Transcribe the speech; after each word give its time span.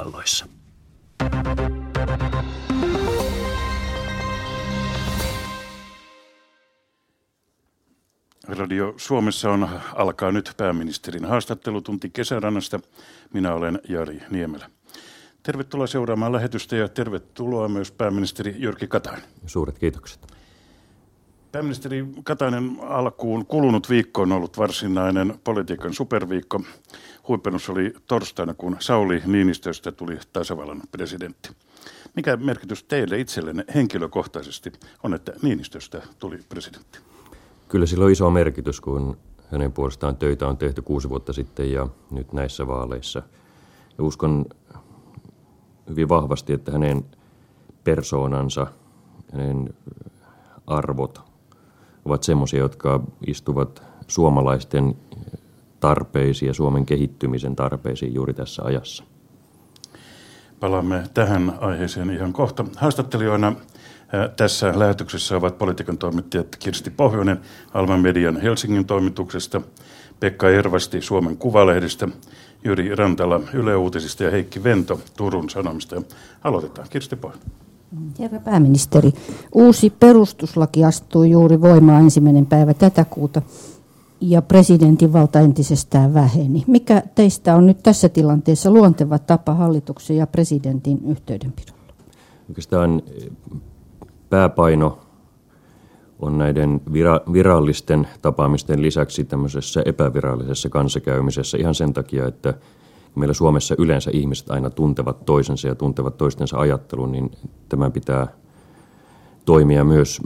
Yhdysvalloissa. 0.00 0.46
Radio 8.48 8.94
Suomessa 8.96 9.50
on, 9.50 9.68
alkaa 9.94 10.32
nyt 10.32 10.54
pääministerin 10.56 11.24
haastattelutunti 11.24 12.10
kesärannasta. 12.10 12.80
Minä 13.32 13.54
olen 13.54 13.80
Jari 13.88 14.22
Niemelä. 14.30 14.70
Tervetuloa 15.42 15.86
seuraamaan 15.86 16.32
lähetystä 16.32 16.76
ja 16.76 16.88
tervetuloa 16.88 17.68
myös 17.68 17.92
pääministeri 17.92 18.54
Jyrki 18.58 18.86
Katainen. 18.86 19.28
Suuret 19.46 19.78
kiitokset. 19.78 20.39
Pääministeri 21.52 22.06
Katainen 22.24 22.76
alkuun 22.80 23.46
kulunut 23.46 23.90
viikko 23.90 24.22
on 24.22 24.32
ollut 24.32 24.58
varsinainen 24.58 25.40
politiikan 25.44 25.94
superviikko. 25.94 26.60
Huipennus 27.28 27.70
oli 27.70 27.94
torstaina, 28.06 28.54
kun 28.54 28.76
Sauli 28.80 29.22
Niinistöstä 29.26 29.92
tuli 29.92 30.18
tasavallan 30.32 30.80
presidentti. 30.90 31.50
Mikä 32.16 32.36
merkitys 32.36 32.84
teille 32.84 33.18
itsellenne 33.18 33.64
henkilökohtaisesti 33.74 34.72
on, 35.02 35.14
että 35.14 35.32
Niinistöstä 35.42 36.02
tuli 36.18 36.38
presidentti? 36.48 36.98
Kyllä 37.68 37.86
sillä 37.86 38.04
on 38.04 38.10
iso 38.10 38.30
merkitys, 38.30 38.80
kun 38.80 39.16
hänen 39.52 39.72
puolestaan 39.72 40.16
töitä 40.16 40.48
on 40.48 40.56
tehty 40.56 40.82
kuusi 40.82 41.08
vuotta 41.08 41.32
sitten 41.32 41.72
ja 41.72 41.88
nyt 42.10 42.32
näissä 42.32 42.66
vaaleissa. 42.66 43.22
Ja 43.98 44.04
uskon 44.04 44.46
hyvin 45.88 46.08
vahvasti, 46.08 46.52
että 46.52 46.72
hänen 46.72 47.04
persoonansa, 47.84 48.66
hänen 49.32 49.74
arvot 50.66 51.29
ovat 52.04 52.22
semmoisia, 52.22 52.60
jotka 52.60 53.00
istuvat 53.26 53.82
suomalaisten 54.08 54.96
tarpeisiin 55.80 56.46
ja 56.46 56.54
Suomen 56.54 56.86
kehittymisen 56.86 57.56
tarpeisiin 57.56 58.14
juuri 58.14 58.34
tässä 58.34 58.62
ajassa. 58.62 59.04
Palaamme 60.60 61.02
tähän 61.14 61.58
aiheeseen 61.60 62.10
ihan 62.10 62.32
kohta. 62.32 62.64
Haastattelijoina 62.76 63.52
tässä 64.36 64.78
lähetyksessä 64.78 65.36
ovat 65.36 65.58
politiikan 65.58 65.98
toimittajat 65.98 66.56
Kirsti 66.56 66.90
Pohjonen 66.90 67.40
Alman 67.74 68.00
Median 68.00 68.40
Helsingin 68.40 68.86
toimituksesta, 68.86 69.60
Pekka 70.20 70.50
Ervasti 70.50 71.02
Suomen 71.02 71.36
Kuvalehdestä, 71.36 72.08
Jyri 72.64 72.94
Rantala 72.94 73.40
Yle 73.54 73.76
Uutisista 73.76 74.24
ja 74.24 74.30
Heikki 74.30 74.64
Vento 74.64 75.00
Turun 75.16 75.50
Sanomista. 75.50 76.02
Aloitetaan. 76.44 76.88
Kirsti 76.90 77.16
Pohjonen. 77.16 77.69
Herra 78.18 78.40
pääministeri, 78.40 79.12
uusi 79.54 79.90
perustuslaki 79.90 80.84
astui 80.84 81.30
juuri 81.30 81.60
voimaan 81.60 82.02
ensimmäinen 82.02 82.46
päivä 82.46 82.74
tätä 82.74 83.04
kuuta 83.04 83.42
ja 84.20 84.42
presidentin 84.42 85.12
valta 85.12 85.40
entisestään 85.40 86.14
väheni. 86.14 86.64
Mikä 86.66 87.02
teistä 87.14 87.56
on 87.56 87.66
nyt 87.66 87.82
tässä 87.82 88.08
tilanteessa 88.08 88.70
luonteva 88.70 89.18
tapa 89.18 89.54
hallituksen 89.54 90.16
ja 90.16 90.26
presidentin 90.26 91.00
yhteydenpidolla? 91.06 91.80
Oikeastaan 92.48 93.02
pääpaino 94.30 94.98
on 96.18 96.38
näiden 96.38 96.80
vira- 96.92 97.32
virallisten 97.32 98.08
tapaamisten 98.22 98.82
lisäksi 98.82 99.24
tämmöisessä 99.24 99.82
epävirallisessa 99.84 100.68
kanssakäymisessä 100.68 101.58
ihan 101.58 101.74
sen 101.74 101.92
takia, 101.92 102.26
että 102.26 102.54
meillä 103.14 103.34
Suomessa 103.34 103.74
yleensä 103.78 104.10
ihmiset 104.14 104.50
aina 104.50 104.70
tuntevat 104.70 105.24
toisensa 105.24 105.68
ja 105.68 105.74
tuntevat 105.74 106.16
toistensa 106.16 106.58
ajattelun, 106.58 107.12
niin 107.12 107.30
tämä 107.70 107.90
pitää 107.90 108.26
toimia 109.44 109.84
myös 109.84 110.20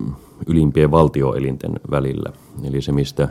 ylimpien 0.47 0.91
valtioelinten 0.91 1.81
välillä. 1.91 2.33
Eli 2.65 2.83
se, 2.83 2.93
mistä 2.93 3.29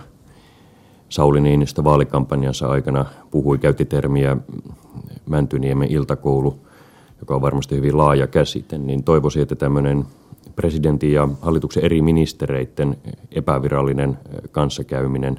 Sauli 1.09 1.41
Niinistö 1.41 1.83
vaalikampanjansa 1.83 2.67
aikana 2.67 3.05
puhui, 3.31 3.57
käytti 3.57 3.85
termiä 3.85 4.37
Mäntyniemen 5.29 5.91
iltakoulu, 5.91 6.59
joka 7.19 7.35
on 7.35 7.41
varmasti 7.41 7.75
hyvin 7.75 7.97
laaja 7.97 8.27
käsite, 8.27 8.77
niin 8.77 9.03
toivoisin, 9.03 9.41
että 9.41 9.55
tämmöinen 9.55 10.05
presidentin 10.55 11.13
ja 11.13 11.29
hallituksen 11.41 11.83
eri 11.83 12.01
ministereiden 12.01 12.97
epävirallinen 13.31 14.17
kanssakäyminen 14.51 15.37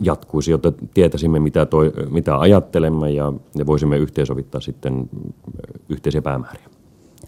jatkuisi, 0.00 0.50
jotta 0.50 0.72
tietäisimme, 0.94 1.40
mitä, 1.40 1.66
toi, 1.66 1.92
mitä 2.10 2.38
ajattelemme 2.38 3.10
ja, 3.10 3.32
ja 3.54 3.66
voisimme 3.66 3.96
yhteensovittaa 3.96 4.60
sitten 4.60 5.10
yhteisiä 5.88 6.22
päämääriä. 6.22 6.68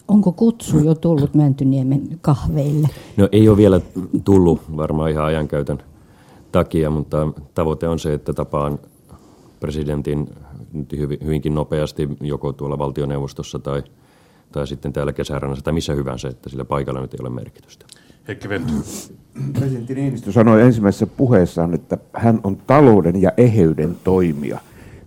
Onko 0.09 0.33
kutsu 0.33 0.79
jo 0.79 0.95
tullut 0.95 1.35
Mäntyniemen 1.35 2.19
kahveille? 2.21 2.89
No 3.17 3.29
ei 3.33 3.49
ole 3.49 3.57
vielä 3.57 3.81
tullut 4.25 4.61
varmaan 4.77 5.11
ihan 5.11 5.25
ajankäytön 5.25 5.79
takia, 6.53 6.91
mutta 6.91 7.29
tavoite 7.55 7.89
on 7.89 7.99
se, 7.99 8.15
että 8.15 8.33
tapaan 8.33 8.79
presidentin 9.61 10.29
hyvinkin 11.25 11.55
nopeasti 11.55 12.09
joko 12.21 12.53
tuolla 12.53 12.79
valtioneuvostossa 12.79 13.59
tai– 13.59 13.83
tai 14.53 14.67
sitten 14.67 14.93
täällä 14.93 15.13
kesärannassa 15.13 15.65
tai 15.65 15.73
missä 15.73 15.95
hyvänsä, 15.95 16.29
että 16.29 16.49
sillä 16.49 16.65
paikalla 16.65 17.01
nyt 17.01 17.15
ei 17.15 17.21
ole 17.21 17.31
merkitystä. 17.31 17.87
Heikki 18.29 18.49
Ventu. 18.49 18.73
Presidentti 19.53 19.95
Niinistö 19.95 20.33
sanoi 20.33 20.63
ensimmäisessä 20.63 21.07
puheessaan, 21.07 21.75
että 21.75 21.99
hän 22.13 22.41
on 22.45 22.57
talouden 22.67 23.23
ja 23.23 23.33
eheyden 23.37 23.97
toimija. 24.05 24.59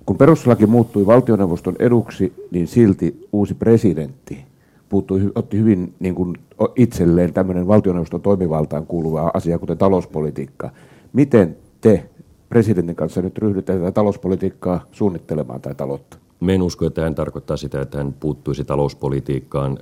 Kun 0.06 0.18
perustuslaki 0.18 0.66
muuttui 0.66 1.06
valtioneuvoston 1.06 1.76
eduksi, 1.80 2.34
niin 2.52 2.68
silti 2.68 3.28
uusi 3.32 3.54
presidentti 3.54 4.46
puuttui, 4.90 5.32
otti 5.36 5.58
hyvin 5.58 5.94
niin 6.00 6.16
kuin 6.16 6.38
itselleen 6.76 7.34
tämmöinen 7.34 7.68
valtioneuvoston 7.68 8.22
toimivaltaan 8.22 8.86
kuuluva 8.86 9.32
asia, 9.34 9.60
kuten 9.60 9.78
talouspolitiikka. 9.78 10.70
Miten 11.14 11.58
te 11.82 12.10
presidentin 12.50 12.96
kanssa 12.96 13.22
nyt 13.22 13.38
ryhdytte 13.38 13.74
tätä 13.74 13.92
talouspolitiikkaa 13.92 14.86
suunnittelemaan 14.92 15.62
tai 15.62 15.76
taloutta? 15.76 16.18
Me 16.40 16.56
en 16.56 16.62
usko, 16.62 16.86
että 16.86 17.02
hän 17.02 17.16
tarkoittaa 17.16 17.58
sitä, 17.58 17.82
että 17.82 17.98
hän 17.98 18.14
puuttuisi 18.20 18.64
talouspolitiikkaan 18.64 19.78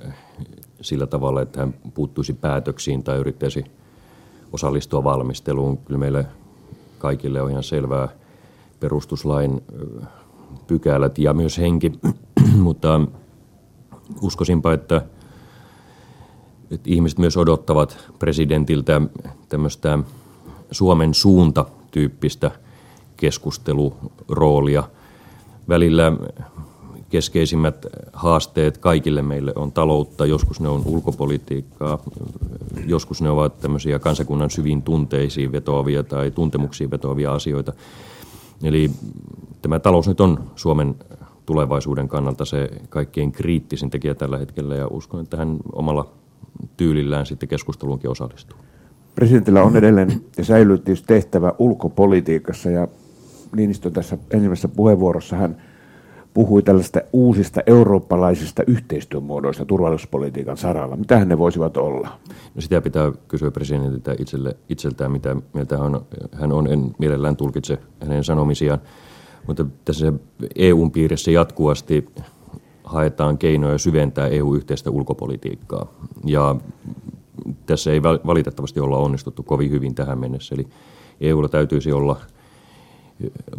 sillä 0.80 1.06
tavalla, 1.06 1.42
että 1.42 1.60
hän 1.60 1.74
puuttuisi 1.94 2.32
päätöksiin 2.32 3.02
tai 3.02 3.18
yrittäisi 3.18 3.64
osallistua 4.52 5.04
valmisteluun. 5.04 5.78
Kyllä 5.78 5.98
meille 5.98 6.26
kaikille 6.98 7.42
on 7.42 7.50
ihan 7.50 7.62
selvää 7.62 8.08
perustuslain 8.80 9.62
pykälät 10.66 11.18
ja 11.18 11.34
myös 11.34 11.58
henki, 11.58 11.92
mutta 12.56 13.00
uskoisinpa, 14.22 14.72
että, 14.72 15.02
että 16.70 16.90
ihmiset 16.90 17.18
myös 17.18 17.36
odottavat 17.36 17.98
presidentiltä 18.18 19.00
tämmöistä 19.48 19.98
Suomen 20.70 21.14
suunta 21.14 21.64
tyyppistä 21.90 22.50
keskusteluroolia– 23.16 24.84
välillä 25.70 26.12
keskeisimmät 27.10 27.86
haasteet 28.12 28.78
kaikille 28.78 29.22
meille 29.22 29.52
on 29.56 29.72
taloutta, 29.72 30.26
joskus 30.26 30.60
ne 30.60 30.68
on 30.68 30.82
ulkopolitiikkaa, 30.84 31.98
joskus 32.86 33.22
ne 33.22 33.30
ovat 33.30 33.60
tämmöisiä 33.60 33.98
kansakunnan 33.98 34.50
syviin 34.50 34.82
tunteisiin 34.82 35.52
vetoavia 35.52 36.02
tai 36.02 36.30
tuntemuksiin 36.30 36.90
vetoavia 36.90 37.34
asioita. 37.34 37.72
Eli 38.62 38.90
tämä 39.62 39.78
talous 39.78 40.08
nyt 40.08 40.20
on 40.20 40.50
Suomen 40.56 40.94
tulevaisuuden 41.46 42.08
kannalta 42.08 42.44
se 42.44 42.68
kaikkein 42.88 43.32
kriittisin 43.32 43.90
tekijä 43.90 44.14
tällä 44.14 44.38
hetkellä 44.38 44.74
ja 44.74 44.86
uskon, 44.86 45.20
että 45.20 45.36
hän 45.36 45.56
omalla 45.72 46.10
tyylillään 46.76 47.26
sitten 47.26 47.48
keskusteluunkin 47.48 48.10
osallistuu. 48.10 48.58
Presidentillä 49.14 49.62
on 49.62 49.76
edelleen 49.76 50.24
ja 50.36 50.44
säilyy 50.44 50.82
tehtävä 51.06 51.52
ulkopolitiikassa 51.58 52.70
ja 52.70 52.88
Niinistö 53.56 53.90
tässä 53.90 54.18
ensimmäisessä 54.30 54.68
puheenvuorossa 54.68 55.36
hän 55.36 55.62
puhui 56.34 56.62
tällaista 56.62 57.00
uusista 57.12 57.60
eurooppalaisista 57.66 58.62
yhteistyömuodoista 58.66 59.64
turvallisuuspolitiikan 59.64 60.56
saralla. 60.56 60.96
Mitä 60.96 61.24
ne 61.24 61.38
voisivat 61.38 61.76
olla? 61.76 62.08
No 62.54 62.60
sitä 62.60 62.80
pitää 62.80 63.12
kysyä 63.28 63.50
presidentiltä 63.50 64.14
itselle, 64.18 64.56
itseltään, 64.68 65.12
mitä 65.12 65.36
mieltä 65.54 65.78
hän 65.78 65.94
on. 65.94 66.06
Hän 66.32 66.52
on, 66.52 66.66
en 66.66 66.94
mielellään 66.98 67.36
tulkitse 67.36 67.78
hänen 68.00 68.24
sanomisiaan. 68.24 68.80
Mutta 69.46 69.66
tässä 69.84 70.12
EUn 70.56 70.90
piirissä 70.90 71.30
jatkuvasti 71.30 72.08
haetaan 72.84 73.38
keinoja 73.38 73.78
syventää 73.78 74.26
EU-yhteistä 74.28 74.90
ulkopolitiikkaa. 74.90 75.86
Ja 76.24 76.56
tässä 77.66 77.92
ei 77.92 78.02
valitettavasti 78.02 78.80
olla 78.80 78.96
onnistuttu 78.96 79.42
kovin 79.42 79.70
hyvin 79.70 79.94
tähän 79.94 80.18
mennessä. 80.18 80.54
Eli 80.54 80.66
EUlla 81.20 81.48
täytyisi 81.48 81.92
olla– 81.92 82.16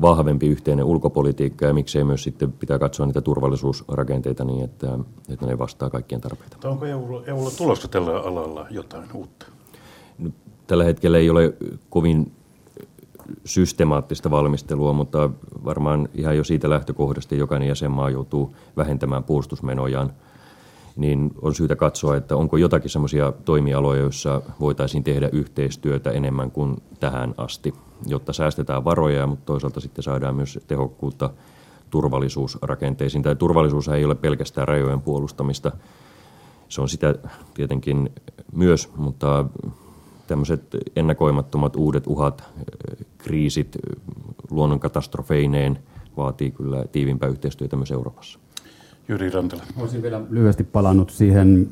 vahvempi 0.02 0.48
yhteinen 0.48 0.86
ulkopolitiikka 0.86 1.66
ja 1.66 1.74
miksei 1.74 2.04
myös 2.04 2.24
sitten 2.24 2.52
pitää 2.52 2.80
katsoa 2.80 3.06
niitä 3.06 3.22
turvallisuusrakenteita 3.22 4.44
niin, 4.44 4.64
että, 4.64 5.00
että 5.30 5.46
ne 5.46 5.58
vastaa 5.58 5.90
kaikkien 5.90 6.22
tarpeita. 6.22 6.70
Onko 6.70 6.86
EUlla, 6.86 7.24
EUlla 7.28 7.52
tulossa 7.58 7.88
tällä 7.88 8.20
alalla 8.20 8.66
jotain 8.70 9.10
uutta? 9.14 9.46
No, 10.20 10.30
tällä 10.68 10.84
hetkellä 10.84 11.18
ei 11.18 11.30
ole 11.30 11.54
kovin 11.90 12.32
systemaattista 13.46 14.32
valmistelua, 14.32 14.94
mutta 14.94 15.30
varmaan 15.66 16.10
ihan 16.14 16.38
jo 16.38 16.44
siitä 16.44 16.70
lähtökohdasta 16.70 17.36
jokainen 17.36 17.68
jäsenmaa 17.68 18.10
joutuu 18.10 18.56
vähentämään 18.78 19.24
puolustusmenojaan– 19.24 20.14
niin 20.96 21.32
on 21.42 21.56
syytä 21.56 21.76
katsoa, 21.76 22.16
että 22.16 22.36
onko 22.36 22.58
jotakin 22.58 22.90
sellaisia 22.90 23.34
toimialoja, 23.46 24.02
joissa 24.02 24.42
voitaisiin 24.60 25.04
tehdä 25.04 25.30
yhteistyötä 25.32 26.12
enemmän 26.12 26.52
kuin 26.52 26.78
tähän 27.00 27.34
asti, 27.38 27.74
jotta 28.08 28.34
säästetään 28.34 28.86
varoja, 28.86 29.28
mutta 29.28 29.46
toisaalta 29.46 29.80
sitten 29.80 30.04
saadaan 30.04 30.36
myös 30.36 30.60
tehokkuutta 30.68 31.30
turvallisuusrakenteisiin. 31.90 33.24
Tai 33.24 33.36
turvallisuus 33.36 33.88
ei 33.88 34.06
ole 34.06 34.16
pelkästään 34.16 34.68
rajojen 34.68 35.02
puolustamista. 35.02 35.72
Se 36.70 36.82
on 36.82 36.90
sitä 36.90 37.16
tietenkin 37.54 38.10
myös, 38.54 38.90
mutta 38.96 39.46
tämmöiset 40.28 40.78
ennakoimattomat 40.96 41.76
uudet 41.76 42.08
uhat, 42.08 42.44
kriisit 43.18 43.78
luonnonkatastrofeineen 44.50 45.80
vaatii 46.18 46.52
kyllä 46.52 46.86
tiivimpää 46.92 47.30
yhteistyötä 47.30 47.76
myös 47.76 47.92
Euroopassa. 47.92 48.40
Jyri 49.12 49.30
Rantala. 49.30 49.64
Olisin 49.78 50.02
vielä 50.02 50.22
lyhyesti 50.30 50.64
palannut 50.64 51.10
siihen 51.10 51.68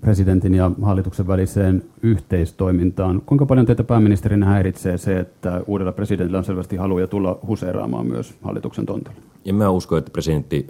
presidentin 0.00 0.54
ja 0.54 0.70
hallituksen 0.82 1.26
väliseen 1.26 1.84
yhteistoimintaan. 2.02 3.22
Kuinka 3.26 3.46
paljon 3.46 3.66
teitä 3.66 3.84
pääministerinä 3.84 4.46
häiritsee 4.46 4.98
se, 4.98 5.18
että 5.18 5.60
uudella 5.66 5.92
presidentillä 5.92 6.38
on 6.38 6.44
selvästi 6.44 6.76
haluja 6.76 7.06
tulla 7.06 7.38
huseeraamaan 7.46 8.06
myös 8.06 8.34
hallituksen 8.42 8.86
tontilla? 8.86 9.16
En 9.44 9.54
mä 9.54 9.70
usko, 9.70 9.96
että 9.96 10.10
presidentti 10.10 10.66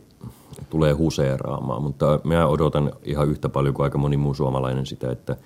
tulee 0.70 0.92
huseeraamaan, 0.92 1.82
mutta 1.82 2.20
mä 2.24 2.46
odotan 2.46 2.92
ihan 3.04 3.28
yhtä 3.28 3.48
paljon 3.48 3.74
kuin 3.74 3.84
aika 3.84 3.98
moni 3.98 4.16
muu 4.16 4.34
suomalainen 4.34 4.86
sitä, 4.86 5.12
että 5.12 5.36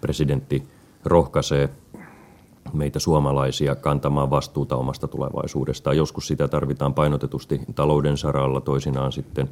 presidentti 0.00 0.62
rohkaisee 1.04 1.68
meitä 2.72 2.98
suomalaisia 2.98 3.74
kantamaan 3.74 4.30
vastuuta 4.30 4.76
omasta 4.76 5.08
tulevaisuudestaan. 5.08 5.96
Joskus 5.96 6.26
sitä 6.26 6.48
tarvitaan 6.48 6.94
painotetusti 6.94 7.60
talouden 7.74 8.16
saralla, 8.16 8.60
toisinaan 8.60 9.12
sitten 9.12 9.48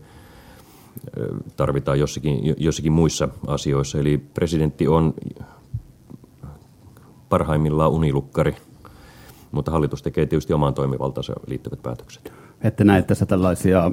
tarvitaan 1.56 2.00
jossakin, 2.00 2.54
jossakin 2.56 2.93
muissa 2.93 3.28
asioissa. 3.46 3.98
Eli 3.98 4.19
presidentti 4.34 4.88
on 4.88 5.14
parhaimmillaan 7.28 7.90
unilukkari, 7.90 8.56
mutta 9.52 9.70
hallitus 9.70 10.02
tekee 10.02 10.26
tietysti 10.26 10.52
omaan 10.52 10.75
toimivaltaansa 10.75 11.32
liittyvät 11.46 11.82
päätökset. 11.82 12.32
Ette 12.60 12.84
näe 12.84 13.02
tässä 13.02 13.26
tällaisia 13.26 13.90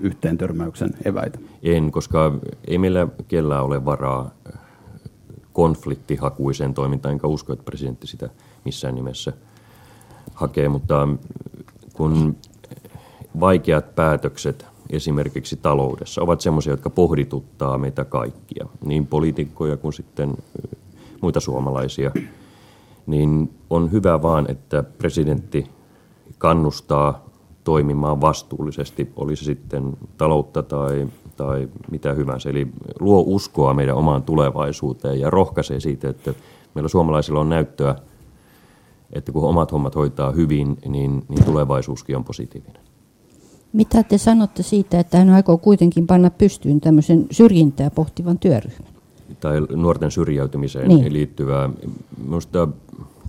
yhteentörmäyksen 0.00 0.90
eväitä? 1.04 1.38
En, 1.62 1.90
koska 1.90 2.38
ei 2.66 2.78
meillä 2.78 3.08
kellään 3.28 3.64
ole 3.64 3.84
varaa 3.84 4.30
konfliktihakuiseen 5.52 6.74
toimintaan, 6.74 7.12
enkä 7.12 7.26
usko, 7.26 7.52
että 7.52 7.64
presidentti 7.64 8.06
sitä 8.06 8.30
missään 8.64 8.94
nimessä 8.94 9.32
hakee, 10.34 10.68
mutta 10.68 11.08
kun 11.92 12.36
vaikeat 13.40 13.94
päätökset 13.94 14.66
esimerkiksi 14.90 15.56
taloudessa 15.56 16.22
ovat 16.22 16.40
sellaisia, 16.40 16.72
jotka 16.72 16.90
pohdituttaa 16.90 17.78
meitä 17.78 18.04
kaikkia, 18.04 18.66
niin 18.84 19.06
poliitikkoja 19.06 19.76
kuin 19.76 19.92
sitten 19.92 20.34
muita 21.20 21.40
suomalaisia, 21.40 22.10
niin 23.06 23.50
on 23.70 23.92
hyvä 23.92 24.22
vaan, 24.22 24.50
että 24.50 24.82
presidentti 24.82 25.66
kannustaa 26.38 27.28
toimimaan 27.64 28.20
vastuullisesti, 28.20 29.12
olisi 29.16 29.44
sitten 29.44 29.96
taloutta 30.16 30.62
tai, 30.62 31.08
tai 31.36 31.68
mitä 31.90 32.12
hyvänsä. 32.12 32.50
Eli 32.50 32.68
luo 33.00 33.24
uskoa 33.26 33.74
meidän 33.74 33.96
omaan 33.96 34.22
tulevaisuuteen 34.22 35.20
ja 35.20 35.30
rohkaisee 35.30 35.80
siitä, 35.80 36.08
että 36.08 36.34
meillä 36.74 36.88
suomalaisilla 36.88 37.40
on 37.40 37.48
näyttöä, 37.48 37.94
että 39.12 39.32
kun 39.32 39.48
omat 39.48 39.72
hommat 39.72 39.94
hoitaa 39.94 40.30
hyvin, 40.30 40.78
niin, 40.88 41.24
niin 41.28 41.44
tulevaisuuskin 41.44 42.16
on 42.16 42.24
positiivinen. 42.24 42.87
Mitä 43.72 44.02
te 44.02 44.18
sanotte 44.18 44.62
siitä, 44.62 45.00
että 45.00 45.18
hän 45.18 45.30
aikoo 45.30 45.58
kuitenkin 45.58 46.06
panna 46.06 46.30
pystyyn 46.30 46.80
tämmöisen 46.80 47.26
syrjintää 47.30 47.90
pohtivan 47.90 48.38
työryhmän? 48.38 48.92
Tai 49.40 49.60
nuorten 49.60 50.10
syrjäytymiseen 50.10 50.88
niin. 50.88 51.12
liittyvää. 51.12 51.70
Minusta 52.24 52.68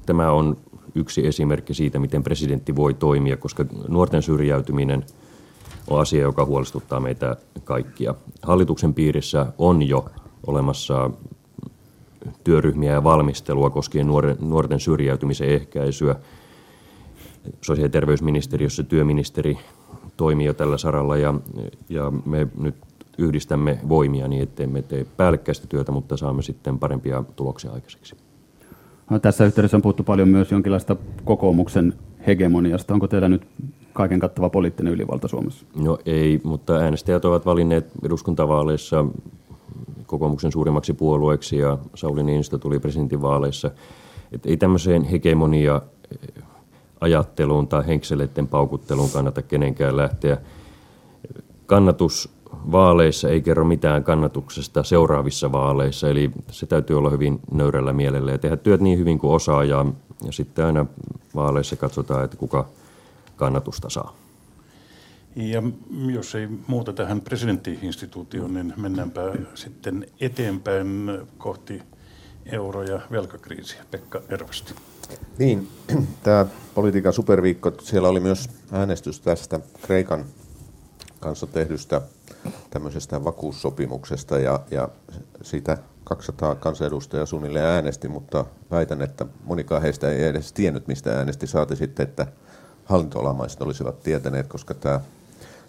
tämä 0.05 0.31
on 0.31 0.57
yksi 0.95 1.27
esimerkki 1.27 1.73
siitä, 1.73 1.99
miten 1.99 2.23
presidentti 2.23 2.75
voi 2.75 2.93
toimia, 2.93 3.37
koska 3.37 3.65
nuorten 3.87 4.21
syrjäytyminen 4.21 5.05
on 5.87 5.99
asia, 5.99 6.21
joka 6.21 6.45
huolestuttaa 6.45 6.99
meitä 6.99 7.35
kaikkia. 7.63 8.15
Hallituksen 8.41 8.93
piirissä 8.93 9.45
on 9.57 9.87
jo 9.87 10.05
olemassa 10.47 11.09
työryhmiä 12.43 12.91
ja 12.91 13.03
valmistelua 13.03 13.69
koskien 13.69 14.07
nuorten 14.39 14.79
syrjäytymisen 14.79 15.49
ehkäisyä. 15.49 16.15
Sosiaali- 17.61 17.85
ja 17.85 17.89
terveysministeriössä 17.89 18.83
työministeri 18.83 19.57
toimii 20.19 20.45
jo 20.45 20.53
tällä 20.53 20.77
saralla 20.77 21.17
ja, 21.17 21.33
ja 21.89 22.11
me 22.25 22.47
nyt 22.57 22.75
yhdistämme 23.17 23.79
voimia 23.89 24.27
niin, 24.27 24.43
ettei 24.43 24.67
me 24.67 24.81
tee 24.81 25.05
päällekkäistä 25.17 25.67
työtä, 25.67 25.91
mutta 25.91 26.17
saamme 26.17 26.41
sitten 26.41 26.79
parempia 26.79 27.23
tuloksia 27.35 27.71
aikaiseksi. 27.71 28.15
No, 29.09 29.19
tässä 29.19 29.45
yhteydessä 29.45 29.77
on 29.77 29.81
puhuttu 29.81 30.03
paljon 30.03 30.29
myös 30.29 30.51
jonkinlaista 30.51 30.95
kokoomuksen 31.25 31.93
hegemoniasta. 32.27 32.93
Onko 32.93 33.07
teillä 33.07 33.29
nyt 33.29 33.47
kaiken 33.93 34.19
kattava 34.19 34.49
poliittinen 34.49 34.93
ylivalta 34.93 35.27
Suomessa? 35.27 35.65
No 35.75 35.99
ei, 36.05 36.41
mutta 36.43 36.73
äänestäjät 36.73 37.25
ovat 37.25 37.45
valinneet 37.45 37.91
eduskuntavaaleissa 38.03 39.05
kokoomuksen 40.05 40.51
suurimmaksi 40.51 40.93
puolueeksi 40.93 41.57
ja 41.57 41.77
Sauli 41.95 42.23
Niinistö 42.23 42.57
tuli 42.57 42.79
presidentinvaaleissa. 42.79 43.71
Et 44.31 44.45
ei 44.45 44.57
tämmöiseen 44.57 45.03
hegemonia 45.03 45.81
ajatteluun 47.01 47.67
tai 47.67 47.87
henkseleiden 47.87 48.47
paukutteluun 48.47 49.09
kannata 49.09 49.41
kenenkään 49.41 49.97
lähteä. 49.97 50.37
Kannatus 51.65 52.29
vaaleissa 52.71 53.29
ei 53.29 53.41
kerro 53.41 53.65
mitään 53.65 54.03
kannatuksesta 54.03 54.83
seuraavissa 54.83 55.51
vaaleissa, 55.51 56.09
eli 56.09 56.31
se 56.51 56.65
täytyy 56.65 56.97
olla 56.97 57.09
hyvin 57.09 57.39
nöyrällä 57.51 57.93
mielellä 57.93 58.31
ja 58.31 58.37
tehdä 58.37 58.57
työt 58.57 58.81
niin 58.81 58.99
hyvin 58.99 59.19
kuin 59.19 59.33
osaa 59.33 59.63
ja, 59.63 59.85
ja 60.25 60.31
sitten 60.31 60.65
aina 60.65 60.85
vaaleissa 61.35 61.75
katsotaan, 61.75 62.25
että 62.25 62.37
kuka 62.37 62.65
kannatusta 63.35 63.89
saa. 63.89 64.15
Ja 65.35 65.63
jos 66.13 66.35
ei 66.35 66.47
muuta 66.67 66.93
tähän 66.93 67.21
presidenttiinstituutioon, 67.21 68.53
niin 68.53 68.73
mennäänpä 68.77 69.21
sitten 69.55 70.07
eteenpäin 70.19 71.11
kohti 71.37 71.81
euro- 72.45 72.83
ja 72.83 72.99
velkakriisiä. 73.11 73.85
Pekka 73.91 74.21
Ervasti. 74.29 74.73
Niin, 75.37 75.67
tämä 76.23 76.45
politiikan 76.75 77.13
superviikko, 77.13 77.71
siellä 77.81 78.09
oli 78.09 78.19
myös 78.19 78.49
äänestys 78.71 79.19
tästä 79.19 79.59
Kreikan 79.81 80.25
kanssa 81.19 81.47
tehdystä 81.47 82.01
tämmöisestä 82.69 83.23
vakuussopimuksesta 83.23 84.39
ja, 84.39 84.59
ja 84.71 84.89
siitä 85.41 85.77
200 86.03 86.55
kansanedustajaa 86.55 87.25
suunnilleen 87.25 87.65
äänesti, 87.65 88.07
mutta 88.07 88.45
väitän, 88.71 89.01
että 89.01 89.25
monikaan 89.43 89.81
heistä 89.81 90.09
ei 90.09 90.23
edes 90.23 90.53
tiennyt, 90.53 90.87
mistä 90.87 91.17
äänesti. 91.17 91.47
Saati 91.47 91.75
sitten, 91.75 92.03
että 92.03 92.27
hallintoalamaiset 92.85 93.61
olisivat 93.61 94.03
tietäneet, 94.03 94.47
koska 94.47 94.73
tämä 94.73 95.01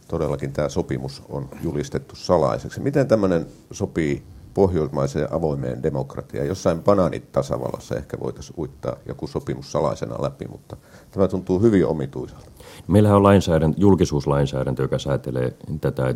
todellakin 0.09 0.53
tämä 0.53 0.69
sopimus 0.69 1.23
on 1.29 1.49
julistettu 1.63 2.17
salaiseksi. 2.17 2.81
Miten 2.81 3.09
tämmöinen 3.09 3.47
sopii 3.73 4.23
pohjoismaiseen 4.55 5.33
avoimeen 5.33 5.83
demokratiaan? 5.83 6.49
Jossain 6.49 6.83
banaanit 6.83 7.33
tasavallassa 7.33 7.97
ehkä 7.97 8.17
voitaisiin 8.21 8.61
uittaa 8.61 8.97
joku 9.07 9.27
sopimus 9.27 9.73
salaisena 9.73 10.23
läpi, 10.23 10.47
mutta 10.49 10.77
tämä 11.11 11.29
tuntuu 11.29 11.61
hyvin 11.61 11.87
omituiselta. 11.87 12.51
Meillähän 12.89 13.17
on 13.17 13.23
lainsäädäntö, 13.23 13.81
julkisuuslainsäädäntö, 13.81 14.83
joka 14.83 14.99
säätelee 14.99 15.57
tätä 15.81 16.15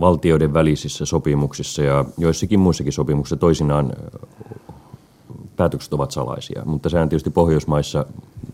valtioiden 0.00 0.54
välisissä 0.54 1.06
sopimuksissa 1.06 1.82
ja 1.82 2.04
joissakin 2.18 2.60
muissakin 2.60 2.92
sopimuksissa 2.92 3.36
toisinaan 3.36 3.92
päätökset 5.56 5.92
ovat 5.92 6.10
salaisia, 6.10 6.62
mutta 6.64 6.88
sehän 6.88 7.08
tietysti 7.08 7.30
Pohjoismaissa, 7.30 8.06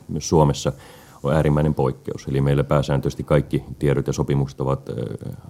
myös 0.09 0.29
Suomessa, 0.29 0.73
on 1.23 1.35
äärimmäinen 1.35 1.75
poikkeus. 1.75 2.27
Eli 2.29 2.41
meillä 2.41 2.65
pääsääntöisesti 2.65 3.25
kaikki 3.25 3.65
tiedot 3.79 4.07
ja 4.07 4.13
sopimukset 4.13 4.61
ovat 4.61 4.91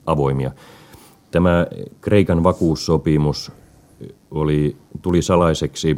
avoimia. 0.06 0.50
Tämä 1.34 1.66
Kreikan 2.00 2.44
vakuussopimus 2.44 3.52
oli, 4.30 4.76
tuli 5.02 5.22
salaiseksi 5.22 5.96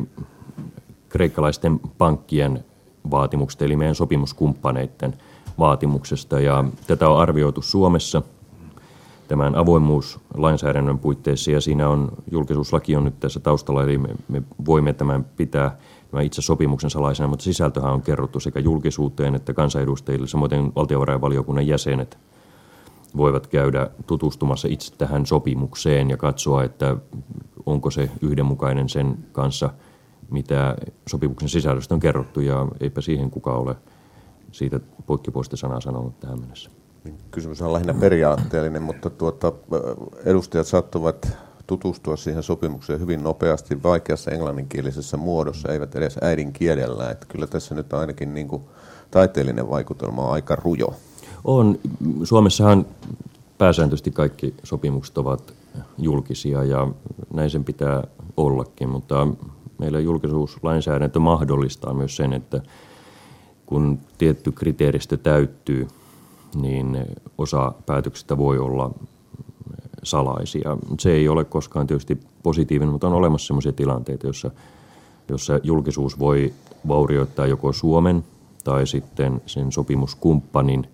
kreikkalaisten 1.08 1.80
pankkien 1.98 2.64
vaatimuksesta, 3.10 3.64
eli 3.64 3.76
meidän 3.76 3.94
sopimuskumppaneiden 3.94 5.14
vaatimuksesta. 5.58 6.40
Ja 6.40 6.64
tätä 6.86 7.08
on 7.08 7.18
arvioitu 7.18 7.62
Suomessa 7.62 8.22
tämän 9.28 9.54
avoimuuslainsäädännön 9.54 10.98
puitteissa, 10.98 11.50
ja 11.50 11.60
siinä 11.60 11.88
on, 11.88 12.12
julkisuuslaki 12.30 12.96
on 12.96 13.04
nyt 13.04 13.20
tässä 13.20 13.40
taustalla, 13.40 13.82
eli 13.82 13.98
me, 13.98 14.08
me 14.28 14.42
voimme 14.66 14.92
tämän 14.92 15.24
pitää 15.24 15.76
tämän 16.10 16.24
itse 16.24 16.42
sopimuksen 16.42 16.90
salaisena, 16.90 17.28
mutta 17.28 17.42
sisältöhän 17.42 17.92
on 17.92 18.02
kerrottu 18.02 18.40
sekä 18.40 18.60
julkisuuteen 18.60 19.34
että 19.34 19.54
kansanedustajille, 19.54 20.26
samoin 20.26 20.74
valtiovarainvaliokunnan 20.76 21.66
jäsenet 21.66 22.18
voivat 23.16 23.46
käydä 23.46 23.90
tutustumassa 24.06 24.68
itse 24.68 24.94
tähän 24.98 25.26
sopimukseen 25.26 26.10
ja 26.10 26.16
katsoa, 26.16 26.64
että 26.64 26.96
onko 27.66 27.90
se 27.90 28.10
yhdenmukainen 28.20 28.88
sen 28.88 29.18
kanssa, 29.32 29.70
mitä 30.30 30.76
sopimuksen 31.08 31.48
sisällöstä 31.48 31.94
on 31.94 32.00
kerrottu, 32.00 32.40
ja 32.40 32.66
eipä 32.80 33.00
siihen 33.00 33.30
kuka 33.30 33.52
ole 33.52 33.76
siitä 34.52 34.80
poikkipuolista 35.06 35.56
sanaa 35.56 35.80
sanonut 35.80 36.20
tähän 36.20 36.40
mennessä. 36.40 36.70
Kysymys 37.30 37.62
on 37.62 37.72
lähinnä 37.72 37.94
periaatteellinen, 37.94 38.82
mutta 38.82 39.10
tuota, 39.10 39.52
edustajat 40.24 40.66
saattavat 40.66 41.28
tutustua 41.66 42.16
siihen 42.16 42.42
sopimukseen 42.42 43.00
hyvin 43.00 43.22
nopeasti 43.22 43.82
vaikeassa 43.82 44.30
englanninkielisessä 44.30 45.16
muodossa, 45.16 45.72
eivät 45.72 45.94
edes 45.94 46.18
äidinkielellä. 46.22 47.10
Että 47.10 47.26
kyllä 47.28 47.46
tässä 47.46 47.74
nyt 47.74 47.92
ainakin 47.92 48.34
niin 48.34 48.48
kuin 48.48 48.62
taiteellinen 49.10 49.70
vaikutelma 49.70 50.22
on 50.22 50.32
aika 50.32 50.56
rujo. 50.56 50.94
On. 51.44 51.78
Suomessahan 52.24 52.86
pääsääntöisesti 53.58 54.10
kaikki 54.10 54.54
sopimukset 54.62 55.18
ovat 55.18 55.54
julkisia 55.98 56.64
ja 56.64 56.88
näin 57.34 57.50
sen 57.50 57.64
pitää 57.64 58.04
ollakin, 58.36 58.88
mutta 58.88 59.28
meillä 59.78 60.00
julkisuuslainsäädäntö 60.00 61.18
mahdollistaa 61.18 61.94
myös 61.94 62.16
sen, 62.16 62.32
että 62.32 62.60
kun 63.66 63.98
tietty 64.18 64.52
kriteeristö 64.52 65.16
täyttyy, 65.16 65.88
niin 66.54 66.98
osa 67.38 67.72
päätöksistä 67.86 68.38
voi 68.38 68.58
olla 68.58 68.90
salaisia. 70.02 70.76
Se 71.00 71.12
ei 71.12 71.28
ole 71.28 71.44
koskaan 71.44 71.86
tietysti 71.86 72.20
positiivinen, 72.42 72.92
mutta 72.92 73.06
on 73.06 73.12
olemassa 73.12 73.46
sellaisia 73.46 73.72
tilanteita, 73.72 74.26
joissa, 74.26 74.50
jossa 75.28 75.60
julkisuus 75.62 76.18
voi 76.18 76.54
vaurioittaa 76.88 77.46
joko 77.46 77.72
Suomen 77.72 78.24
tai 78.64 78.86
sitten 78.86 79.42
sen 79.46 79.72
sopimuskumppanin 79.72 80.86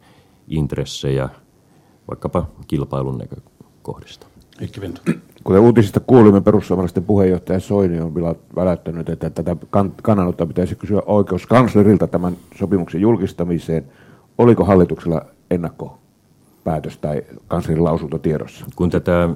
intressejä 0.52 1.28
vaikkapa 2.08 2.46
kilpailun 2.68 3.18
näkökohdista. 3.18 4.26
Kuten 5.44 5.60
uutisista 5.60 6.00
kuulimme, 6.00 6.40
perussuomalaisten 6.40 7.04
puheenjohtaja 7.04 7.60
Soini 7.60 8.00
on 8.00 8.14
vielä 8.14 8.34
välättänyt, 8.56 9.08
että 9.08 9.30
tätä 9.30 9.56
kannanottoa 10.02 10.46
pitäisi 10.46 10.74
kysyä 10.74 11.02
oikeuskanslerilta 11.06 12.06
tämän 12.06 12.36
sopimuksen 12.58 13.00
julkistamiseen. 13.00 13.84
Oliko 14.38 14.64
hallituksella 14.64 15.22
ennakkopäätös 15.50 16.98
tai 16.98 17.22
kanslerin 17.48 17.84
lausunto 17.84 18.18
tiedossa? 18.18 18.66
Kun 18.76 18.90
tätä 18.90 19.28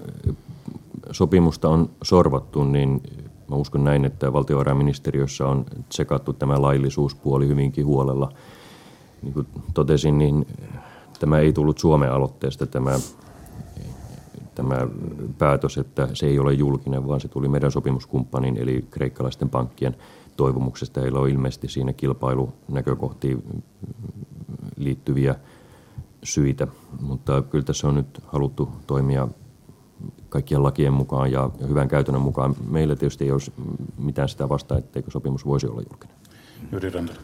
sopimusta 1.11 1.69
on 1.69 1.91
sorvattu, 2.03 2.65
niin 2.65 3.03
mä 3.51 3.57
uskon 3.57 3.85
näin, 3.85 4.05
että 4.05 4.33
valtiovarainministeriössä 4.33 5.47
on 5.47 5.65
tsekattu 5.89 6.33
tämä 6.33 6.63
laillisuuspuoli 6.63 7.49
hyvinkin 7.49 7.87
huolella. 7.87 8.33
Niin 9.23 9.33
kuin 9.35 9.47
totesin, 9.75 10.19
niin 10.19 10.47
tämä 11.19 11.39
ei 11.39 11.53
tullut 11.53 11.79
Suomen 11.79 12.13
aloitteesta 12.13 12.67
tämä 12.67 12.99
tämä 14.57 14.87
päätös, 15.39 15.79
että 15.79 16.09
se 16.15 16.27
ei 16.27 16.39
ole 16.39 16.53
julkinen, 16.53 17.09
vaan 17.09 17.21
se 17.21 17.29
tuli 17.29 17.49
meidän 17.49 17.73
sopimuskumppanin 17.73 18.57
eli 18.57 18.85
kreikkalaisten 18.91 19.51
pankkien 19.51 19.97
toivomuksesta. 20.37 21.01
Heillä 21.01 21.19
on 21.19 21.29
ilmeisesti 21.29 21.69
siinä 21.69 21.93
kilpailunäkökohtiin 21.93 23.63
liittyviä 24.77 25.35
syitä, 26.23 26.67
mutta 27.01 27.43
kyllä 27.43 27.65
tässä 27.65 27.89
on 27.89 27.95
nyt 27.95 28.23
haluttu 28.27 28.69
toimia 28.87 29.29
kaikkien 30.29 30.63
lakien 30.63 30.93
mukaan 30.93 31.33
ja 31.33 31.51
hyvän 31.69 31.89
käytännön 31.89 32.23
mukaan. 32.23 32.55
Meillä 32.71 32.97
tietysti 32.97 33.25
ei 33.25 33.33
olisi 33.33 33.53
mitään 33.99 34.29
sitä 34.29 34.49
vastaa, 34.49 34.79
etteikö 34.79 35.11
sopimus 35.11 35.47
voisi 35.47 35.67
olla 35.67 35.83
julkinen. 35.91 36.17
Jyri 36.73 36.91
Randel. 36.91 37.15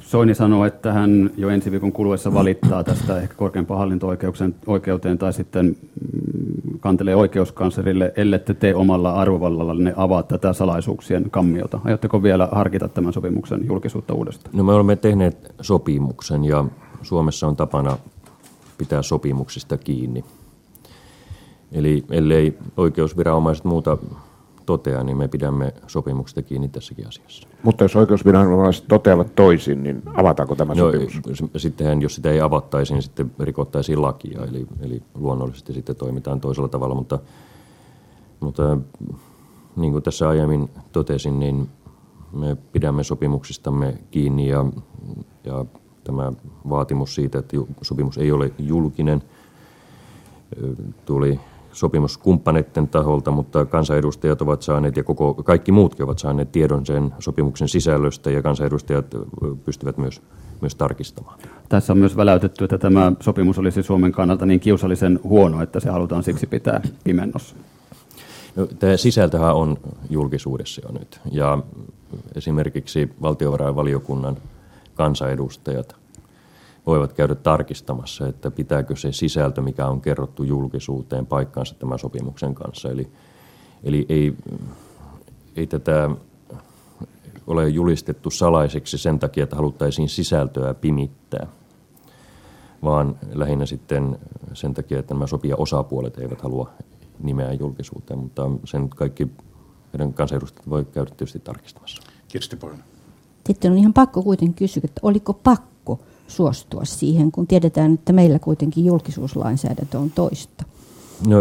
Soini 0.00 0.34
sanoo, 0.34 0.64
että 0.64 0.92
hän 0.92 1.30
jo 1.36 1.48
ensi 1.48 1.70
viikon 1.70 1.92
kuluessa 1.92 2.34
valittaa 2.34 2.84
tästä 2.84 3.20
ehkä 3.20 3.34
korkeampaan 3.34 3.78
hallinto-oikeuteen 3.78 5.18
tai 5.18 5.32
sitten 5.32 5.66
mm, 5.66 6.78
kantelee 6.80 7.16
oikeuskanslerille, 7.16 8.12
ellette 8.16 8.54
te 8.54 8.74
omalla 8.74 9.12
arvovallallanne 9.12 9.94
avaa 9.96 10.22
tätä 10.22 10.52
salaisuuksien 10.52 11.30
kammiota. 11.30 11.80
Aiotteko 11.84 12.22
vielä 12.22 12.48
harkita 12.52 12.88
tämän 12.88 13.12
sopimuksen 13.12 13.66
julkisuutta 13.66 14.14
uudestaan? 14.14 14.56
No 14.56 14.64
me 14.64 14.72
olemme 14.72 14.96
tehneet 14.96 15.54
sopimuksen 15.60 16.44
ja 16.44 16.64
Suomessa 17.02 17.46
on 17.46 17.56
tapana 17.56 17.98
pitää 18.78 19.02
sopimuksista 19.02 19.76
kiinni. 19.76 20.24
Eli 21.72 22.04
ellei 22.10 22.58
oikeusviranomaiset 22.76 23.64
muuta 23.64 23.98
toteaa, 24.66 25.02
niin 25.02 25.16
me 25.16 25.28
pidämme 25.28 25.74
sopimuksesta 25.86 26.42
kiinni 26.42 26.68
tässäkin 26.68 27.08
asiassa. 27.08 27.48
Mutta 27.62 27.84
jos 27.84 27.96
oikeusviranomaiset 27.96 28.84
toteavat 28.88 29.34
toisin, 29.34 29.82
niin 29.82 30.02
avataanko 30.14 30.54
tämä 30.54 30.74
no, 30.74 30.92
sopimus? 30.92 31.20
Sittenhän, 31.56 32.02
jos 32.02 32.14
sitä 32.14 32.30
ei 32.30 32.40
avattaisi, 32.40 32.92
niin 32.92 33.02
sitten 33.02 33.30
rikottaisiin 33.40 34.02
lakia, 34.02 34.44
eli, 34.44 34.66
eli 34.80 35.02
luonnollisesti 35.14 35.72
sitten 35.72 35.96
toimitaan 35.96 36.40
toisella 36.40 36.68
tavalla, 36.68 36.94
mutta, 36.94 37.18
mutta 38.40 38.78
niin 39.76 39.92
kuin 39.92 40.02
tässä 40.02 40.28
aiemmin 40.28 40.70
totesin, 40.92 41.38
niin 41.40 41.68
me 42.32 42.56
pidämme 42.72 43.04
sopimuksistamme 43.04 43.98
kiinni 44.10 44.48
ja, 44.48 44.64
ja 45.44 45.64
tämä 46.04 46.32
vaatimus 46.68 47.14
siitä, 47.14 47.38
että 47.38 47.56
sopimus 47.82 48.18
ei 48.18 48.32
ole 48.32 48.52
julkinen, 48.58 49.22
tuli 51.04 51.40
sopimuskumppaneiden 51.72 52.88
taholta, 52.88 53.30
mutta 53.30 53.66
kansanedustajat 53.66 54.42
ovat 54.42 54.62
saaneet 54.62 54.96
ja 54.96 55.04
koko, 55.04 55.34
kaikki 55.34 55.72
muutkin 55.72 56.04
ovat 56.04 56.18
saaneet 56.18 56.52
tiedon 56.52 56.86
sen 56.86 57.14
sopimuksen 57.18 57.68
sisällöstä 57.68 58.30
ja 58.30 58.42
kansanedustajat 58.42 59.06
pystyvät 59.64 59.98
myös, 59.98 60.22
myös 60.60 60.74
tarkistamaan. 60.74 61.38
Tässä 61.68 61.92
on 61.92 61.98
myös 61.98 62.16
väläytetty, 62.16 62.64
että 62.64 62.78
tämä 62.78 63.12
sopimus 63.20 63.58
olisi 63.58 63.82
Suomen 63.82 64.12
kannalta 64.12 64.46
niin 64.46 64.60
kiusallisen 64.60 65.20
huono, 65.24 65.62
että 65.62 65.80
se 65.80 65.90
halutaan 65.90 66.22
siksi 66.22 66.46
pitää 66.46 66.80
pimennossa. 67.04 67.56
No, 68.56 68.66
tämä 68.66 68.96
sisältöhän 68.96 69.54
on 69.54 69.76
julkisuudessa 70.10 70.82
jo 70.84 70.98
nyt 70.98 71.20
ja 71.30 71.58
esimerkiksi 72.34 73.10
valtiovarainvaliokunnan 73.22 74.36
kansanedustajat 74.94 76.01
voivat 76.86 77.12
käydä 77.12 77.34
tarkistamassa, 77.34 78.26
että 78.26 78.50
pitääkö 78.50 78.96
se 78.96 79.12
sisältö, 79.12 79.62
mikä 79.62 79.86
on 79.86 80.00
kerrottu 80.00 80.42
julkisuuteen, 80.42 81.26
paikkaansa 81.26 81.74
tämän 81.74 81.98
sopimuksen 81.98 82.54
kanssa. 82.54 82.90
Eli, 82.90 83.08
eli 83.84 84.06
ei, 84.08 84.36
ei 85.56 85.66
tätä 85.66 86.10
ole 87.46 87.68
julistettu 87.68 88.30
salaiseksi 88.30 88.98
sen 88.98 89.18
takia, 89.18 89.44
että 89.44 89.56
haluttaisiin 89.56 90.08
sisältöä 90.08 90.74
pimittää, 90.74 91.46
vaan 92.82 93.18
lähinnä 93.32 93.66
sitten 93.66 94.18
sen 94.52 94.74
takia, 94.74 94.98
että 94.98 95.14
nämä 95.14 95.26
sopia 95.26 95.56
osapuolet 95.56 96.18
eivät 96.18 96.40
halua 96.40 96.70
nimeä 97.22 97.52
julkisuuteen, 97.52 98.18
mutta 98.18 98.50
sen 98.64 98.88
kaikki 98.88 99.30
meidän 99.92 100.14
kansanedustajat 100.14 100.70
voi 100.70 100.84
käydä 100.84 101.10
tietysti 101.10 101.38
tarkistamassa. 101.38 102.02
Kirsti. 102.28 102.58
Sitten 103.46 103.72
on 103.72 103.78
ihan 103.78 103.92
pakko 103.92 104.22
kuitenkin 104.22 104.54
kysyä, 104.54 104.80
että 104.84 105.00
oliko 105.02 105.32
pakko 105.32 105.71
suostua 106.28 106.84
siihen, 106.84 107.32
kun 107.32 107.46
tiedetään, 107.46 107.94
että 107.94 108.12
meillä 108.12 108.38
kuitenkin 108.38 108.84
julkisuuslainsäädäntö 108.84 109.98
on 109.98 110.10
toista? 110.10 110.64
No 111.26 111.36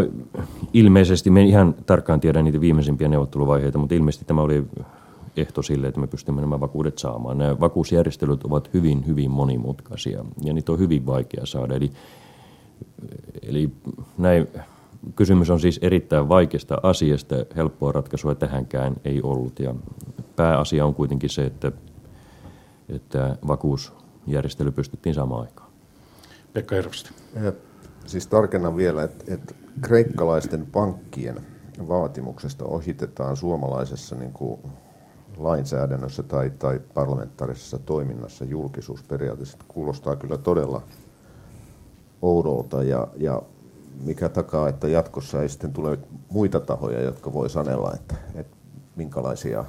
ilmeisesti, 0.73 1.29
me 1.29 1.43
ihan 1.43 1.75
tarkkaan 1.85 2.19
tiedä 2.19 2.41
niitä 2.41 2.61
viimeisimpiä 2.61 3.07
neuvotteluvaiheita, 3.07 3.77
mutta 3.77 3.95
ilmeisesti 3.95 4.25
tämä 4.25 4.41
oli 4.41 4.63
ehto 5.37 5.61
sille, 5.61 5.87
että 5.87 5.99
me 5.99 6.07
pystymme 6.07 6.41
nämä 6.41 6.59
vakuudet 6.59 6.97
saamaan. 6.97 7.37
Nämä 7.37 7.59
vakuusjärjestelyt 7.59 8.43
ovat 8.43 8.69
hyvin, 8.73 9.07
hyvin 9.07 9.31
monimutkaisia 9.31 10.25
ja 10.43 10.53
niitä 10.53 10.71
on 10.71 10.79
hyvin 10.79 11.05
vaikea 11.05 11.45
saada. 11.45 11.75
Eli, 11.75 11.91
eli 13.41 13.69
näin, 14.17 14.47
kysymys 15.15 15.49
on 15.49 15.59
siis 15.59 15.79
erittäin 15.81 16.29
vaikeasta 16.29 16.77
asiasta, 16.83 17.35
helppoa 17.55 17.91
ratkaisua 17.91 18.35
tähänkään 18.35 18.95
ei 19.05 19.21
ollut. 19.21 19.59
Ja 19.59 19.75
pääasia 20.35 20.85
on 20.85 20.95
kuitenkin 20.95 21.29
se, 21.29 21.45
että, 21.45 21.71
että 22.89 23.37
vakuus 23.47 23.93
järjestely 24.27 24.71
pystyttiin 24.71 25.15
saamaan 25.15 25.41
aikaan. 25.41 25.71
Pekka 26.53 26.75
Hirvosti. 26.75 27.09
Siis 28.05 28.27
tarkennan 28.27 28.77
vielä, 28.77 29.03
että, 29.03 29.33
että 29.33 29.53
kreikkalaisten 29.81 30.65
pankkien 30.65 31.41
vaatimuksesta 31.87 32.65
ohitetaan 32.65 33.37
suomalaisessa 33.37 34.15
niin 34.15 34.33
kuin 34.33 34.59
lainsäädännössä 35.37 36.23
tai, 36.23 36.49
tai 36.59 36.79
parlamentaarisessa 36.93 37.79
toiminnassa 37.79 38.45
julkisuusperiaate. 38.45 39.43
kuulostaa 39.67 40.15
kyllä 40.15 40.37
todella 40.37 40.81
oudolta 42.21 42.83
ja, 42.83 43.07
ja 43.17 43.41
mikä 44.03 44.29
takaa, 44.29 44.69
että 44.69 44.87
jatkossa 44.87 45.41
ei 45.41 45.49
sitten 45.49 45.73
tule 45.73 45.99
muita 46.29 46.59
tahoja, 46.59 47.01
jotka 47.01 47.33
voi 47.33 47.49
sanella, 47.49 47.91
että, 47.93 48.15
että 48.35 48.57
minkälaisia 48.95 49.65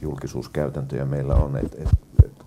julkisuuskäytäntöjä 0.00 1.04
meillä 1.04 1.34
on. 1.34 1.56
Et, 1.56 1.74
et 1.78 1.88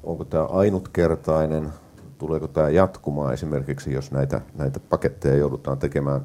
onko 0.10 0.26
tämä 0.26 0.44
ainutkertainen, 0.44 1.70
tuleeko 2.18 2.48
tämä 2.48 2.70
jatkumaan 2.70 3.34
esimerkiksi, 3.34 3.94
jos 3.94 4.12
näitä, 4.12 4.42
näitä 4.58 4.80
paketteja 4.80 5.36
joudutaan 5.36 5.78
tekemään 5.78 6.22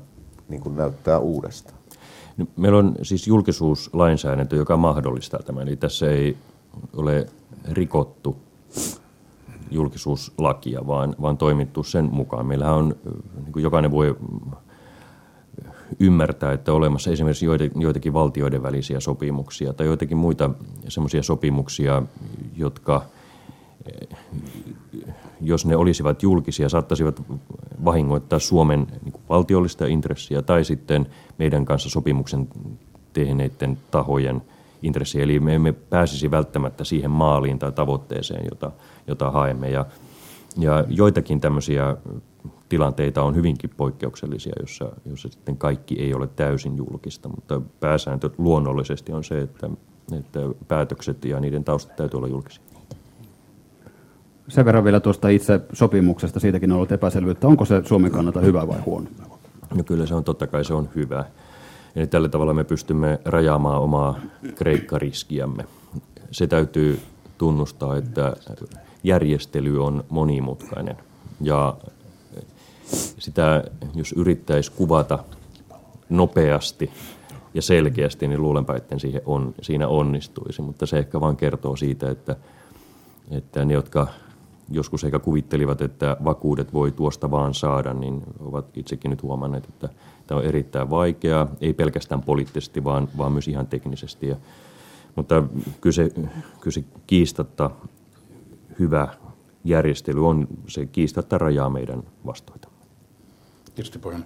niin 0.49 0.61
kuin 0.61 0.76
näyttää 0.76 1.19
uudestaan? 1.19 1.79
No, 2.37 2.47
meillä 2.57 2.79
on 2.79 2.95
siis 3.03 3.26
julkisuuslainsäädäntö, 3.26 4.57
joka 4.57 4.76
mahdollistaa 4.76 5.41
tämän. 5.43 5.69
Eli 5.69 5.76
tässä 5.76 6.11
ei 6.11 6.37
ole 6.97 7.26
rikottu 7.71 8.37
julkisuuslakia, 9.71 10.87
vaan, 10.87 11.17
vaan 11.23 11.38
toimittu 11.38 11.83
sen 11.83 12.09
mukaan. 12.12 12.47
Meillähän 12.47 12.75
on, 12.75 12.97
niin 13.35 13.53
kuin 13.53 13.62
jokainen 13.62 13.91
voi 13.91 14.17
ymmärtää, 16.00 16.53
että 16.53 16.73
on 16.73 16.79
olemassa 16.79 17.11
esimerkiksi 17.11 17.47
joitakin 17.75 18.12
valtioiden 18.12 18.62
välisiä 18.62 19.00
sopimuksia 19.00 19.73
tai 19.73 19.87
joitakin 19.87 20.17
muita 20.17 20.50
semmoisia 20.88 21.23
sopimuksia, 21.23 22.03
jotka– 22.57 23.03
jos 25.41 25.67
ne 25.67 25.76
olisivat 25.76 26.23
julkisia, 26.23 26.69
saattaisivat 26.69 27.23
vahingoittaa 27.85 28.38
Suomen 28.38 28.87
niin 29.05 29.14
valtiollista 29.29 29.87
intressiä 29.87 30.43
tai 30.43 30.64
sitten 30.64 31.07
meidän 31.38 31.64
kanssa 31.64 31.91
sopimuksen 31.91 32.49
tehneiden 33.12 33.79
tahojen 33.91 34.43
intressiä. 34.83 35.23
Eli 35.23 35.41
me 35.41 35.55
emme 35.55 35.73
pääsisi 35.73 36.31
välttämättä 36.31 36.85
siihen 36.85 37.11
maaliin 37.11 37.59
tai 37.59 37.73
tavoitteeseen, 37.73 38.45
jota, 38.50 38.73
jota 39.07 39.31
haemme. 39.31 39.71
Ja, 39.71 39.87
ja 40.59 40.85
joitakin 40.88 41.41
tämmöisiä 41.41 41.97
tilanteita 42.69 43.23
on 43.23 43.35
hyvinkin 43.35 43.71
poikkeuksellisia, 43.76 44.53
jossa, 44.61 44.93
jossa 45.07 45.29
sitten 45.29 45.57
kaikki 45.57 46.00
ei 46.00 46.14
ole 46.14 46.26
täysin 46.26 46.76
julkista, 46.76 47.29
mutta 47.29 47.61
pääsääntö 47.81 48.31
luonnollisesti 48.38 49.12
on 49.12 49.25
se, 49.25 49.41
että, 49.41 49.71
että 50.19 50.41
päätökset 50.69 51.25
ja 51.25 51.41
niiden 51.41 51.64
taustat 51.64 51.97
täytyy 51.97 52.19
olla 52.19 52.29
julkisia. 52.29 52.74
Sen 54.48 54.64
verran 54.64 54.84
vielä 54.84 55.00
tuosta 55.00 55.28
itse 55.28 55.60
sopimuksesta, 55.72 56.40
siitäkin 56.40 56.72
on 56.72 56.76
ollut 56.76 56.92
epäselvyyttä. 56.92 57.46
Onko 57.46 57.64
se 57.64 57.82
Suomen 57.84 58.10
kannalta 58.10 58.40
hyvä 58.40 58.68
vai 58.68 58.80
huono? 58.80 59.06
No 59.74 59.82
kyllä 59.84 60.06
se 60.06 60.14
on, 60.14 60.24
totta 60.24 60.46
kai 60.46 60.64
se 60.64 60.74
on 60.74 60.88
hyvä. 60.94 61.24
Eli 61.96 62.06
tällä 62.06 62.28
tavalla 62.28 62.54
me 62.54 62.64
pystymme 62.64 63.20
rajaamaan 63.24 63.82
omaa 63.82 64.20
kreikkariskiämme. 64.54 65.64
Se 66.30 66.46
täytyy 66.46 67.00
tunnustaa, 67.38 67.96
että 67.96 68.36
järjestely 69.04 69.84
on 69.84 70.04
monimutkainen. 70.08 70.96
Ja 71.40 71.76
sitä, 73.18 73.64
jos 73.94 74.12
yrittäisi 74.12 74.72
kuvata 74.72 75.18
nopeasti 76.08 76.90
ja 77.54 77.62
selkeästi, 77.62 78.28
niin 78.28 78.42
luulenpa, 78.42 78.76
että 78.76 78.98
siihen 78.98 79.22
on, 79.26 79.54
siinä 79.62 79.88
onnistuisi. 79.88 80.62
Mutta 80.62 80.86
se 80.86 80.98
ehkä 80.98 81.20
vain 81.20 81.36
kertoo 81.36 81.76
siitä, 81.76 82.10
että, 82.10 82.36
että 83.30 83.64
ne, 83.64 83.74
jotka 83.74 84.06
joskus 84.71 85.04
ehkä 85.04 85.18
kuvittelivat, 85.18 85.80
että 85.80 86.16
vakuudet 86.25 86.73
voi 86.73 86.92
tuosta 86.92 87.30
vaan 87.30 87.54
saada, 87.54 87.94
niin 87.94 88.23
ovat 88.40 88.76
itsekin 88.76 89.11
nyt 89.11 89.23
huomanneet, 89.23 89.68
että 89.68 89.88
tämä 90.26 90.38
on 90.38 90.44
erittäin 90.44 90.90
vaikeaa, 90.90 91.49
ei 91.61 91.73
pelkästään 91.73 92.23
poliittisesti, 92.23 92.85
vaan, 92.85 93.09
vaan 93.18 93.33
myös 93.33 93.49
ihan 93.49 93.66
teknisesti. 93.66 94.28
Ja, 94.28 94.37
mutta 95.16 95.42
kyse, 95.80 96.11
kyse 96.61 96.85
kiistatta 97.06 97.71
hyvä 98.78 99.09
järjestely 99.64 100.28
on, 100.28 100.49
se 100.66 100.87
kiistatta 100.87 101.38
rajaa 101.38 101.71
meidän 101.71 102.02
vastuita. 102.26 102.68
Kirsti 103.75 103.99
Pojan. 103.99 104.25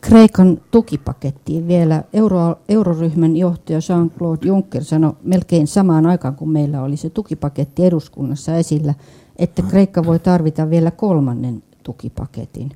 Kreikan 0.00 0.60
tukipakettiin 0.70 1.68
vielä 1.68 2.02
euro, 2.12 2.58
euroryhmän 2.68 3.36
johtaja 3.36 3.78
Jean-Claude 3.78 4.46
Juncker 4.46 4.84
sanoi 4.84 5.12
melkein 5.22 5.66
samaan 5.66 6.06
aikaan, 6.06 6.36
kun 6.36 6.50
meillä 6.50 6.82
oli 6.82 6.96
se 6.96 7.10
tukipaketti 7.10 7.84
eduskunnassa 7.84 8.56
esillä, 8.56 8.94
että 9.36 9.62
Kreikka 9.62 10.04
voi 10.04 10.18
tarvita 10.18 10.70
vielä 10.70 10.90
kolmannen 10.90 11.62
tukipaketin. 11.82 12.70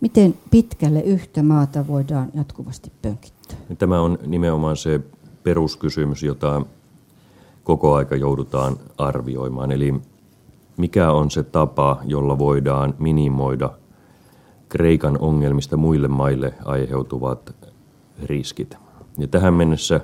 Miten 0.00 0.34
pitkälle 0.50 1.00
yhtä 1.00 1.42
maata 1.42 1.86
voidaan 1.86 2.28
jatkuvasti 2.34 2.92
pönkittää? 3.02 3.56
Tämä 3.78 4.00
on 4.00 4.18
nimenomaan 4.26 4.76
se 4.76 5.00
peruskysymys, 5.42 6.22
jota 6.22 6.62
koko 7.64 7.94
aika 7.94 8.16
joudutaan 8.16 8.76
arvioimaan. 8.98 9.72
Eli 9.72 9.94
mikä 10.76 11.12
on 11.12 11.30
se 11.30 11.42
tapa, 11.42 12.00
jolla 12.04 12.38
voidaan 12.38 12.94
minimoida 12.98 13.70
Kreikan 14.76 15.18
ongelmista 15.18 15.76
muille 15.76 16.08
maille 16.08 16.54
aiheutuvat 16.64 17.54
riskit. 18.24 18.76
Ja 19.18 19.26
tähän 19.26 19.54
mennessä 19.54 20.00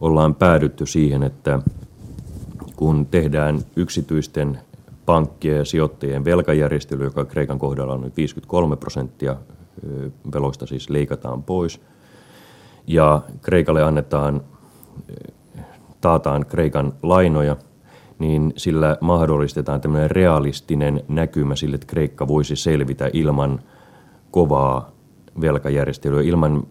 ollaan 0.00 0.34
päädytty 0.34 0.86
siihen, 0.86 1.22
että 1.22 1.58
kun 2.76 3.06
tehdään 3.06 3.60
yksityisten 3.76 4.58
pankkien 5.06 5.56
ja 5.56 5.64
sijoittajien 5.64 6.24
velkajärjestely, 6.24 7.04
joka 7.04 7.24
Kreikan 7.24 7.58
kohdalla 7.58 7.94
on 7.94 8.00
nyt 8.00 8.16
53 8.16 8.76
prosenttia 8.76 9.36
veloista 10.34 10.66
siis 10.66 10.90
leikataan 10.90 11.42
pois, 11.42 11.80
ja 12.86 13.20
Kreikalle 13.42 13.82
annetaan, 13.82 14.40
taataan 16.00 16.46
Kreikan 16.46 16.92
lainoja, 17.02 17.56
niin 18.18 18.52
sillä 18.56 18.96
mahdollistetaan 19.00 19.80
tämmöinen 19.80 20.10
realistinen 20.10 21.04
näkymä 21.08 21.56
sille, 21.56 21.74
että 21.74 21.86
Kreikka 21.86 22.28
voisi 22.28 22.56
selvitä 22.56 23.10
ilman 23.12 23.60
kovaa 24.30 24.90
velkajärjestelyä, 25.40 26.22
ilman 26.22 26.62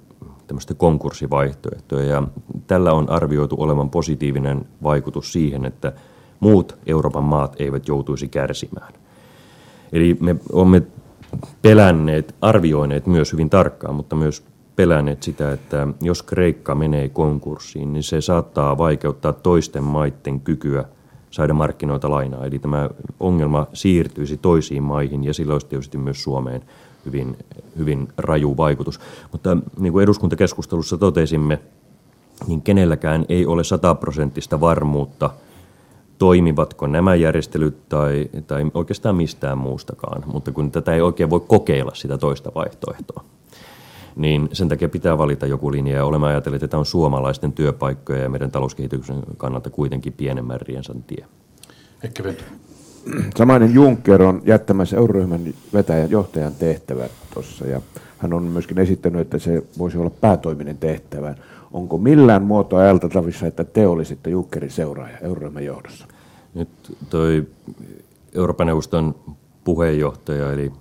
tämmöistä 0.48 0.74
konkurssivaihtoehtoja. 0.74 2.06
Ja 2.06 2.24
tällä 2.68 2.94
on 2.94 3.10
arvioitu 3.10 3.56
olevan 3.60 3.90
positiivinen 3.90 4.66
vaikutus 4.84 5.34
siihen, 5.34 5.66
että– 5.66 5.94
muut 6.40 6.78
Euroopan 6.86 7.24
maat 7.24 7.56
eivät 7.60 7.88
joutuisi 7.88 8.28
kärsimään. 8.28 8.94
Eli 9.92 10.18
me 10.20 10.36
olemme 10.52 10.82
pelänneet, 11.62 12.36
arvioineet 12.42 13.08
myös 13.08 13.34
hyvin 13.34 13.50
tarkkaan, 13.50 13.96
mutta 13.96 14.16
myös 14.16 14.44
pelänneet 14.76 15.24
sitä, 15.24 15.52
että 15.52 15.88
jos 16.02 16.24
Kreikka 16.24 16.76
menee 16.76 17.10
konkurssiin, 17.10 17.94
niin 17.94 18.04
se 18.04 18.22
saattaa 18.22 18.78
vaikeuttaa 18.78 19.34
toisten 19.34 19.84
maiden 19.84 20.40
kykyä 20.40 20.86
saada 21.32 21.54
markkinoita 21.54 22.10
lainaa. 22.10 22.46
Eli 22.46 22.60
tämä 22.60 22.90
ongelma 23.20 23.68
siirtyisi 23.74 24.38
toisiin 24.38 24.84
maihin 24.84 25.24
ja 25.24 25.34
sillä 25.34 25.54
olisi 25.54 25.68
tietysti 25.68 25.98
myös 25.98 26.24
Suomeen 26.24 26.62
hyvin, 27.06 27.38
hyvin 27.78 28.08
raju 28.18 28.58
vaikutus. 28.58 29.00
Mutta 29.32 29.58
niin 29.80 29.94
kuin 29.94 30.04
eduskuntakeskustelussa 30.04 30.98
totesimme, 30.98 31.60
niin 32.48 32.62
kenelläkään 32.62 33.26
ei 33.30 33.46
ole 33.46 33.64
sataprosenttista 33.64 34.60
varmuutta– 34.60 35.30
toimivatko 36.20 36.88
nämä 36.88 37.16
järjestelyt 37.16 37.90
tai, 37.90 38.30
tai 38.48 38.66
oikeastaan 38.74 39.16
mistään 39.16 39.58
muustakaan. 39.58 40.24
Mutta 40.26 40.52
kun 40.52 40.72
tätä 40.72 40.94
ei 40.94 41.02
oikein 41.02 41.30
voi 41.30 41.40
kokeilla 41.40 41.92
sitä 41.96 42.18
toista 42.18 42.52
vaihtoehtoa, 42.56 43.24
niin 44.16 44.50
sen 44.54 44.70
takia 44.70 44.90
pitää 44.90 45.18
valita 45.18 45.46
joku 45.46 45.72
linja. 45.72 45.96
Ja 45.96 46.06
olemme 46.06 46.28
ajatelleet, 46.28 46.64
että 46.64 46.72
tämä 46.72 46.80
on 46.80 46.86
suomalaisten 46.86 47.54
työpaikkoja 47.54 48.24
ja 48.24 48.30
meidän 48.30 48.52
talouskehityksen 48.52 49.24
kannalta 49.38 49.70
kuitenkin 49.70 50.14
pienemmän 50.14 50.62
riensan 50.62 51.04
tie. 51.04 51.26
Samainen 53.38 53.74
Juncker 53.74 54.22
on 54.22 54.42
jättämässä 54.46 54.98
euroryhmän 54.98 55.54
vetäjän 55.74 56.12
johtajan 56.12 56.56
tehtävät 56.56 57.12
tuossa 57.34 57.66
ja 57.66 57.82
hän 58.18 58.34
on 58.34 58.44
myöskin 58.44 58.80
esittänyt, 58.80 59.22
että 59.22 59.40
se 59.40 59.64
voisi 59.78 59.98
olla 59.98 60.10
päätoiminen 60.10 60.78
tehtävä. 60.78 61.36
Onko 61.72 61.98
millään 61.98 62.44
muotoa 62.44 62.80
ajateltavissa, 62.80 63.48
että 63.48 63.64
te 63.64 63.88
olisitte 63.88 64.30
Junckerin 64.30 64.72
seuraaja 64.72 65.18
euroryhmän 65.18 65.66
johdossa? 65.66 66.06
Nyt 66.54 66.70
toi 67.10 67.48
Euroopan 68.36 68.68
neuvoston 68.68 69.16
puheenjohtaja 69.64 70.54
eli 70.54 70.72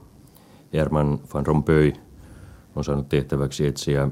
Herman 0.72 1.20
van 1.34 1.46
Rompuy 1.46 1.92
on 2.76 2.84
saanut 2.84 3.08
tehtäväksi 3.08 3.66
etsiä 3.66 4.08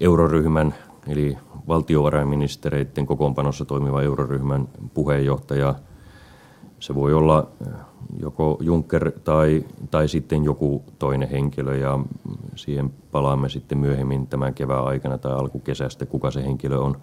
euroryhmän 0.00 0.74
eli 1.08 1.36
valtiovarainministereiden 1.68 3.06
kokoonpanossa 3.06 3.64
toimiva 3.64 4.02
euroryhmän 4.02 4.68
puheenjohtaja. 4.94 5.74
Se 6.80 6.94
voi 6.94 7.14
olla 7.14 7.48
joko 8.20 8.58
Juncker 8.60 9.12
tai, 9.24 9.64
tai 9.90 10.08
sitten 10.08 10.44
joku 10.44 10.84
toinen 10.98 11.28
henkilö 11.28 11.76
ja 11.76 11.98
siihen 12.56 12.90
palaamme 13.12 13.48
sitten 13.48 13.78
myöhemmin 13.78 14.26
tämän 14.26 14.54
kevään 14.54 14.84
aikana 14.84 15.18
tai 15.18 15.32
alkukesästä, 15.32 16.06
kuka 16.06 16.30
se 16.30 16.44
henkilö 16.44 16.78
on. 16.78 16.96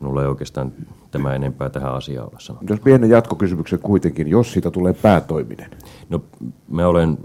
Minulla 0.00 0.22
ei 0.22 0.28
oikeastaan 0.28 0.72
tämä 1.10 1.34
enempää 1.34 1.70
tähän 1.70 1.94
asiaan 1.94 2.28
olla 2.28 2.40
sanottu. 2.40 2.72
Jos 2.72 2.80
pienen 2.80 3.10
jatkokysymyksen 3.10 3.78
kuitenkin, 3.78 4.28
jos 4.28 4.52
siitä 4.52 4.70
tulee 4.70 4.92
päätoiminen? 4.92 5.70
No, 6.08 6.20
mä 6.68 6.86
olen 6.86 7.18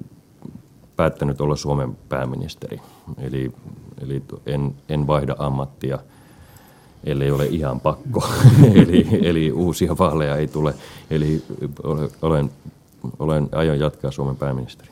päättänyt 0.96 1.42
olla 1.42 1.56
Suomen 1.56 1.98
pääministeri, 2.10 2.82
eli, 3.18 3.52
eli 4.02 4.24
en, 4.46 4.76
en 4.90 5.08
vaihda 5.08 5.36
ammattia, 5.38 6.00
ellei 7.04 7.32
ole 7.32 7.46
ihan 7.46 7.80
pakko. 7.80 8.28
eli, 8.76 9.08
eli 9.22 9.52
uusia 9.52 9.98
vaaleja 9.98 10.36
ei 10.36 10.48
tule. 10.48 10.74
Eli 11.10 11.44
olen 12.22 12.50
olen, 13.20 13.50
aion 13.52 13.80
jatkaa 13.80 14.12
Suomen 14.12 14.36
pääministeri. 14.36 14.90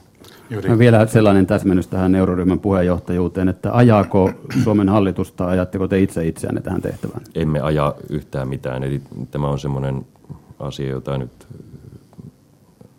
No 0.67 0.77
vielä 0.77 1.05
sellainen 1.05 1.47
täsmennys 1.47 1.87
tähän 1.87 2.15
euroryhmän 2.15 2.59
puheenjohtajuuteen, 2.59 3.49
että 3.49 3.73
ajaako 3.73 4.31
Suomen 4.63 4.89
hallitusta, 4.89 5.47
ajatteko 5.47 5.87
te 5.87 5.99
itse 5.99 6.27
itseänne 6.27 6.61
tähän 6.61 6.81
tehtävään? 6.81 7.21
Emme 7.35 7.59
aja 7.59 7.95
yhtään 8.09 8.47
mitään, 8.47 8.83
eli 8.83 9.01
tämä 9.31 9.49
on 9.49 9.59
semmoinen 9.59 10.05
asia, 10.59 10.89
jota 10.89 11.17
nyt 11.17 11.47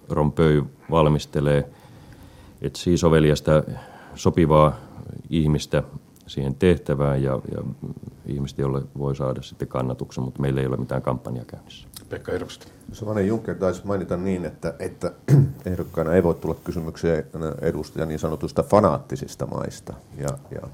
Rompöy 0.09 0.65
valmistelee, 0.91 1.69
etsii 2.63 2.99
soveliasta 2.99 3.63
sopivaa 4.15 4.77
ihmistä 5.31 5.83
siihen 6.27 6.55
tehtävään 6.55 7.23
ja, 7.23 7.39
ja 7.55 7.63
ihmistä, 8.29 8.63
jolle 8.63 8.83
voi 8.99 9.17
saada 9.17 9.43
sitten 9.43 9.69
kannatuksen, 9.69 10.25
mutta 10.25 10.43
meillä 10.43 10.61
ei 10.61 10.67
ole 10.67 10.77
mitään 10.77 11.03
kampanjaa 11.03 11.45
käynnissä. 11.45 11.89
Pekka 12.09 12.33
Eroksesta. 12.33 12.67
Samanen 12.93 13.27
Juncker 13.27 13.55
taisi 13.55 13.87
mainita 13.87 14.17
niin, 14.17 14.45
että, 14.45 14.75
että 14.79 15.13
ehdokkaana 15.67 16.15
ei 16.15 16.23
voi 16.23 16.35
tulla 16.35 16.57
kysymyksiä 16.65 17.23
edustaja 17.61 18.07
niin 18.07 18.19
sanotusta 18.19 18.63
fanaattisista 18.63 19.47
maista. 19.47 19.95
Ja, 20.17 20.29
ja 20.51 20.69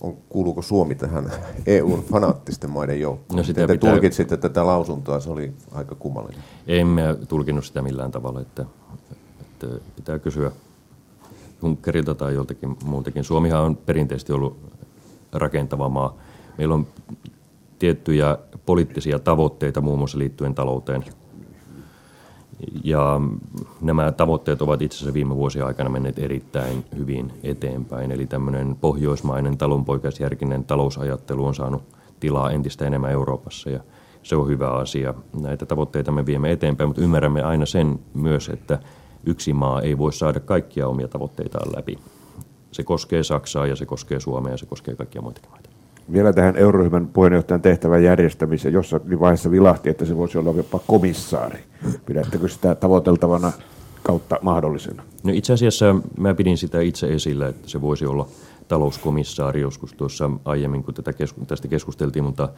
on, 0.00 0.16
kuuluuko 0.28 0.62
Suomi 0.62 0.94
tähän 0.94 1.32
EUn 1.66 2.04
fanaattisten 2.04 2.70
maiden 2.70 3.00
joukkoon? 3.00 3.36
No 3.36 3.44
sitä 3.44 3.66
te 3.66 3.72
pitää... 3.72 3.92
tulkitsitte 3.92 4.36
tätä 4.36 4.66
lausuntoa, 4.66 5.20
se 5.20 5.30
oli 5.30 5.52
aika 5.72 5.94
kummallinen. 5.94 6.42
Emme 6.66 7.16
tulkinnut 7.28 7.64
sitä 7.64 7.82
millään 7.82 8.10
tavalla, 8.10 8.40
että, 8.40 8.64
että 9.40 9.66
pitää 9.96 10.18
kysyä 10.18 10.52
Junckerilta 11.62 12.14
tai 12.14 12.34
joltakin 12.34 12.76
muutakin. 12.84 13.24
Suomihan 13.24 13.62
on 13.62 13.76
perinteisesti 13.76 14.32
ollut 14.32 14.75
rakentava 15.38 15.88
maa. 15.88 16.16
Meillä 16.58 16.74
on 16.74 16.86
tiettyjä 17.78 18.38
poliittisia 18.66 19.18
tavoitteita 19.18 19.80
muun 19.80 19.98
muassa 19.98 20.18
liittyen 20.18 20.54
talouteen. 20.54 21.04
Ja 22.84 23.20
nämä 23.80 24.12
tavoitteet 24.12 24.62
ovat 24.62 24.82
itse 24.82 24.96
asiassa 24.96 25.14
viime 25.14 25.36
vuosien 25.36 25.66
aikana 25.66 25.90
menneet 25.90 26.18
erittäin 26.18 26.84
hyvin 26.96 27.32
eteenpäin. 27.42 28.12
Eli 28.12 28.26
tämmöinen 28.26 28.76
pohjoismainen 28.80 29.58
talonpoikaisjärkinen 29.58 30.64
talousajattelu 30.64 31.46
on 31.46 31.54
saanut 31.54 31.82
tilaa 32.20 32.50
entistä 32.50 32.86
enemmän 32.86 33.10
Euroopassa 33.10 33.70
ja 33.70 33.80
se 34.22 34.36
on 34.36 34.48
hyvä 34.48 34.70
asia. 34.70 35.14
Näitä 35.40 35.66
tavoitteita 35.66 36.12
me 36.12 36.26
viemme 36.26 36.52
eteenpäin, 36.52 36.88
mutta 36.88 37.02
ymmärrämme 37.02 37.42
aina 37.42 37.66
sen 37.66 37.98
myös, 38.14 38.48
että 38.48 38.78
yksi 39.26 39.52
maa 39.52 39.80
ei 39.80 39.98
voi 39.98 40.12
saada 40.12 40.40
kaikkia 40.40 40.88
omia 40.88 41.08
tavoitteitaan 41.08 41.76
läpi. 41.76 41.98
Se 42.76 42.82
koskee 42.82 43.22
Saksaa 43.22 43.66
ja 43.66 43.76
se 43.76 43.86
koskee 43.86 44.20
Suomea 44.20 44.52
ja 44.52 44.56
se 44.56 44.66
koskee 44.66 44.94
kaikkia 44.94 45.22
muitakin 45.22 45.50
maita. 45.50 45.70
Vielä 46.12 46.32
tähän 46.32 46.56
euroryhmän 46.56 47.06
puheenjohtajan 47.06 47.62
tehtävän 47.62 48.02
järjestämiseen, 48.02 48.74
jossa 48.74 49.00
vaiheessa 49.20 49.50
vilahti, 49.50 49.90
että 49.90 50.04
se 50.04 50.16
voisi 50.16 50.38
olla 50.38 50.52
jopa 50.56 50.80
komissaari. 50.86 51.64
Pidättekö 52.06 52.48
sitä 52.48 52.74
tavoiteltavana 52.74 53.52
kautta 54.02 54.38
mahdollisena? 54.42 55.02
No 55.24 55.32
itse 55.34 55.52
asiassa 55.52 55.96
mä 56.18 56.34
pidin 56.34 56.58
sitä 56.58 56.80
itse 56.80 57.06
esillä, 57.06 57.48
että 57.48 57.68
se 57.68 57.80
voisi 57.80 58.06
olla 58.06 58.26
talouskomissaari 58.68 59.60
joskus 59.60 59.92
tuossa 59.92 60.30
aiemmin, 60.44 60.84
kun 60.84 60.94
tätä 60.94 61.12
kesku- 61.12 61.44
tästä 61.46 61.68
keskusteltiin, 61.68 62.24
mutta 62.24 62.48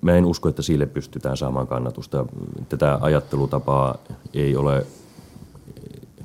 mä 0.00 0.12
en 0.12 0.24
usko, 0.24 0.48
että 0.48 0.62
sille 0.62 0.86
pystytään 0.86 1.36
saamaan 1.36 1.66
kannatusta. 1.66 2.26
Tätä 2.68 2.98
ajattelutapaa 3.00 3.98
ei 4.34 4.56
ole 4.56 4.86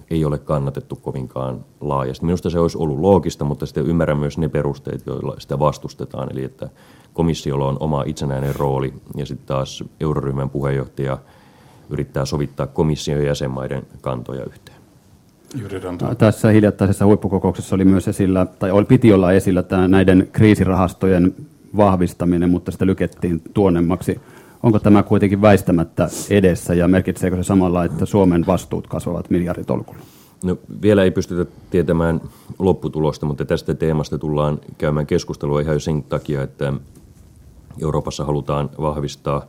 ei 0.10 0.26
ole 0.26 0.38
kannatettu 0.38 0.96
kovinkaan 0.96 1.66
laajasti. 1.82 2.26
Minusta 2.26 2.50
se 2.50 2.60
olisi 2.60 2.78
ollut 2.78 3.00
loogista, 3.00 3.46
mutta 3.46 3.66
sitten 3.66 3.86
ymmärrän 3.86 4.18
myös 4.18 4.38
ne 4.38 4.50
perusteet, 4.50 5.06
joilla 5.06 5.36
sitä 5.40 5.60
vastustetaan. 5.60 6.32
Eli 6.32 6.44
että 6.44 6.70
komissiolla 7.14 7.68
on 7.68 7.78
oma 7.80 8.04
itsenäinen 8.04 8.56
rooli 8.56 8.94
ja 9.16 9.26
sitten 9.26 9.48
taas 9.48 9.84
euroryhmän 10.00 10.50
puheenjohtaja 10.50 11.18
yrittää 11.90 12.26
sovittaa 12.26 12.68
komission 12.68 13.26
jäsenmaiden 13.26 13.88
kantoja 14.02 14.44
yhteen. 14.44 14.80
Tässä 16.18 16.50
hiljattaisessa 16.50 17.06
huippukokouksessa 17.06 17.76
oli 17.76 17.86
myös 17.86 18.08
esillä, 18.08 18.46
tai 18.46 18.72
oli, 18.72 18.86
piti 18.86 19.14
olla 19.14 19.32
esillä 19.32 19.64
tämä 19.64 19.88
näiden 19.88 20.30
kriisirahastojen 20.32 21.36
vahvistaminen, 21.78 22.50
mutta 22.50 22.72
sitä 22.72 22.86
lykettiin 22.86 23.42
tuonnemmaksi. 23.54 24.22
Onko 24.64 24.80
tämä 24.80 25.04
kuitenkin 25.04 25.42
väistämättä 25.42 26.10
edessä 26.30 26.74
ja 26.74 26.88
merkitseekö 26.88 27.36
se 27.38 27.44
samalla, 27.44 27.84
että 27.84 28.06
Suomen 28.06 28.46
vastuut 28.48 28.88
kasvavat 28.88 29.30
miljarditolkulla? 29.30 30.00
No, 30.44 30.58
vielä 30.82 31.04
ei 31.04 31.12
pystytä 31.12 31.52
tietämään 31.70 32.22
lopputulosta, 32.60 33.26
mutta 33.26 33.46
tästä 33.46 33.74
teemasta 33.74 34.18
tullaan 34.18 34.60
käymään 34.78 35.08
keskustelua 35.08 35.62
ihan 35.62 35.76
jo 35.76 35.80
sen 35.80 36.04
takia, 36.04 36.44
että 36.44 36.74
Euroopassa 37.82 38.26
halutaan 38.26 38.70
vahvistaa 38.82 39.46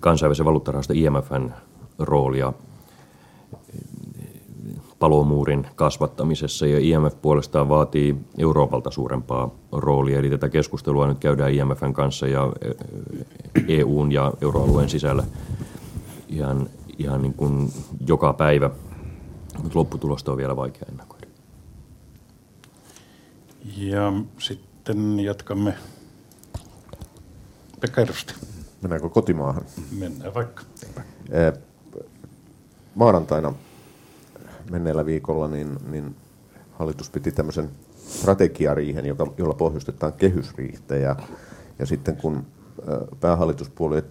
kansainvälisen 0.00 0.46
valuuttarahaston 0.46 0.96
IMFn 0.96 1.50
roolia 1.98 2.52
palomuurin 4.98 5.66
kasvattamisessa 5.74 6.66
ja 6.66 6.78
IMF 6.78 7.14
puolestaan 7.22 7.68
vaatii 7.68 8.16
Euroopalta 8.38 8.90
suurempaa 8.90 9.50
roolia. 9.72 10.18
Eli 10.18 10.30
tätä 10.30 10.48
keskustelua 10.48 11.06
nyt 11.06 11.18
käydään 11.18 11.54
IMFn 11.54 11.92
kanssa 11.92 12.26
ja 12.26 12.52
EUn 13.68 14.12
ja 14.12 14.32
euroalueen 14.40 14.88
sisällä 14.88 15.24
ihan, 16.28 16.70
ihan 16.98 17.22
niin 17.22 17.34
kuin 17.34 17.72
joka 18.06 18.32
päivä, 18.32 18.70
mutta 19.62 19.78
lopputulosta 19.78 20.32
on 20.32 20.38
vielä 20.38 20.56
vaikea 20.56 20.82
ennakoida. 20.88 21.26
Ja 23.76 24.12
sitten 24.38 25.20
jatkamme 25.20 25.74
Pekka 27.80 28.00
Edusti. 28.00 28.34
Mennäänkö 28.82 29.08
kotimaahan? 29.08 29.64
Mennään 29.98 30.34
vaikka. 30.34 30.62
Maanantaina 32.94 33.52
menneellä 34.70 35.06
viikolla 35.06 35.48
niin, 35.48 35.78
niin 35.90 36.16
hallitus 36.72 37.10
piti 37.10 37.32
tämmöisen 37.32 37.70
strategiariihen, 37.96 39.06
joka, 39.06 39.26
jolla 39.38 39.54
pohjustetaan 39.54 40.12
kehysriihtä. 40.12 40.96
Ja, 40.96 41.16
ja 41.78 41.86
sitten 41.86 42.16
kun 42.16 42.46
päähallituspuolueet 43.20 44.04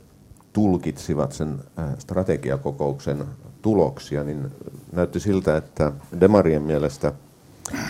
tulkitsivat 0.54 1.32
sen 1.32 1.60
strategiakokouksen 1.98 3.26
tuloksia, 3.62 4.24
niin 4.24 4.52
näytti 4.92 5.20
siltä, 5.20 5.58
että 5.58 5.92
Demarien 6.20 6.62
mielestä 6.62 7.14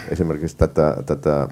esimerkiksi 0.09 0.57
tätä, 0.57 0.97
tätä 1.05 1.47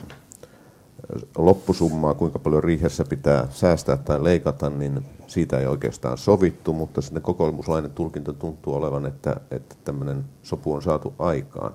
loppusummaa, 1.37 2.13
kuinka 2.13 2.39
paljon 2.39 2.63
riihessä 2.63 3.05
pitää 3.09 3.47
säästää 3.51 3.97
tai 3.97 4.23
leikata, 4.23 4.69
niin 4.69 5.05
siitä 5.27 5.59
ei 5.59 5.67
oikeastaan 5.67 6.17
sovittu, 6.17 6.73
mutta 6.73 7.01
sitten 7.01 7.23
kokoomuslainen 7.23 7.91
tulkinta 7.91 8.33
tuntuu 8.33 8.75
olevan, 8.75 9.05
että, 9.05 9.35
että 9.51 9.75
tämmöinen 9.83 10.25
sopu 10.43 10.73
on 10.73 10.81
saatu 10.81 11.13
aikaan. 11.19 11.73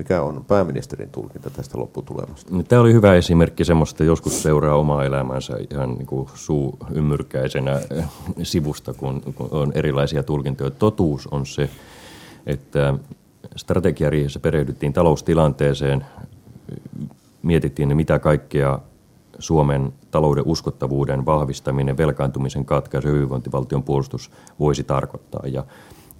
Mikä 0.00 0.22
on 0.22 0.44
pääministerin 0.48 1.10
tulkinta 1.10 1.50
tästä 1.50 1.78
lopputulemasta? 1.78 2.54
No, 2.54 2.62
tämä 2.62 2.82
oli 2.82 2.92
hyvä 2.92 3.14
esimerkki 3.14 3.64
semmoista, 3.64 4.04
joskus 4.04 4.42
seuraa 4.42 4.76
omaa 4.76 5.04
elämänsä 5.04 5.56
ihan 5.70 5.94
niin 5.94 6.06
kuin 6.06 6.28
suu 6.34 6.78
ymmyrkäisenä 6.92 7.80
sivusta, 8.42 8.94
kun, 8.94 9.22
on 9.50 9.72
erilaisia 9.74 10.22
tulkintoja. 10.22 10.70
Totuus 10.70 11.26
on 11.26 11.46
se, 11.46 11.70
että 12.46 12.94
strategiariihessä 13.56 14.40
perehdyttiin 14.40 14.92
taloustilanteeseen, 14.92 16.06
mietittiin, 17.42 17.96
mitä 17.96 18.18
kaikkea 18.18 18.78
Suomen 19.38 19.92
talouden 20.10 20.44
uskottavuuden 20.46 21.26
vahvistaminen, 21.26 21.96
velkaantumisen 21.96 22.64
katkaisu 22.64 23.08
hyvinvointivaltion 23.08 23.82
puolustus 23.82 24.30
voisi 24.60 24.84
tarkoittaa. 24.84 25.42
Ja, 25.46 25.64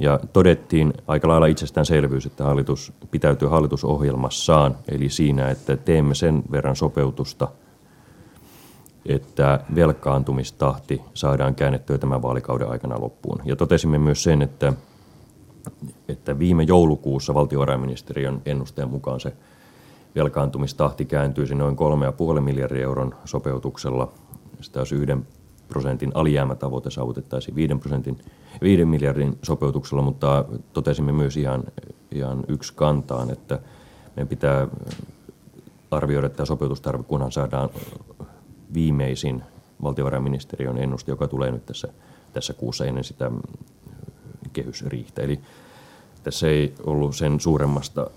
ja 0.01 0.21
todettiin 0.33 0.93
aika 1.07 1.29
lailla 1.29 1.47
itsestäänselvyys, 1.47 2.27
että 2.27 2.45
hallitus 2.45 2.93
pitäytyy 3.11 3.49
hallitusohjelmassaan, 3.49 4.77
eli 4.89 5.09
siinä, 5.09 5.49
että 5.49 5.77
teemme 5.77 6.15
sen 6.15 6.43
verran 6.51 6.77
sopeutusta, 6.77 7.49
että 9.07 9.61
velkaantumistahti 9.75 11.01
saadaan 11.15 11.55
käännettyä 11.55 11.99
tämän 11.99 12.23
vaalikauden 12.23 12.69
aikana 12.69 13.01
loppuun. 13.01 13.41
Ja 13.45 13.57
totesimme 13.57 13.99
myös 13.99 14.23
sen, 14.23 14.43
että, 14.43 14.73
että 16.09 16.39
viime 16.39 16.63
joulukuussa 16.63 17.35
valtiovarainministeriön 17.35 18.43
ennusteen 18.47 18.91
mukaan 18.91 19.21
se 19.21 19.33
velkaantumistahti 20.15 21.05
kääntyisi 21.05 21.55
noin 21.55 21.77
3,5 22.35 22.41
miljardin 22.41 22.83
euron 22.83 23.15
sopeutuksella. 23.25 24.13
Sitä 24.61 24.79
jos 24.79 24.93
yhden 24.93 25.27
prosentin 25.71 26.11
alijäämätavoite 26.15 26.91
saavutettaisiin 26.91 27.55
5, 27.55 27.75
prosentin, 27.75 28.19
5 28.63 28.85
miljardin 28.85 29.39
sopeutuksella, 29.43 30.03
mutta 30.03 30.45
totesimme 30.73 31.13
myös 31.13 31.37
ihan, 31.37 31.65
ihan 32.11 32.45
yksi 32.49 32.73
kantaan, 32.77 33.31
että 33.31 33.59
meidän 34.17 34.29
pitää 34.29 34.69
arvioida 35.91 36.29
tämä 36.29 36.47
sopeutustarve, 36.47 37.03
kunhan 37.03 37.33
saadaan 37.33 37.71
viimeisin 38.75 39.43
valtiovarainministeriön 39.83 40.79
ennuste, 40.79 41.13
joka 41.13 41.29
tulee 41.29 41.51
nyt 41.51 41.67
tässä, 41.67 41.89
tässä 42.33 42.53
kuussa 42.53 42.85
ennen 42.85 43.05
sitä 43.05 43.31
kehysriihtä. 44.53 45.23
Eli 45.23 45.41
tässä 46.23 46.49
ei 46.49 46.75
ollut 46.85 47.17
sen 47.17 47.41
suuremmasta 47.41 48.11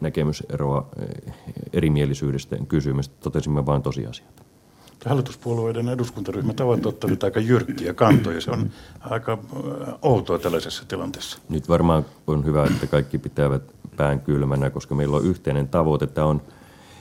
näkemyseroa 0.00 0.88
eh, 0.98 1.34
erimielisyydestä 1.72 2.56
kysymys. 2.68 3.08
Totesimme 3.08 3.66
vain 3.66 3.82
tosiasiat. 3.82 4.47
Hallituspuolueiden 5.06 5.88
eduskuntaryhmät 5.88 6.60
ovat 6.60 6.86
ottaneet 6.86 7.24
aika 7.24 7.40
jyrkkiä 7.40 7.94
kantoja. 7.94 8.40
Se 8.40 8.50
on 8.50 8.70
aika 9.00 9.32
eh, 9.32 9.94
outoa 10.02 10.38
tällaisessa 10.38 10.84
tilanteessa. 10.88 11.38
Nyt 11.48 11.68
varmaan 11.68 12.06
on 12.26 12.44
hyvä, 12.44 12.64
että 12.64 12.86
kaikki 12.86 13.18
pitävät 13.18 13.62
pään 13.96 14.20
kylmänä, 14.20 14.70
koska 14.70 14.94
meillä 14.94 15.16
on 15.16 15.24
yhteinen 15.24 15.68
tavoite, 15.68 16.06
Tämä 16.06 16.26
on, 16.26 16.42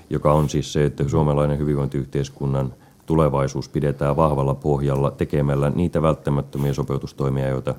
joka 0.09 0.33
on 0.33 0.49
siis 0.49 0.73
se, 0.73 0.85
että 0.85 1.09
suomalainen 1.09 1.59
hyvinvointiyhteiskunnan 1.59 2.73
tulevaisuus 3.05 3.69
pidetään 3.69 4.15
vahvalla 4.15 4.55
pohjalla 4.55 5.11
tekemällä 5.11 5.69
niitä 5.69 6.01
välttämättömiä 6.01 6.73
sopeutustoimia, 6.73 7.47
joita, 7.47 7.75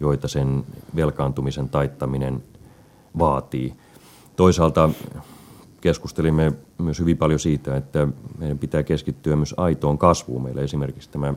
joita 0.00 0.28
sen 0.28 0.64
velkaantumisen 0.96 1.68
taittaminen 1.68 2.42
vaatii. 3.18 3.74
Toisaalta 4.36 4.88
keskustelimme 5.84 6.52
myös 6.78 7.00
hyvin 7.00 7.16
paljon 7.16 7.40
siitä, 7.40 7.76
että 7.76 8.08
meidän 8.38 8.58
pitää 8.58 8.82
keskittyä 8.82 9.36
myös 9.36 9.54
aitoon 9.56 9.98
kasvuun. 9.98 10.42
Meillä 10.42 10.62
esimerkiksi 10.62 11.10
tämä 11.10 11.34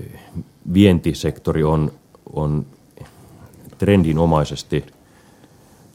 eh, 0.00 0.20
vientisektori 0.72 1.64
on, 1.64 1.92
on 2.32 2.66
trendinomaisesti 3.78 4.84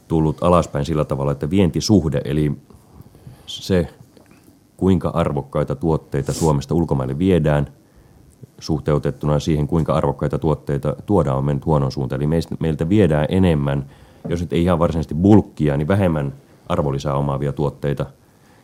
tullut 0.08 0.44
alaspäin 0.44 0.86
sillä 0.86 1.06
tavalla, 1.06 1.32
että 1.32 1.50
vientisuhde, 1.50 2.22
eli 2.26 2.52
se 3.46 3.88
kuinka 4.78 5.10
arvokkaita 5.10 5.76
tuotteita 5.76 6.34
Suomesta 6.34 6.76
ulkomaille 6.76 7.20
viedään 7.20 7.68
suhteutettuna 8.60 9.40
siihen, 9.40 9.68
kuinka 9.68 9.94
arvokkaita 9.94 10.40
tuotteita 10.40 10.96
tuodaan, 11.06 11.38
on 11.38 11.46
mennyt 11.46 11.66
huonon 11.66 11.92
suuntaan. 11.92 12.22
Eli 12.22 12.30
meiltä 12.60 12.90
viedään 12.90 13.26
enemmän– 13.30 13.86
jos 14.30 14.42
nyt 14.42 14.54
ei 14.54 14.64
ihan 14.64 14.80
varsinaisesti 14.80 15.16
bulkkia, 15.16 15.78
niin 15.78 15.88
vähemmän 15.88 16.34
arvonlisää 16.70 17.14
omaavia 17.14 17.54
tuotteita 17.54 18.06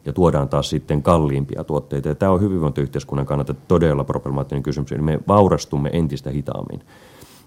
ja 0.06 0.14
tuodaan 0.14 0.50
taas 0.50 0.70
sitten 0.70 1.04
kalliimpia 1.04 1.64
tuotteita. 1.64 2.08
Ja 2.08 2.16
tämä 2.16 2.32
on 2.32 2.42
hyvinvointiyhteiskunnan 2.42 3.26
kannalta 3.26 3.54
todella 3.68 4.04
problemaattinen 4.04 4.64
kysymys. 4.64 4.92
Eli 4.92 5.02
me 5.02 5.20
vaurastumme 5.28 5.90
entistä 5.94 6.30
hitaammin. 6.30 6.82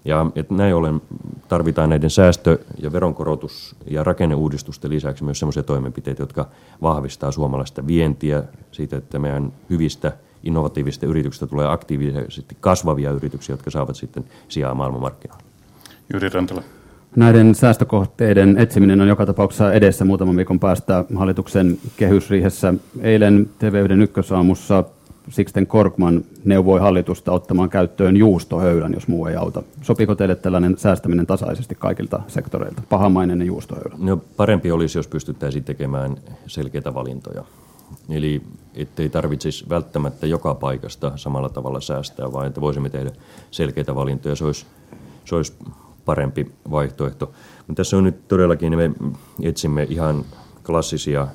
Ja 0.05 0.27
että 0.35 0.55
näin 0.55 0.75
ollen 0.75 1.03
tarvitaan 1.49 1.91
näiden 1.91 2.11
säästö- 2.11 2.59
ja 2.83 2.93
veronkorotus- 2.93 3.77
ja 3.91 4.05
rakenneuudistusten 4.05 4.91
lisäksi 4.91 5.25
myös 5.25 5.39
sellaisia 5.39 5.63
toimenpiteitä, 5.63 6.23
jotka 6.23 6.49
vahvistaa 6.83 7.33
suomalaista 7.33 7.87
vientiä 7.87 8.43
siitä, 8.73 8.97
että 8.97 9.19
meidän 9.19 9.53
hyvistä 9.71 10.13
innovatiivisista 10.43 11.07
yrityksistä 11.07 11.47
tulee 11.47 11.67
aktiivisesti 11.67 12.57
kasvavia 12.61 13.11
yrityksiä, 13.11 13.53
jotka 13.53 13.71
saavat 13.71 13.97
sitten 13.97 14.25
sijaa 14.49 14.75
maailmanmarkkinoilla. 14.75 15.45
Jyri 16.13 16.29
Rantala. 16.29 16.63
Näiden 17.17 17.55
säästökohteiden 17.55 18.59
etsiminen 18.59 19.01
on 19.01 19.09
joka 19.09 19.27
tapauksessa 19.27 19.73
edessä 19.73 20.05
muutaman 20.05 20.37
viikon 20.37 20.61
päästä 20.61 21.05
hallituksen 21.17 21.79
kehysriihessä. 21.97 22.75
Eilen 23.01 23.51
TV1 23.59 24.03
ykkösaamussa 24.03 24.85
Sixten 25.31 25.67
Korkman 25.67 26.25
neuvoi 26.45 26.81
hallitusta 26.81 27.33
ottamaan 27.33 27.69
käyttöön 27.69 28.17
juustohöylän, 28.17 28.93
jos 28.95 29.09
muu 29.09 29.27
ei 29.27 29.37
auta. 29.37 29.63
Sopiiko 29.83 30.15
teille 30.15 30.35
tällainen 30.35 30.79
säästäminen 30.79 31.27
tasaisesti 31.27 31.75
kaikilta 31.75 32.21
sektoreilta? 32.29 32.83
Pahamainen 32.89 33.43
juustohöylä. 33.43 33.95
No, 33.99 34.17
parempi 34.37 34.71
olisi, 34.71 34.99
jos 34.99 35.09
pystyttäisiin 35.09 35.65
tekemään 35.65 36.17
selkeitä 36.47 36.95
valintoja. 36.95 37.45
Eli 38.11 38.43
ettei 38.75 39.09
tarvitsisi 39.09 39.69
välttämättä 39.69 40.27
joka 40.27 40.55
paikasta 40.55 41.13
samalla 41.17 41.49
tavalla 41.49 41.81
säästää, 41.81 42.33
vaan 42.33 42.47
että 42.47 42.61
voisimme 42.61 42.91
tehdä 42.91 43.11
selkeitä 43.51 43.95
valintoja. 43.95 44.37
Se 44.37 44.45
olisi, 44.45 44.67
se 45.25 45.35
olisi 45.35 45.53
parempi 46.11 46.53
vaihtoehto. 46.71 47.27
Mutta 47.67 47.81
tässä 47.81 47.97
on 47.97 48.05
nyt 48.05 48.29
todellakin, 48.29 48.77
me 48.77 48.91
etsimme 49.43 49.87
ihan 49.91 50.25
klassisia 50.67 51.29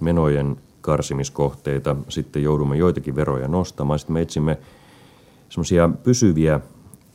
menojen 0.00 0.56
karsimiskohteita, 0.80 1.96
sitten 2.08 2.42
joudumme 2.42 2.76
joitakin 2.76 3.16
veroja 3.16 3.48
nostamaan, 3.48 3.98
sitten 3.98 4.14
me 4.14 4.20
etsimme 4.20 4.58
semmoisia 5.48 5.90
pysyviä 6.02 6.60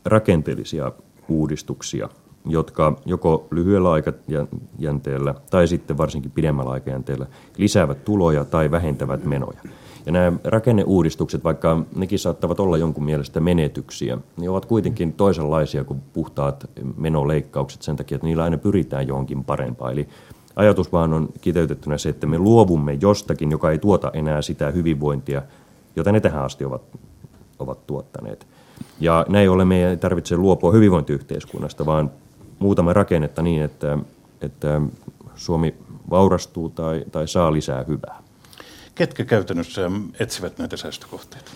rakenteellisia 0.05 0.91
uudistuksia, 1.27 2.09
jotka 2.45 2.99
joko 3.05 3.47
lyhyellä 3.51 3.91
aikajänteellä 3.91 5.35
tai 5.51 5.67
sitten 5.67 5.97
varsinkin 5.97 6.31
pidemmällä 6.31 6.71
aikajänteellä 6.71 7.25
lisäävät 7.57 8.05
tuloja 8.05 8.45
tai 8.45 8.71
vähentävät 8.71 9.25
menoja. 9.25 9.61
Ja 10.05 10.11
nämä 10.11 10.37
rakenneuudistukset, 10.43 11.43
vaikka 11.43 11.81
nekin 11.95 12.19
saattavat 12.19 12.59
olla 12.59 12.77
jonkun 12.77 13.05
mielestä 13.05 13.39
menetyksiä, 13.39 14.17
niin 14.37 14.49
ovat 14.49 14.65
kuitenkin 14.65 15.13
toisenlaisia 15.13 15.83
kuin 15.83 16.01
puhtaat 16.13 16.69
menoleikkaukset 16.97 17.81
sen 17.81 17.95
takia, 17.95 18.15
että 18.15 18.27
niillä 18.27 18.43
aina 18.43 18.57
pyritään 18.57 19.07
johonkin 19.07 19.43
parempaan. 19.43 19.93
Eli 19.93 20.07
ajatus 20.55 20.91
vaan 20.91 21.13
on 21.13 21.29
kiteytettynä 21.41 21.97
se, 21.97 22.09
että 22.09 22.27
me 22.27 22.37
luovumme 22.37 22.97
jostakin, 23.01 23.51
joka 23.51 23.71
ei 23.71 23.77
tuota 23.77 24.11
enää 24.13 24.41
sitä 24.41 24.71
hyvinvointia, 24.71 25.41
jota 25.95 26.11
ne 26.11 26.19
tähän 26.19 26.43
asti 26.43 26.65
ovat, 26.65 26.81
ovat 27.59 27.87
tuottaneet. 27.87 28.47
Ja 28.99 29.25
näin 29.29 29.49
ollen 29.49 29.67
meidän 29.67 29.89
ei 29.89 29.97
tarvitse 29.97 30.37
luopua 30.37 30.71
hyvinvointiyhteiskunnasta, 30.71 31.85
vaan 31.85 32.11
muutama 32.59 32.93
rakennetta 32.93 33.41
niin, 33.41 33.63
että, 33.63 33.97
että 34.41 34.81
Suomi 35.35 35.75
vaurastuu 36.09 36.69
tai, 36.69 37.05
tai 37.11 37.27
saa 37.27 37.53
lisää 37.53 37.85
hyvää. 37.87 38.24
Ketkä 38.95 39.25
käytännössä 39.25 39.91
etsivät 40.19 40.57
näitä 40.57 40.77
säästökohteita? 40.77 41.51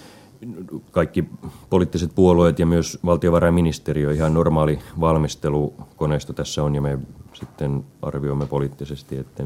Kaikki 0.92 1.26
poliittiset 1.70 2.12
puolueet 2.16 2.60
ja 2.60 2.66
myös 2.66 3.00
valtiovarainministeriö, 3.06 4.12
ihan 4.12 4.34
normaali 4.34 4.80
valmistelukoneisto 5.00 6.34
tässä 6.34 6.64
on 6.64 6.76
ja 6.76 6.82
me 6.82 7.00
sitten 7.34 7.86
arvioimme 8.02 8.48
poliittisesti, 8.48 9.18
että 9.18 9.44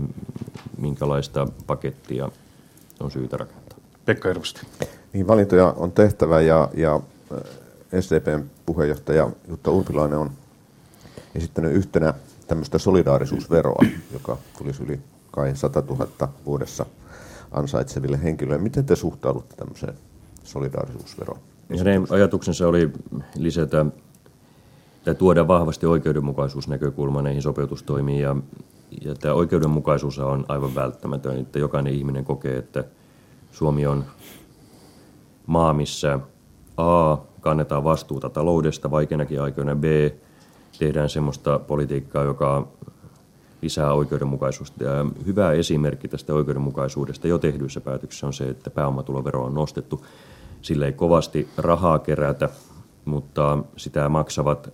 minkälaista 0.78 1.48
pakettia 1.68 2.30
on 3.00 3.12
syytä 3.12 3.38
rakentaa. 3.38 3.78
Pekka 4.06 4.30
Ervosti. 4.30 4.62
Niin, 5.14 5.28
valintoja 5.28 5.74
on 5.78 5.92
tehtävä 5.92 6.42
ja, 6.42 6.70
ja 6.74 7.00
SDPn 8.02 8.44
puheenjohtaja 8.66 9.30
Jutta 9.48 9.72
Urpilainen 9.72 10.20
on 10.20 10.32
esittänyt 11.36 11.74
yhtenä 11.74 12.14
tämmöistä 12.48 12.78
solidaarisuusveroa, 12.78 13.86
joka 14.14 14.38
tulisi 14.58 14.84
yli 14.84 15.00
kai 15.32 15.56
100 15.56 15.82
000 15.82 16.30
vuodessa 16.46 16.86
ansaitseville 17.54 18.24
henkilöille. 18.24 18.64
Miten 18.64 18.86
te 18.86 18.96
suhtaudutte 18.96 19.56
tämmöiseen 19.56 19.94
solidaarisuusveroon? 20.44 21.40
Hänen 21.78 22.08
ajatuksensa 22.10 22.68
oli 22.68 22.92
lisätä 23.38 23.86
tai 25.06 25.16
tuoda 25.16 25.48
vahvasti 25.48 25.86
oikeudenmukaisuusnäkökulma 25.86 27.22
näihin 27.22 27.42
sopeutustoimiin 27.42 28.22
ja, 28.22 28.36
ja 29.06 29.16
tämä 29.16 29.34
oikeudenmukaisuus 29.34 30.20
on 30.20 30.46
aivan 30.48 30.76
välttämätön, 30.76 31.40
että 31.40 31.60
jokainen 31.60 31.94
ihminen 31.94 32.26
kokee, 32.26 32.58
että 32.58 32.84
Suomi 33.52 33.86
on 33.86 34.04
maa, 35.48 35.74
missä 35.74 36.20
A, 36.78 37.18
kannetaan 37.42 37.84
vastuuta 37.84 38.30
taloudesta 38.30 38.92
vaikeinakin 38.92 39.42
aikoina, 39.42 39.76
B, 39.76 39.84
tehdään 40.80 41.10
semmoista 41.10 41.60
politiikkaa, 41.60 42.24
joka 42.24 42.68
lisää 43.64 43.94
oikeudenmukaisuutta. 43.94 44.84
Ja 44.84 45.06
hyvä 45.26 45.52
esimerkki 45.52 46.08
tästä 46.08 46.34
oikeudenmukaisuudesta 46.34 47.28
jo 47.28 47.38
tehdyissä 47.38 47.82
päätöksissä 47.82 48.28
on 48.28 48.34
se, 48.34 48.50
että 48.50 48.70
pääomatulovero 48.70 49.44
on 49.44 49.54
nostettu. 49.54 50.06
Sillä 50.62 50.86
ei 50.86 50.94
kovasti 50.94 51.48
rahaa 51.58 52.00
kerätä, 52.00 52.50
mutta 53.06 53.58
sitä 53.78 54.10
maksavat 54.10 54.70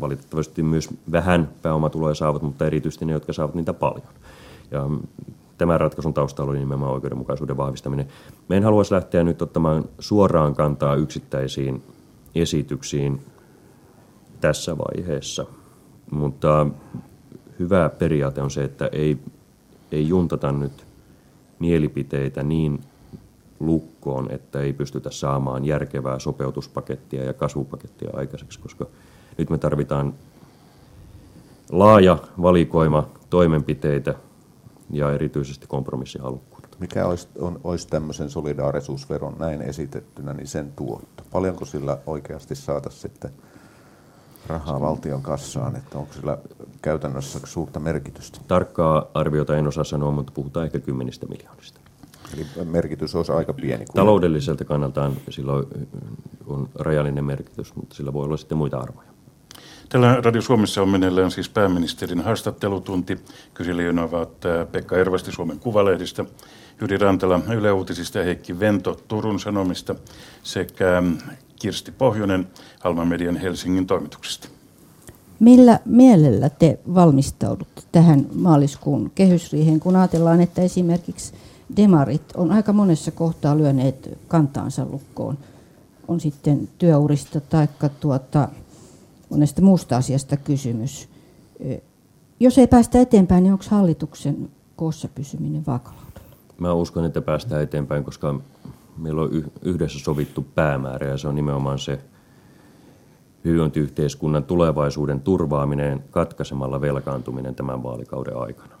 valitettavasti 0.00 0.62
myös 0.62 0.88
vähän 1.12 1.48
pääomatuloja 1.62 2.14
saavat, 2.14 2.42
mutta 2.42 2.66
erityisesti 2.66 3.04
ne, 3.04 3.12
jotka 3.12 3.32
saavat 3.32 3.54
niitä 3.54 3.72
paljon. 3.72 4.08
Ja 4.70 4.86
tämän 5.58 5.80
ratkaisun 5.80 6.14
taustalla 6.14 6.50
oli 6.50 6.58
nimenomaan 6.58 6.92
oikeudenmukaisuuden 6.92 7.56
vahvistaminen. 7.56 8.08
Me 8.48 8.56
en 8.56 8.64
haluaisi 8.64 8.94
lähteä 8.94 9.24
nyt 9.24 9.42
ottamaan 9.42 9.84
suoraan 9.98 10.54
kantaa 10.54 10.94
yksittäisiin 10.94 11.82
esityksiin 12.34 13.20
tässä 14.40 14.78
vaiheessa, 14.78 15.46
mutta 16.10 16.66
hyvä 17.60 17.90
periaate 17.98 18.42
on 18.42 18.50
se, 18.50 18.64
että 18.64 18.88
ei, 18.92 19.18
ei 19.92 20.08
juntata 20.08 20.52
nyt 20.52 20.86
mielipiteitä 21.58 22.42
niin 22.42 22.80
lukkoon, 23.60 24.30
että 24.30 24.60
ei 24.60 24.72
pystytä 24.72 25.10
saamaan 25.10 25.64
järkevää 25.64 26.18
sopeutuspakettia 26.18 27.24
ja 27.24 27.32
kasvupakettia 27.32 28.10
aikaiseksi, 28.12 28.58
koska 28.58 28.86
nyt 29.38 29.50
me 29.50 29.58
tarvitaan 29.58 30.14
laaja 31.70 32.18
valikoima 32.42 33.08
toimenpiteitä 33.30 34.14
ja 34.90 35.12
erityisesti 35.12 35.66
kompromissihalukkuutta. 35.66 36.76
Mikä 36.80 37.06
olisi, 37.06 37.28
on, 37.38 37.60
olisi 37.64 37.88
tämmöisen 37.88 38.30
solidaarisuusveron 38.30 39.36
näin 39.38 39.62
esitettynä, 39.62 40.32
niin 40.32 40.46
sen 40.46 40.72
tuotto? 40.76 41.22
Paljonko 41.32 41.64
sillä 41.64 41.98
oikeasti 42.06 42.54
saataisiin 42.54 43.02
sitten 43.02 43.30
rahaa 44.46 44.80
valtion 44.80 45.22
kassaan, 45.22 45.76
että 45.76 45.98
onko 45.98 46.12
sillä 46.12 46.38
käytännössä 46.82 47.40
suurta 47.44 47.80
merkitystä? 47.80 48.40
Tarkkaa 48.48 49.06
arviota 49.14 49.56
en 49.56 49.68
osaa 49.68 49.84
sanoa, 49.84 50.10
mutta 50.10 50.32
puhutaan 50.32 50.66
ehkä 50.66 50.78
kymmenistä 50.78 51.26
miljoonista. 51.26 51.80
Eli 52.34 52.46
merkitys 52.64 53.14
olisi 53.14 53.32
aika 53.32 53.52
pieni. 53.52 53.84
Taloudelliselta 53.94 54.64
kannaltaan 54.64 55.12
sillä 55.30 55.52
on 56.46 56.68
rajallinen 56.74 57.24
merkitys, 57.24 57.76
mutta 57.76 57.94
sillä 57.94 58.12
voi 58.12 58.24
olla 58.24 58.36
sitten 58.36 58.58
muita 58.58 58.78
arvoja. 58.78 59.10
Tällä 59.88 60.20
Radio 60.24 60.42
Suomessa 60.42 60.82
on 60.82 60.88
meneillään 60.88 61.30
siis 61.30 61.48
pääministerin 61.48 62.20
haastattelutunti. 62.20 63.20
Kyselijöinä 63.54 64.02
ovat 64.02 64.30
Pekka 64.72 64.96
Ervasti 64.96 65.32
Suomen 65.32 65.58
Kuvalehdistä, 65.58 66.24
Jyri 66.80 66.98
Rantala 66.98 67.40
Yle 67.56 67.72
Uutisista 67.72 68.18
ja 68.18 68.24
Heikki 68.24 68.60
Vento 68.60 69.00
Turun 69.08 69.40
Sanomista 69.40 69.94
sekä 70.42 71.02
Kirsti 71.60 71.92
Pohjonen 71.92 72.48
Alman 72.84 73.08
Median 73.08 73.36
Helsingin 73.36 73.86
toimituksesta. 73.86 74.48
Millä 75.40 75.80
mielellä 75.84 76.48
te 76.48 76.78
valmistaudutte 76.94 77.82
tähän 77.92 78.26
maaliskuun 78.34 79.10
kehysriiheen, 79.14 79.80
kun 79.80 79.96
ajatellaan, 79.96 80.40
että 80.40 80.62
esimerkiksi 80.62 81.32
demarit 81.76 82.22
on 82.34 82.52
aika 82.52 82.72
monessa 82.72 83.10
kohtaa 83.10 83.58
lyöneet 83.58 84.18
kantaansa 84.28 84.86
lukkoon. 84.90 85.38
On 86.08 86.20
sitten 86.20 86.68
työurista 86.78 87.40
tai 87.40 87.68
tuota, 88.00 88.48
monesta 89.30 89.62
muusta 89.62 89.96
asiasta 89.96 90.36
kysymys. 90.36 91.08
Jos 92.40 92.58
ei 92.58 92.66
päästä 92.66 93.00
eteenpäin, 93.00 93.42
niin 93.42 93.52
onko 93.52 93.64
hallituksen 93.68 94.50
koossa 94.76 95.08
pysyminen 95.14 95.66
vaakalaudalla? 95.66 96.36
Mä 96.58 96.72
uskon, 96.72 97.04
että 97.04 97.20
päästään 97.20 97.62
eteenpäin, 97.62 98.04
koska 98.04 98.40
meillä 99.00 99.22
on 99.22 99.30
yhdessä 99.62 99.98
sovittu 99.98 100.46
päämäärä 100.54 101.06
ja 101.06 101.18
se 101.18 101.28
on 101.28 101.34
nimenomaan 101.34 101.78
se 101.78 101.98
hyvinvointiyhteiskunnan 103.44 104.44
tulevaisuuden 104.44 105.20
turvaaminen 105.20 106.04
katkaisemalla 106.10 106.80
velkaantuminen 106.80 107.54
tämän 107.54 107.82
vaalikauden 107.82 108.36
aikana. 108.36 108.74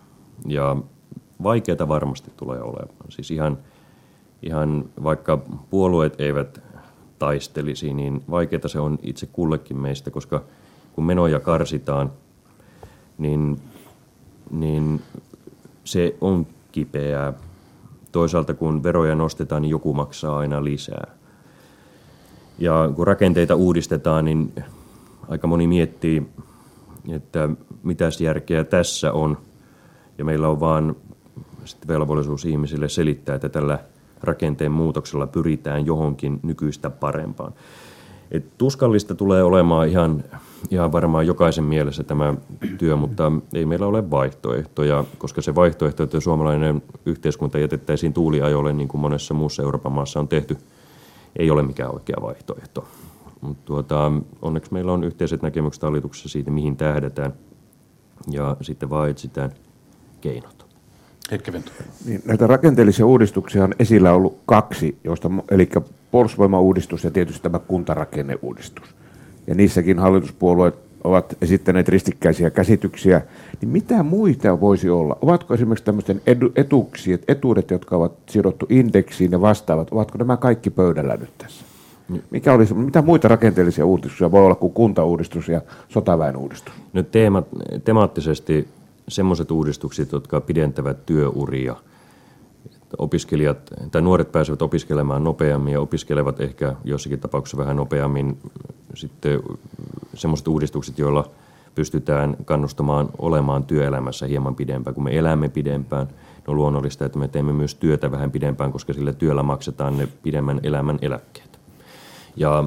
Ja 0.46 0.76
vaikeata 1.42 1.88
varmasti 1.88 2.30
tulee 2.36 2.62
olemaan. 2.62 3.10
Siis 3.10 3.30
ihan, 3.30 3.58
ihan 4.42 4.84
vaikka 5.02 5.38
puolueet 5.70 6.20
eivät 6.20 6.62
taistelisi, 7.18 7.94
niin 7.94 8.22
vaikeaa 8.30 8.68
se 8.68 8.80
on 8.80 8.98
itse 9.02 9.26
kullekin 9.26 9.76
meistä, 9.76 10.10
koska 10.10 10.44
kun 10.92 11.04
menoja 11.04 11.40
karsitaan, 11.40 12.12
niin, 13.18 13.60
niin 14.50 15.00
se 15.84 16.16
on 16.20 16.46
kipeää. 16.72 17.32
Toisaalta 18.12 18.54
kun 18.54 18.82
veroja 18.82 19.14
nostetaan, 19.14 19.62
niin 19.62 19.70
joku 19.70 19.94
maksaa 19.94 20.38
aina 20.38 20.64
lisää. 20.64 21.06
Ja 22.58 22.90
kun 22.96 23.06
rakenteita 23.06 23.54
uudistetaan, 23.54 24.24
niin 24.24 24.52
aika 25.28 25.46
moni 25.46 25.66
miettii, 25.66 26.22
että 27.08 27.48
mitäs 27.82 28.20
järkeä 28.20 28.64
tässä 28.64 29.12
on. 29.12 29.38
Ja 30.18 30.24
meillä 30.24 30.48
on 30.48 30.60
vaan 30.60 30.96
sitten 31.64 31.88
velvollisuus 31.88 32.44
ihmisille 32.44 32.88
selittää, 32.88 33.34
että 33.34 33.48
tällä 33.48 33.78
rakenteen 34.22 34.72
muutoksella 34.72 35.26
pyritään 35.26 35.86
johonkin 35.86 36.40
nykyistä 36.42 36.90
parempaan. 36.90 37.52
Et 38.30 38.44
tuskallista 38.58 39.14
tulee 39.14 39.42
olemaan 39.42 39.88
ihan, 39.88 40.24
ihan 40.70 40.92
varmaan 40.92 41.26
jokaisen 41.26 41.64
mielessä 41.64 42.02
tämä 42.02 42.34
työ, 42.78 42.96
mutta 42.96 43.32
ei 43.54 43.66
meillä 43.66 43.86
ole 43.86 44.10
vaihtoehtoja, 44.10 45.04
koska 45.18 45.42
se 45.42 45.54
vaihtoehto, 45.54 46.02
että 46.02 46.20
suomalainen 46.20 46.82
yhteiskunta 47.06 47.58
jätettäisiin 47.58 48.12
tuuliajolle, 48.12 48.72
niin 48.72 48.88
kuin 48.88 49.00
monessa 49.00 49.34
muussa 49.34 49.62
Euroopan 49.62 49.92
maassa 49.92 50.20
on 50.20 50.28
tehty, 50.28 50.56
ei 51.36 51.50
ole 51.50 51.62
mikään 51.62 51.94
oikea 51.94 52.16
vaihtoehto. 52.22 52.88
Mutta 53.40 53.62
tuota, 53.64 54.12
onneksi 54.42 54.72
meillä 54.72 54.92
on 54.92 55.04
yhteiset 55.04 55.42
näkemykset 55.42 55.82
hallituksessa 55.82 56.28
siitä, 56.28 56.50
mihin 56.50 56.76
tähdätään, 56.76 57.32
ja 58.30 58.56
sitten 58.60 58.90
vaan 58.90 59.10
etsitään 59.10 59.52
keinot. 60.20 60.66
Niin, 62.04 62.22
näitä 62.24 62.46
rakenteellisia 62.46 63.06
uudistuksia 63.06 63.64
on 63.64 63.74
esillä 63.78 64.12
ollut 64.12 64.38
kaksi, 64.46 64.98
joista, 65.04 65.30
eli 65.50 65.68
puolustusvoimauudistus 66.10 67.04
ja 67.04 67.10
tietysti 67.10 67.42
tämä 67.42 67.58
kuntarakenneuudistus. 67.58 68.94
Ja 69.46 69.54
niissäkin 69.54 69.98
hallituspuolueet 69.98 70.74
ovat 71.04 71.36
esittäneet 71.42 71.88
ristikkäisiä 71.88 72.50
käsityksiä, 72.50 73.22
niin 73.60 73.68
mitä 73.68 74.02
muita 74.02 74.60
voisi 74.60 74.90
olla? 74.90 75.16
Ovatko 75.22 75.54
esimerkiksi 75.54 75.84
tämmöisten 75.84 76.20
edu, 76.26 76.52
etuuksien, 76.56 77.18
etuudet, 77.28 77.70
jotka 77.70 77.96
ovat 77.96 78.12
sidottu 78.28 78.66
indeksiin 78.68 79.32
ja 79.32 79.40
vastaavat, 79.40 79.88
ovatko 79.90 80.18
nämä 80.18 80.36
kaikki 80.36 80.70
pöydällä 80.70 81.16
nyt 81.16 81.38
tässä? 81.38 81.64
Mikä 82.30 82.52
olisi, 82.52 82.74
mitä 82.74 83.02
muita 83.02 83.28
rakenteellisia 83.28 83.86
uudistuksia 83.86 84.30
voi 84.30 84.44
olla 84.44 84.54
kuin 84.54 84.72
kuntauudistus 84.72 85.48
ja 85.48 85.60
sotaväenuudistus? 85.88 86.74
No 86.92 87.02
teema, 87.02 87.42
temaattisesti 87.84 88.68
semmoiset 89.08 89.50
uudistukset, 89.50 90.12
jotka 90.12 90.40
pidentävät 90.40 91.06
työuria. 91.06 91.76
Opiskelijat 92.98 93.70
tai 93.90 94.02
nuoret 94.02 94.32
pääsevät 94.32 94.62
opiskelemaan 94.62 95.24
nopeammin 95.24 95.72
ja 95.72 95.80
opiskelevat 95.80 96.40
ehkä 96.40 96.76
jossakin 96.84 97.20
tapauksessa 97.20 97.56
vähän 97.56 97.76
nopeammin. 97.76 98.38
Sitten 98.94 99.40
semmoiset 100.14 100.48
uudistukset, 100.48 100.98
joilla 100.98 101.30
pystytään 101.74 102.36
kannustamaan 102.44 103.08
olemaan 103.18 103.64
työelämässä 103.64 104.26
hieman 104.26 104.54
pidempään. 104.54 104.94
Kun 104.94 105.04
me 105.04 105.18
elämme 105.18 105.48
pidempään, 105.48 106.08
on 106.46 106.56
luonnollista, 106.56 107.04
että 107.04 107.18
me 107.18 107.28
teemme 107.28 107.52
myös 107.52 107.74
työtä 107.74 108.10
vähän 108.10 108.30
pidempään, 108.30 108.72
koska 108.72 108.92
sillä 108.92 109.12
työllä 109.12 109.42
maksetaan 109.42 109.98
ne 109.98 110.08
pidemmän 110.22 110.60
elämän 110.62 110.98
eläkkeet. 111.02 111.58
Ja 112.36 112.64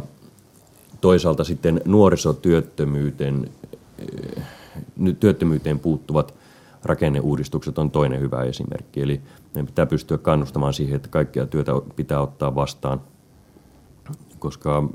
toisaalta 1.02 1.44
sitten 1.44 1.82
nuorisotyöttömyyteen 1.86 3.50
työttömyyteen 5.20 5.80
puuttuvat 5.80 6.34
rakenneuudistukset 6.86 7.78
on 7.78 7.92
toinen 7.92 8.20
hyvä 8.20 8.44
esimerkki. 8.44 9.02
Eli 9.02 9.22
meidän 9.54 9.66
pitää 9.66 9.86
pystyä 9.86 10.18
kannustamaan 10.18 10.74
siihen, 10.74 10.96
että 10.96 11.10
kaikkia 11.10 11.46
työtä 11.46 11.72
pitää 11.96 12.20
ottaa 12.22 12.56
vastaan, 12.56 13.02
koska 14.40 14.90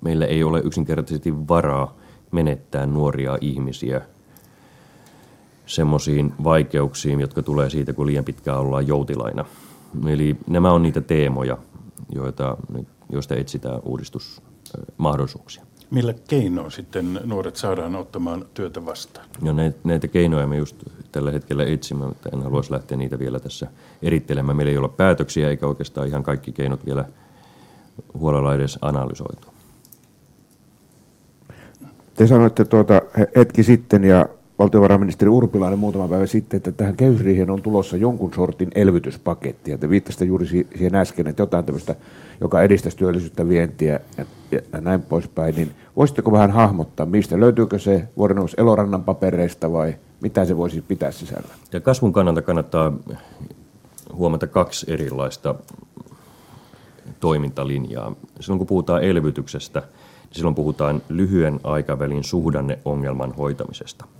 meillä 0.00 0.26
ei 0.26 0.44
ole 0.44 0.60
yksinkertaisesti 0.64 1.48
varaa 1.48 1.96
menettää 2.30 2.86
nuoria 2.86 3.38
ihmisiä 3.40 4.00
semmoisiin 5.66 6.34
vaikeuksiin, 6.44 7.20
jotka 7.20 7.42
tulee 7.42 7.70
siitä, 7.70 7.92
kun 7.92 8.06
liian 8.06 8.24
pitkään 8.24 8.58
ollaan 8.58 8.86
joutilaina. 8.86 9.44
Eli 10.06 10.36
nämä 10.46 10.72
on 10.72 10.82
niitä 10.82 11.00
teemoja, 11.00 11.58
joita, 12.12 12.56
joista 13.12 13.34
etsitään 13.34 13.80
uudistusmahdollisuuksia. 13.84 15.64
Millä 15.90 16.14
keinoin 16.28 16.70
sitten 16.70 17.20
nuoret 17.24 17.56
saadaan 17.56 17.96
ottamaan 17.96 18.44
työtä 18.54 18.86
vastaan? 18.86 19.26
No 19.40 19.52
näitä, 19.52 19.78
näitä 19.84 20.08
keinoja 20.08 20.46
me 20.46 20.56
just 20.56 20.76
tällä 21.12 21.30
hetkellä 21.30 21.64
etsimme, 21.64 22.06
mutta 22.06 22.28
en 22.32 22.42
haluaisi 22.42 22.72
lähteä 22.72 22.98
niitä 22.98 23.18
vielä 23.18 23.40
tässä 23.40 23.66
erittelemään. 24.02 24.56
Meillä 24.56 24.70
ei 24.70 24.78
ole 24.78 24.88
päätöksiä 24.88 25.50
eikä 25.50 25.66
oikeastaan 25.66 26.08
ihan 26.08 26.22
kaikki 26.22 26.52
keinot 26.52 26.86
vielä 26.86 27.04
huolella 28.18 28.54
edes 28.54 28.78
analysoitu. 28.82 29.48
Te 32.14 32.26
sanoitte 32.26 32.64
tuota 32.64 33.02
hetki 33.36 33.62
sitten 33.62 34.04
ja 34.04 34.28
valtiovarainministeri 34.58 35.28
Urpilainen 35.28 35.78
muutama 35.78 36.08
päivä 36.08 36.26
sitten, 36.26 36.56
että 36.56 36.72
tähän 36.72 36.96
kehysriiheen 36.96 37.50
on 37.50 37.62
tulossa 37.62 37.96
jonkun 37.96 38.34
sortin 38.34 38.70
elvytyspaketti. 38.74 39.70
Ja 39.70 39.78
te 39.78 39.90
viittasitte 39.90 40.24
juuri 40.24 40.46
siihen 40.46 40.94
äsken, 40.94 41.26
että 41.26 41.42
jotain 41.42 41.64
tämmöistä, 41.64 41.94
joka 42.40 42.62
edistäisi 42.62 42.96
työllisyyttä, 42.96 43.48
vientiä 43.48 44.00
ja, 44.52 44.80
näin 44.80 45.02
poispäin. 45.02 45.54
Niin 45.54 45.70
voisitteko 45.96 46.32
vähän 46.32 46.50
hahmottaa, 46.50 47.06
mistä 47.06 47.40
löytyykö 47.40 47.78
se 47.78 48.08
vuodenous 48.16 48.54
Elorannan 48.58 49.04
papereista 49.04 49.72
vai 49.72 49.94
mitä 50.20 50.44
se 50.44 50.56
voisi 50.56 50.80
pitää 50.80 51.10
sisällä? 51.10 51.54
Ja 51.72 51.80
kasvun 51.80 52.12
kannalta 52.12 52.42
kannattaa 52.42 52.92
huomata 54.12 54.46
kaksi 54.46 54.92
erilaista 54.92 55.54
toimintalinjaa. 57.20 58.12
Silloin 58.40 58.58
kun 58.58 58.66
puhutaan 58.66 59.04
elvytyksestä, 59.04 59.80
niin 59.80 59.88
silloin 60.32 60.54
puhutaan 60.54 61.02
lyhyen 61.08 61.60
aikavälin 61.64 62.24
suhdanneongelman 62.24 63.32
hoitamisesta– 63.32 64.04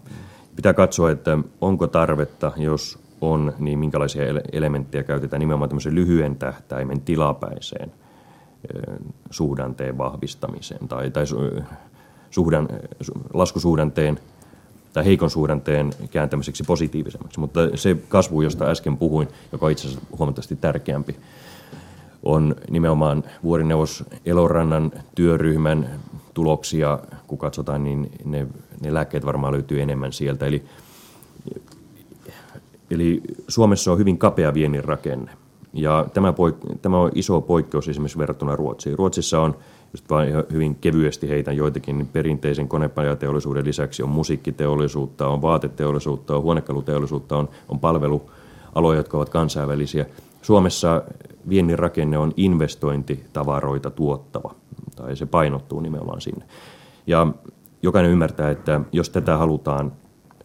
pitää 0.58 0.74
katsoa, 0.74 1.10
että 1.10 1.38
onko 1.60 1.86
tarvetta, 1.86 2.52
jos 2.56 2.98
on, 3.20 3.52
niin 3.58 3.78
minkälaisia 3.78 4.22
elementtejä 4.52 5.02
käytetään 5.02 5.40
nimenomaan 5.40 5.68
tämmöisen 5.68 5.94
lyhyen 5.94 6.36
tähtäimen 6.36 7.00
tilapäiseen 7.00 7.92
suhdanteen 9.30 9.98
vahvistamiseen 9.98 10.88
tai, 10.88 11.10
tai 11.10 11.24
suhdan, 12.30 12.68
laskusuhdanteen 13.34 14.20
tai 14.98 15.04
heikon 15.04 15.30
suhdanteen 15.30 15.92
kääntämiseksi 16.10 16.64
positiivisemmaksi. 16.66 17.40
Mutta 17.40 17.60
se 17.74 17.96
kasvu, 18.08 18.42
josta 18.42 18.64
äsken 18.64 18.96
puhuin, 18.96 19.28
joka 19.52 19.66
on 19.66 19.72
itse 19.72 19.88
asiassa 19.88 20.06
huomattavasti 20.18 20.56
tärkeämpi, 20.56 21.16
on 22.22 22.56
nimenomaan 22.70 23.24
vuorineuvos 23.42 24.04
Elorannan 24.26 24.92
työryhmän 25.14 25.90
tuloksia, 26.34 26.98
kun 27.26 27.38
katsotaan, 27.38 27.84
niin 27.84 28.10
ne, 28.24 28.46
ne 28.80 28.94
lääkkeet 28.94 29.26
varmaan 29.26 29.52
löytyy 29.52 29.82
enemmän 29.82 30.12
sieltä. 30.12 30.46
Eli, 30.46 30.64
eli 32.90 33.20
Suomessa 33.48 33.92
on 33.92 33.98
hyvin 33.98 34.18
kapea 34.18 34.54
viennin 34.54 34.84
rakenne. 34.84 35.30
Ja 35.72 36.06
tämä, 36.14 36.30
poik- 36.30 36.76
tämä 36.82 36.98
on 36.98 37.10
iso 37.14 37.40
poikkeus 37.40 37.88
esimerkiksi 37.88 38.18
verrattuna 38.18 38.56
Ruotsiin. 38.56 38.98
Ruotsissa 38.98 39.40
on, 39.40 39.56
just 39.92 40.10
vain 40.10 40.34
hyvin 40.52 40.74
kevyesti 40.74 41.28
heitän 41.28 41.56
joitakin, 41.56 41.98
niin 41.98 42.08
perinteisen 42.08 42.68
konepajateollisuuden 42.68 43.64
lisäksi 43.64 44.02
on 44.02 44.08
musiikkiteollisuutta, 44.08 45.28
on 45.28 45.42
vaateteollisuutta, 45.42 46.36
on 46.36 46.42
huonekaluteollisuutta, 46.42 47.36
on, 47.36 47.48
on 47.68 47.78
palvelualoja, 47.78 48.98
jotka 48.98 49.16
ovat 49.16 49.28
kansainvälisiä. 49.28 50.06
Suomessa 50.42 51.02
viennin 51.48 51.78
rakenne 51.78 52.18
on 52.18 52.32
investointitavaroita 52.36 53.90
tuottava 53.90 54.54
tai 54.96 55.16
se 55.16 55.26
painottuu 55.26 55.80
nimenomaan 55.80 56.20
sinne. 56.20 56.44
Ja 57.06 57.26
jokainen 57.82 58.12
ymmärtää, 58.12 58.50
että 58.50 58.80
jos 58.92 59.10
tätä 59.10 59.36
halutaan 59.36 59.92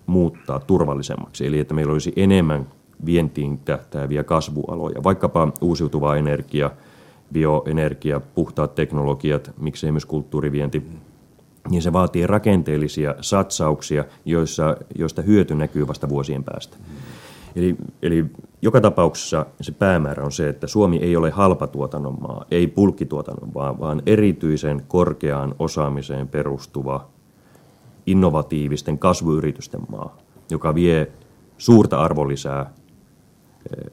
muuttaa 0.06 0.60
turvallisemmaksi, 0.60 1.47
eli 1.47 1.60
että 1.60 1.73
meillä 1.73 1.93
olisi 1.93 2.13
enemmän 2.15 2.67
vientiin 3.06 3.58
tähtääviä 3.58 4.23
kasvualoja, 4.23 5.03
vaikkapa 5.03 5.51
uusiutuva 5.62 6.15
energia, 6.15 6.71
bioenergia, 7.33 8.19
puhtaat 8.19 8.75
teknologiat, 8.75 9.51
miksei 9.59 9.91
myös 9.91 10.05
kulttuurivienti, 10.05 10.83
niin 11.69 11.81
se 11.81 11.93
vaatii 11.93 12.27
rakenteellisia 12.27 13.15
satsauksia, 13.21 14.05
joissa, 14.25 14.77
joista 14.95 15.21
hyöty 15.21 15.55
näkyy 15.55 15.87
vasta 15.87 16.09
vuosien 16.09 16.43
päästä. 16.43 16.77
Eli, 17.55 17.75
eli 18.01 18.25
joka 18.61 18.81
tapauksessa 18.81 19.45
se 19.61 19.71
päämäärä 19.71 20.23
on 20.23 20.31
se, 20.31 20.49
että 20.49 20.67
Suomi 20.67 20.97
ei 20.97 21.15
ole 21.15 21.29
halpatuotannon 21.29 22.17
maa, 22.21 22.45
ei 22.51 22.67
pulkkituotannon 22.67 23.51
maa, 23.55 23.79
vaan 23.79 24.01
erityisen 24.05 24.84
korkeaan 24.88 25.55
osaamiseen 25.59 26.27
perustuva 26.27 27.07
innovatiivisten 28.05 28.99
kasvuyritysten 28.99 29.81
maa, 29.91 30.17
joka 30.51 30.75
vie 30.75 31.11
suurta 31.57 31.97
arvonlisää 31.97 32.73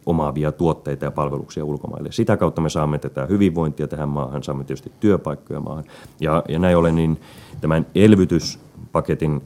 omaavia 0.07 0.53
tuotteita 0.53 1.05
ja 1.05 1.11
palveluksia 1.11 1.64
ulkomaille. 1.64 2.12
Sitä 2.12 2.37
kautta 2.37 2.61
me 2.61 2.71
saamme 2.71 2.99
tätä 2.99 3.27
hyvinvointia 3.27 3.89
tähän 3.89 4.09
maahan, 4.09 4.43
saamme 4.43 4.64
tietysti 4.64 4.93
työpaikkoja 5.01 5.61
maahan. 5.61 5.85
Ja, 6.21 6.43
ja 6.49 6.59
näin 6.59 6.77
ollen 6.77 6.95
niin 6.95 7.21
tämän 7.61 7.87
elvytyspaketin 7.95 9.43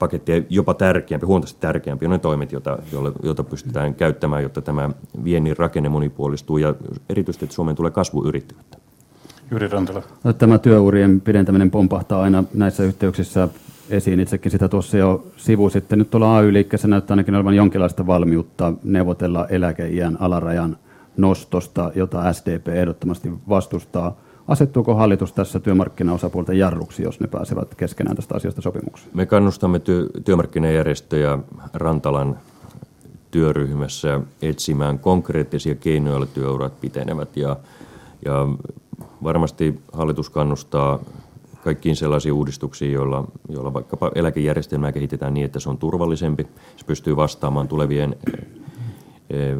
pakettia 0.00 0.42
jopa 0.48 0.74
tärkeämpi, 0.74 1.26
huomattavasti 1.26 1.60
tärkeämpi 1.60 2.06
on 2.06 2.12
ne 2.12 2.18
toimet, 2.18 2.52
joita, 2.52 2.78
joita 3.22 3.44
pystytään 3.44 3.94
käyttämään, 3.94 4.42
jotta 4.42 4.62
tämä 4.62 4.90
viennin 5.24 5.56
rakenne 5.56 5.88
monipuolistuu 5.88 6.58
ja 6.58 6.74
erityisesti, 7.08 7.44
että 7.44 7.54
Suomeen 7.54 7.76
tulee 7.76 7.90
kasvuyrittäjyyttä. 7.90 8.78
Jyri 9.50 9.68
Rantala. 9.68 10.02
No, 10.24 10.32
tämä 10.32 10.58
työurien 10.58 11.20
pidentäminen 11.20 11.70
pompahtaa 11.70 12.22
aina 12.22 12.44
näissä 12.54 12.82
yhteyksissä 12.82 13.48
esiin. 13.90 14.20
Itsekin 14.20 14.52
sitä 14.52 14.68
tuossa 14.68 14.96
jo 14.96 15.26
sivusitte. 15.36 15.96
Nyt 15.96 16.10
tuolla 16.10 16.36
AY-liikkeessä 16.36 16.88
näyttää 16.88 17.14
ainakin 17.14 17.34
olevan 17.34 17.54
jonkinlaista 17.54 18.06
valmiutta 18.06 18.72
neuvotella 18.82 19.46
eläkeiän 19.48 20.16
alarajan 20.20 20.76
nostosta, 21.16 21.92
jota 21.94 22.32
SDP 22.32 22.68
ehdottomasti 22.68 23.32
vastustaa. 23.48 24.16
Asettuuko 24.48 24.94
hallitus 24.94 25.32
tässä 25.32 25.60
työmarkkinaosapuolten 25.60 26.58
jarruksi, 26.58 27.02
jos 27.02 27.20
ne 27.20 27.26
pääsevät 27.26 27.74
keskenään 27.74 28.16
tästä 28.16 28.34
asiasta 28.34 28.62
sopimukseen? 28.62 29.10
Me 29.14 29.26
kannustamme 29.26 29.78
ty- 29.78 30.20
työmarkkinajärjestöjä 30.24 31.38
Rantalan 31.74 32.38
työryhmässä 33.30 34.20
etsimään 34.42 34.98
konkreettisia 34.98 35.74
keinoja, 35.74 36.12
joilla 36.12 36.26
työurat 36.26 36.80
pitenevät. 36.80 37.36
Ja, 37.36 37.56
ja 38.24 38.48
varmasti 39.22 39.80
hallitus 39.92 40.30
kannustaa 40.30 40.98
kaikkiin 41.64 41.96
sellaisiin 41.96 42.32
uudistuksiin, 42.32 42.92
joilla, 42.92 43.24
joilla 43.48 43.74
vaikkapa 43.74 44.10
eläkejärjestelmää 44.14 44.92
kehitetään 44.92 45.34
niin, 45.34 45.44
että 45.44 45.60
se 45.60 45.70
on 45.70 45.78
turvallisempi. 45.78 46.46
Se 46.76 46.86
pystyy 46.86 47.16
vastaamaan 47.16 47.68
tulevien 47.68 48.16
eh, 49.30 49.56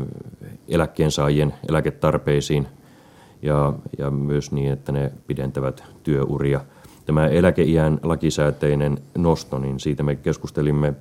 eläkkeensaajien 0.68 1.55
eläketarpeisiin 1.68 2.66
ja, 3.42 3.72
ja 3.98 4.11
myös 4.11 4.53
niin, 4.53 4.72
että 4.72 4.92
ne 4.92 5.12
pidentävät 5.26 5.84
työuria. 6.03 6.61
Tämä 7.07 7.26
eläkeiän 7.26 8.01
lakisääteinen 8.03 8.98
nosto, 9.18 9.59
niin 9.59 9.80
siitä 9.80 10.03
me 10.03 10.16
keskustelimme 10.16 10.94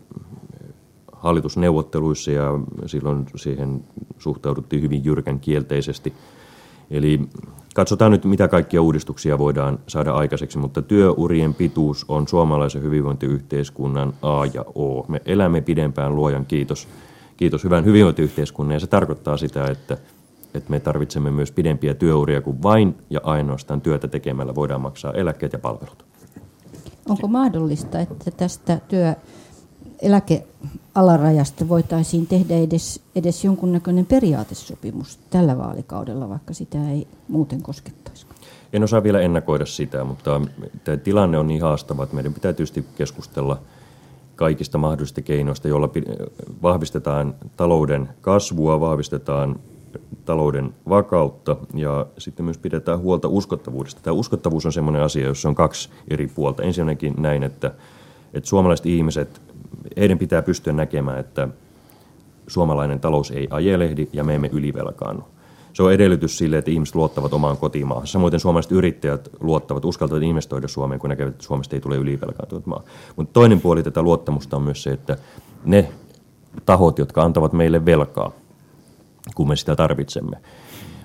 hallitusneuvotteluissa 1.11 2.31
ja 2.31 2.59
silloin 2.85 3.25
siihen 3.35 3.83
suhtauduttiin 4.17 4.81
hyvin 4.81 5.05
jyrkän 5.05 5.39
kielteisesti. 5.39 6.13
Eli 6.91 7.19
katsotaan 7.79 8.11
nyt, 8.11 8.25
mitä 8.25 8.47
kaikkia 8.47 8.81
uudistuksia 8.81 9.37
voidaan 9.37 9.79
saada 9.87 10.13
aikaiseksi, 10.13 10.57
mutta 10.57 10.81
työurien 10.81 11.53
pituus 11.53 12.05
on 12.07 12.27
suomalaisen 12.27 12.83
hyvinvointiyhteiskunnan 12.83 14.13
A 14.21 14.45
ja 14.53 14.65
O. 14.75 15.05
Me 15.07 15.21
elämme 15.25 15.61
pidempään 15.61 16.15
luojan 16.15 16.45
kiitos, 16.45 16.87
kiitos 17.37 17.63
hyvän 17.63 17.85
hyvinvointiyhteiskunnan 17.85 18.73
ja 18.73 18.79
se 18.79 18.87
tarkoittaa 18.87 19.37
sitä, 19.37 19.65
että, 19.65 19.97
että 20.53 20.69
me 20.69 20.79
tarvitsemme 20.79 21.31
myös 21.31 21.51
pidempiä 21.51 21.93
työuria 21.93 22.41
kuin 22.41 22.63
vain 22.63 22.95
ja 23.09 23.19
ainoastaan 23.23 23.81
työtä 23.81 24.07
tekemällä 24.07 24.55
voidaan 24.55 24.81
maksaa 24.81 25.13
eläkkeet 25.13 25.53
ja 25.53 25.59
palvelut. 25.59 26.05
Onko 27.09 27.27
mahdollista, 27.27 27.99
että 27.99 28.31
tästä 28.31 28.79
työ 28.87 29.13
eläkealarajasta 30.01 31.69
voitaisiin 31.69 32.27
tehdä 32.27 32.55
edes, 32.55 33.01
edes 33.15 33.43
jonkunnäköinen 33.43 34.05
periaatesopimus 34.05 35.19
tällä 35.29 35.57
vaalikaudella, 35.57 36.29
vaikka 36.29 36.53
sitä 36.53 36.89
ei 36.89 37.07
muuten 37.27 37.61
koskettaisi? 37.61 38.25
En 38.73 38.83
osaa 38.83 39.03
vielä 39.03 39.19
ennakoida 39.19 39.65
sitä, 39.65 40.03
mutta 40.03 40.41
tämä 40.83 40.97
tilanne 40.97 41.37
on 41.37 41.47
niin 41.47 41.61
haastava, 41.61 42.03
että 42.03 42.15
meidän 42.15 42.33
pitää 42.33 42.53
tietysti 42.53 42.85
keskustella 42.95 43.59
kaikista 44.35 44.77
mahdollisista 44.77 45.21
keinoista, 45.21 45.67
joilla 45.67 45.89
vahvistetaan 46.61 47.35
talouden 47.57 48.09
kasvua, 48.21 48.79
vahvistetaan 48.79 49.59
talouden 50.25 50.73
vakautta 50.89 51.57
ja 51.73 52.05
sitten 52.17 52.45
myös 52.45 52.57
pidetään 52.57 52.99
huolta 52.99 53.27
uskottavuudesta. 53.27 54.01
Tämä 54.03 54.13
uskottavuus 54.13 54.65
on 54.65 54.73
sellainen 54.73 55.01
asia, 55.01 55.27
jossa 55.27 55.49
on 55.49 55.55
kaksi 55.55 55.89
eri 56.07 56.27
puolta. 56.27 56.63
Ensinnäkin 56.63 57.13
näin, 57.17 57.43
että, 57.43 57.71
että 58.33 58.49
suomalaiset 58.49 58.85
ihmiset 58.85 59.41
heidän 59.97 60.17
pitää 60.17 60.41
pystyä 60.41 60.73
näkemään, 60.73 61.19
että 61.19 61.47
suomalainen 62.47 62.99
talous 62.99 63.31
ei 63.31 63.47
ajelehdi 63.49 64.07
ja 64.13 64.23
me 64.23 64.35
emme 64.35 64.49
ylivelkaannu. 64.53 65.23
Se 65.73 65.83
on 65.83 65.93
edellytys 65.93 66.37
sille, 66.37 66.57
että 66.57 66.71
ihmiset 66.71 66.95
luottavat 66.95 67.33
omaan 67.33 67.57
kotimaahan. 67.57 68.07
Samoin 68.07 68.39
suomalaiset 68.39 68.71
yrittäjät 68.71 69.29
luottavat, 69.39 69.85
uskaltavat 69.85 70.23
investoida 70.23 70.67
Suomeen, 70.67 70.99
kun 70.99 71.09
näkevät, 71.09 71.31
että 71.31 71.43
Suomesta 71.43 71.75
ei 71.75 71.81
tule 71.81 71.97
ylivelkaantunut 71.97 72.65
maa. 72.65 72.83
Mutta 73.15 73.33
toinen 73.33 73.61
puoli 73.61 73.83
tätä 73.83 74.01
luottamusta 74.01 74.57
on 74.57 74.63
myös 74.63 74.83
se, 74.83 74.89
että 74.89 75.17
ne 75.65 75.91
tahot, 76.65 76.99
jotka 76.99 77.23
antavat 77.23 77.53
meille 77.53 77.85
velkaa, 77.85 78.31
kun 79.35 79.47
me 79.47 79.55
sitä 79.55 79.75
tarvitsemme, 79.75 80.37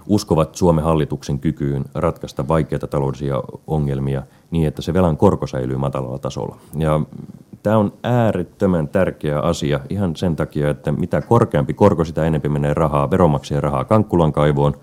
uskovat 0.06 0.54
Suomen 0.54 0.84
hallituksen 0.84 1.38
kykyyn 1.38 1.84
ratkaista 1.94 2.48
vaikeita 2.48 2.86
taloudellisia 2.86 3.42
ongelmia 3.66 4.22
niin, 4.50 4.68
että 4.68 4.82
se 4.82 4.94
velan 4.94 5.16
korko 5.16 5.46
säilyy 5.46 5.76
matalalla 5.76 6.18
tasolla. 6.18 6.56
Ja 6.76 7.00
Tämä 7.64 7.78
on 7.78 7.92
äärettömän 8.02 8.88
tärkeä 8.88 9.40
asia 9.40 9.80
ihan 9.90 10.16
sen 10.16 10.36
takia, 10.36 10.70
että 10.70 10.92
mitä 10.92 11.20
korkeampi 11.22 11.74
korko, 11.74 12.04
sitä 12.04 12.24
enemmän 12.24 12.52
menee 12.52 12.74
rahaa, 12.74 13.10
veronmaksajien 13.10 13.62
rahaa 13.62 13.84
Kankkulan 13.84 14.32
kaivoon. 14.32 14.74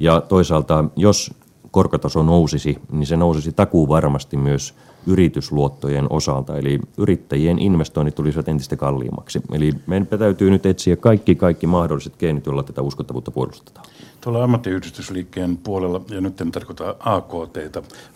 Ja 0.00 0.20
toisaalta, 0.20 0.84
jos 0.96 1.34
korkotaso 1.70 2.22
nousisi, 2.22 2.78
niin 2.90 3.06
se 3.06 3.16
nousisi 3.16 3.52
takuu 3.52 3.88
varmasti 3.88 4.36
myös 4.36 4.74
yritysluottojen 5.06 6.06
osalta. 6.10 6.58
Eli 6.58 6.80
yrittäjien 6.98 7.58
investoinnit 7.58 8.14
tulisivat 8.14 8.48
entistä 8.48 8.76
kalliimmaksi. 8.76 9.42
Eli 9.52 9.72
meidän 9.86 10.06
täytyy 10.06 10.50
nyt 10.50 10.66
etsiä 10.66 10.96
kaikki, 10.96 11.34
kaikki 11.34 11.66
mahdolliset 11.66 12.16
keinot, 12.16 12.46
joilla 12.46 12.62
tätä 12.62 12.82
uskottavuutta 12.82 13.30
puolustetaan. 13.30 13.86
Tuolla 14.26 14.44
ammattiyhdistysliikkeen 14.44 15.56
puolella, 15.56 16.00
ja 16.10 16.20
nyt 16.20 16.40
en 16.40 16.52
tarkoita 16.52 16.96
AKT, 16.98 17.56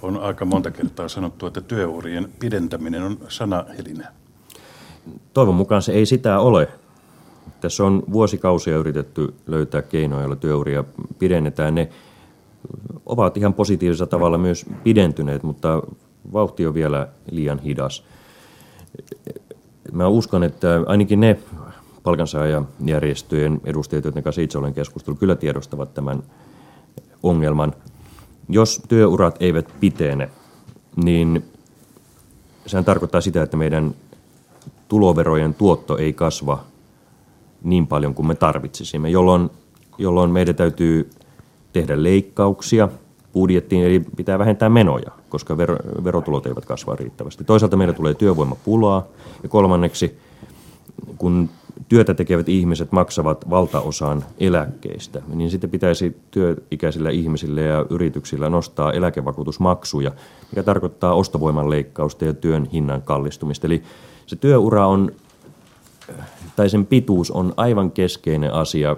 on 0.03 0.21
aika 0.21 0.45
monta 0.45 0.71
kertaa 0.71 1.09
sanottu, 1.09 1.47
että 1.47 1.61
työurien 1.61 2.29
pidentäminen 2.39 3.03
on 3.03 3.19
sanahelinä. 3.29 4.09
Toivon 5.35 5.55
mukaan 5.55 5.83
se 5.83 5.93
ei 5.93 6.07
sitä 6.07 6.39
ole. 6.39 6.69
Tässä 7.61 7.85
on 7.85 8.03
vuosikausia 8.13 8.77
yritetty 8.77 9.35
löytää 9.47 9.83
keinoja, 9.83 10.21
joilla 10.21 10.37
työuria 10.37 10.85
pidennetään. 11.19 11.75
Ne 11.75 11.89
ovat 13.07 13.37
ihan 13.37 13.55
positiivisella 13.55 14.11
tavalla 14.11 14.39
myös 14.39 14.67
pidentyneet, 14.85 15.43
mutta 15.43 15.83
vauhti 16.33 16.67
on 16.67 16.75
vielä 16.75 17.09
liian 17.31 17.59
hidas. 17.59 18.05
Mä 19.93 20.09
uskon, 20.09 20.45
että 20.45 20.81
ainakin 20.87 21.21
ne 21.21 21.39
palkansaajajärjestöjen 22.03 23.61
edustajat, 23.65 24.05
joiden 24.05 24.23
kanssa 24.23 24.43
itse 24.43 24.59
olen 24.59 24.75
keskustellut, 24.75 25.19
kyllä 25.19 25.37
tiedostavat 25.37 25.95
tämän 25.95 26.23
ongelman. 27.23 27.73
Jos 28.49 28.83
työurat 28.89 29.37
eivät 29.41 29.69
pitene, 29.81 30.31
niin 31.05 31.45
sehän 32.67 32.85
tarkoittaa 32.85 33.21
sitä, 33.21 33.43
että 33.43 33.57
meidän 33.57 33.95
tuloverojen 34.89 35.55
tuotto 35.55 35.99
ei 35.99 36.13
kasva 36.13 36.65
niin 37.63 37.87
paljon 37.87 38.15
kuin 38.15 38.27
me 38.27 38.35
tarvitsisimme, 38.35 39.11
jolloin, 39.11 39.51
jolloin 39.99 40.31
meidän 40.31 40.55
täytyy 40.55 41.11
tehdä 41.73 42.03
leikkauksia 42.03 42.89
budjettiin, 43.33 43.85
eli 43.85 44.01
pitää 44.17 44.39
vähentää 44.39 44.69
menoja, 44.69 45.11
koska 45.29 45.57
ver, 45.57 45.77
verotulot 46.05 46.47
eivät 46.47 46.65
kasva 46.67 46.97
riittävästi. 46.97 47.45
Toisaalta 47.45 47.77
meillä 47.77 47.95
tulee 47.95 48.15
työvoimapulaa, 48.15 49.07
ja 49.43 49.49
kolmanneksi, 49.49 50.19
kun 51.19 51.51
työtä 51.89 52.15
tekevät 52.15 52.49
ihmiset 52.49 52.93
maksavat 52.93 53.51
valtaosan 53.51 54.25
eläkkeistä, 54.39 55.23
niin 55.35 55.51
sitten 55.51 55.71
pitäisi 55.71 56.17
työikäisillä 56.31 57.11
ihmisillä 57.11 57.61
ja 57.61 57.87
yrityksillä 57.91 58.51
nostaa 58.51 58.93
eläkevakuutusmaksuja, 58.93 60.13
mikä 60.51 60.63
tarkoittaa 60.63 61.15
ostovoiman 61.15 61.71
leikkausta 61.71 62.25
ja 62.25 62.35
työn 62.35 62.69
hinnan 62.73 63.03
kallistumista. 63.03 63.67
Eli 63.67 63.83
se 64.27 64.37
työura 64.37 64.87
on, 64.87 65.11
tai 66.57 66.69
sen 66.71 66.87
pituus 66.87 67.31
on 67.31 67.55
aivan 67.57 67.91
keskeinen 67.91 68.53
asia 68.53 68.97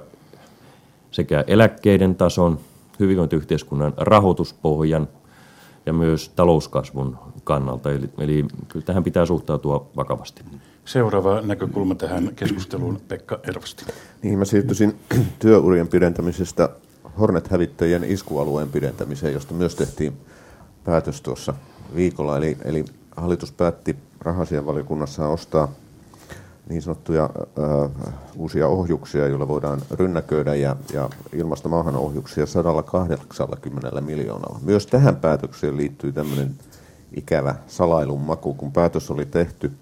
sekä 1.11 1.45
eläkkeiden 1.47 2.15
tason, 2.15 2.59
hyvinvointiyhteiskunnan 3.01 3.93
rahoituspohjan 3.97 5.09
ja 5.87 5.93
myös 5.93 6.29
talouskasvun 6.29 7.19
kannalta. 7.45 7.91
Eli, 7.91 8.11
eli 8.19 8.45
kyllä 8.69 8.87
tähän 8.87 9.05
pitää 9.05 9.27
suhtautua 9.27 9.87
vakavasti. 9.97 10.43
Seuraava 10.85 11.41
näkökulma 11.41 11.95
tähän 11.95 12.31
keskusteluun, 12.37 13.01
Pekka 13.09 13.41
Ervasti. 13.49 13.85
Niin, 14.23 14.39
mä 14.39 14.45
siirtyisin 14.45 14.99
työurien 15.39 15.89
pidentämisestä 15.89 16.69
Hornet-hävittäjien 17.19 18.05
iskualueen 18.05 18.69
pidentämiseen, 18.69 19.33
josta 19.33 19.55
myös 19.55 19.75
tehtiin 19.75 20.13
päätös 20.85 21.21
tuossa 21.21 21.55
viikolla. 21.95 22.37
Eli, 22.37 22.57
eli 22.65 22.85
hallitus 23.17 23.53
päätti 23.53 23.97
rahasianvaliokunnassa 24.21 25.29
ostaa 25.29 25.73
niin 26.69 26.83
sanottuja 26.83 27.31
äh, 28.05 28.15
uusia 28.37 28.69
ohjuksia, 28.69 29.29
joilla 29.29 29.49
voidaan 29.49 29.83
rynnäköidä 29.91 30.55
ja, 30.55 30.77
ja 30.93 31.11
ilmastomaahan 31.33 31.97
ohjuksia 31.97 32.47
180 32.47 34.01
miljoonalla. 34.01 34.61
Myös 34.63 34.87
tähän 34.87 35.17
päätökseen 35.17 35.77
liittyy 35.77 36.13
tämmöinen 36.13 36.55
ikävä 37.17 37.55
salailun 37.67 38.21
maku, 38.21 38.55
kun 38.55 38.73
päätös 38.73 39.11
oli 39.11 39.27
tehty 39.27 39.73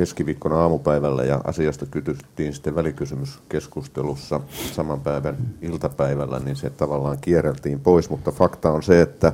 keskiviikkona 0.00 0.62
aamupäivällä 0.62 1.24
ja 1.24 1.40
asiasta 1.44 1.86
kytyttiin 1.86 2.54
sitten 2.54 2.74
välikysymyskeskustelussa 2.74 4.40
saman 4.72 5.00
päivän 5.00 5.36
iltapäivällä, 5.62 6.38
niin 6.38 6.56
se 6.56 6.70
tavallaan 6.70 7.18
kierreltiin 7.20 7.80
pois, 7.80 8.10
mutta 8.10 8.30
fakta 8.30 8.72
on 8.72 8.82
se, 8.82 9.00
että, 9.00 9.32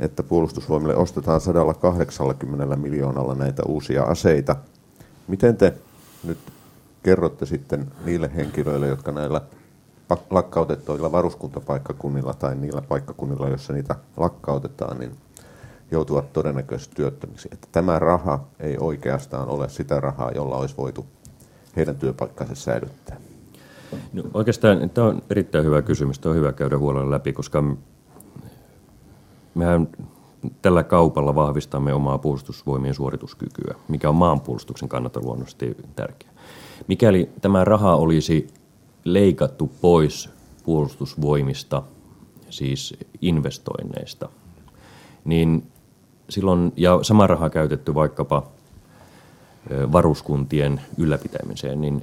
että 0.00 0.22
puolustusvoimille 0.22 0.96
ostetaan 0.96 1.40
180 1.40 2.76
miljoonalla 2.76 3.34
näitä 3.34 3.62
uusia 3.66 4.02
aseita. 4.02 4.56
Miten 5.28 5.56
te 5.56 5.74
nyt 6.24 6.38
kerrotte 7.02 7.46
sitten 7.46 7.86
niille 8.04 8.30
henkilöille, 8.36 8.88
jotka 8.88 9.12
näillä 9.12 9.40
lakkautettuilla 10.30 11.12
varuskuntapaikkakunnilla 11.12 12.34
tai 12.34 12.54
niillä 12.54 12.82
paikkakunnilla, 12.82 13.48
joissa 13.48 13.72
niitä 13.72 13.94
lakkautetaan, 14.16 14.98
niin 14.98 15.16
joutuvat 15.90 16.32
todennäköisesti 16.32 16.96
työttömiksi. 16.96 17.48
Että 17.52 17.68
tämä 17.72 17.98
raha 17.98 18.44
ei 18.60 18.76
oikeastaan 18.80 19.48
ole 19.48 19.68
sitä 19.68 20.00
rahaa, 20.00 20.30
jolla 20.30 20.56
olisi 20.56 20.76
voitu 20.76 21.06
heidän 21.76 21.96
työpaikkansa 21.96 22.54
säilyttää. 22.54 23.16
No, 24.12 24.22
oikeastaan 24.34 24.90
tämä 24.90 25.06
on 25.06 25.22
erittäin 25.30 25.64
hyvä 25.64 25.82
kysymys. 25.82 26.18
Tämä 26.18 26.30
on 26.30 26.36
hyvä 26.36 26.52
käydä 26.52 26.78
huolella 26.78 27.10
läpi, 27.10 27.32
koska 27.32 27.64
mehän 29.54 29.88
tällä 30.62 30.82
kaupalla 30.82 31.34
vahvistamme 31.34 31.94
omaa 31.94 32.18
puolustusvoimien 32.18 32.94
suorituskykyä, 32.94 33.74
mikä 33.88 34.08
on 34.08 34.14
maanpuolustuksen 34.14 34.88
kannalta 34.88 35.20
luonnollisesti 35.20 35.76
tärkeää. 35.96 36.32
Mikäli 36.88 37.30
tämä 37.40 37.64
raha 37.64 37.94
olisi 37.94 38.46
leikattu 39.04 39.72
pois 39.80 40.30
puolustusvoimista, 40.64 41.82
siis 42.50 42.96
investoinneista, 43.20 44.28
niin 45.24 45.72
silloin, 46.28 46.72
ja 46.76 46.98
sama 47.02 47.26
raha 47.26 47.50
käytetty 47.50 47.94
vaikkapa 47.94 48.42
varuskuntien 49.92 50.80
ylläpitämiseen, 50.98 51.80
niin, 51.80 52.02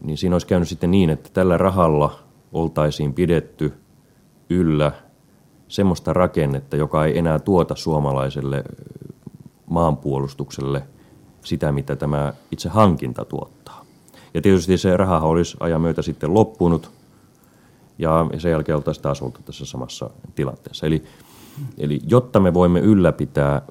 niin 0.00 0.18
siinä 0.18 0.34
olisi 0.34 0.46
käynyt 0.46 0.68
sitten 0.68 0.90
niin, 0.90 1.10
että 1.10 1.30
tällä 1.32 1.58
rahalla 1.58 2.18
oltaisiin 2.52 3.14
pidetty 3.14 3.72
yllä 4.50 4.92
semmoista 5.68 6.12
rakennetta, 6.12 6.76
joka 6.76 7.04
ei 7.04 7.18
enää 7.18 7.38
tuota 7.38 7.74
suomalaiselle 7.74 8.64
maanpuolustukselle 9.66 10.82
sitä, 11.44 11.72
mitä 11.72 11.96
tämä 11.96 12.32
itse 12.50 12.68
hankinta 12.68 13.24
tuottaa. 13.24 13.84
Ja 14.34 14.42
tietysti 14.42 14.78
se 14.78 14.96
raha 14.96 15.20
olisi 15.20 15.56
ajan 15.60 15.80
myötä 15.80 16.02
sitten 16.02 16.34
loppunut, 16.34 16.90
ja 17.98 18.26
sen 18.38 18.50
jälkeen 18.50 18.76
oltaisiin 18.76 19.02
taas 19.02 19.22
oltu 19.22 19.40
tässä 19.44 19.64
samassa 19.64 20.10
tilanteessa. 20.34 20.86
Eli, 20.86 21.04
eli 21.78 22.00
jotta 22.06 22.40
me 22.40 22.54
voimme 22.54 22.80
ylläpitää 22.80 23.62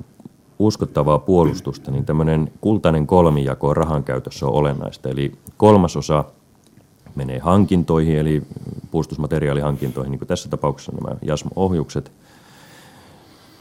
uskottavaa 0.59 1.19
puolustusta, 1.19 1.91
niin 1.91 2.05
tämmöinen 2.05 2.51
kultainen 2.61 3.07
kolmijako 3.07 3.73
rahan 3.73 4.03
käytössä 4.03 4.45
on 4.45 4.53
olennaista. 4.53 5.09
Eli 5.09 5.31
kolmasosa 5.57 6.23
menee 7.15 7.39
hankintoihin, 7.39 8.17
eli 8.17 8.43
puolustusmateriaalihankintoihin, 8.91 10.11
niin 10.11 10.19
kuin 10.19 10.27
tässä 10.27 10.49
tapauksessa 10.49 10.91
nämä 10.91 11.15
JASM-ohjukset. 11.21 12.11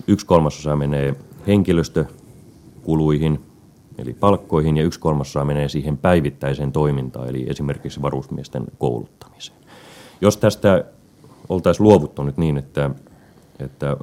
Yksi 0.06 0.26
kolmasosa 0.26 0.76
menee 0.76 1.16
henkilöstökuluihin, 1.46 3.40
eli 3.98 4.14
palkkoihin, 4.14 4.76
ja 4.76 4.82
yksi 4.82 5.00
kolmasosa 5.00 5.44
menee 5.44 5.68
siihen 5.68 5.98
päivittäiseen 5.98 6.72
toimintaan, 6.72 7.28
eli 7.28 7.46
esimerkiksi 7.48 8.02
varusmiesten 8.02 8.64
kouluttamiseen. 8.78 9.58
Jos 10.20 10.36
tästä 10.36 10.84
oltaisiin 11.48 11.84
luovuttu 11.84 12.22
nyt 12.22 12.36
niin, 12.36 12.56
että, 12.56 12.90
että, 13.58 13.96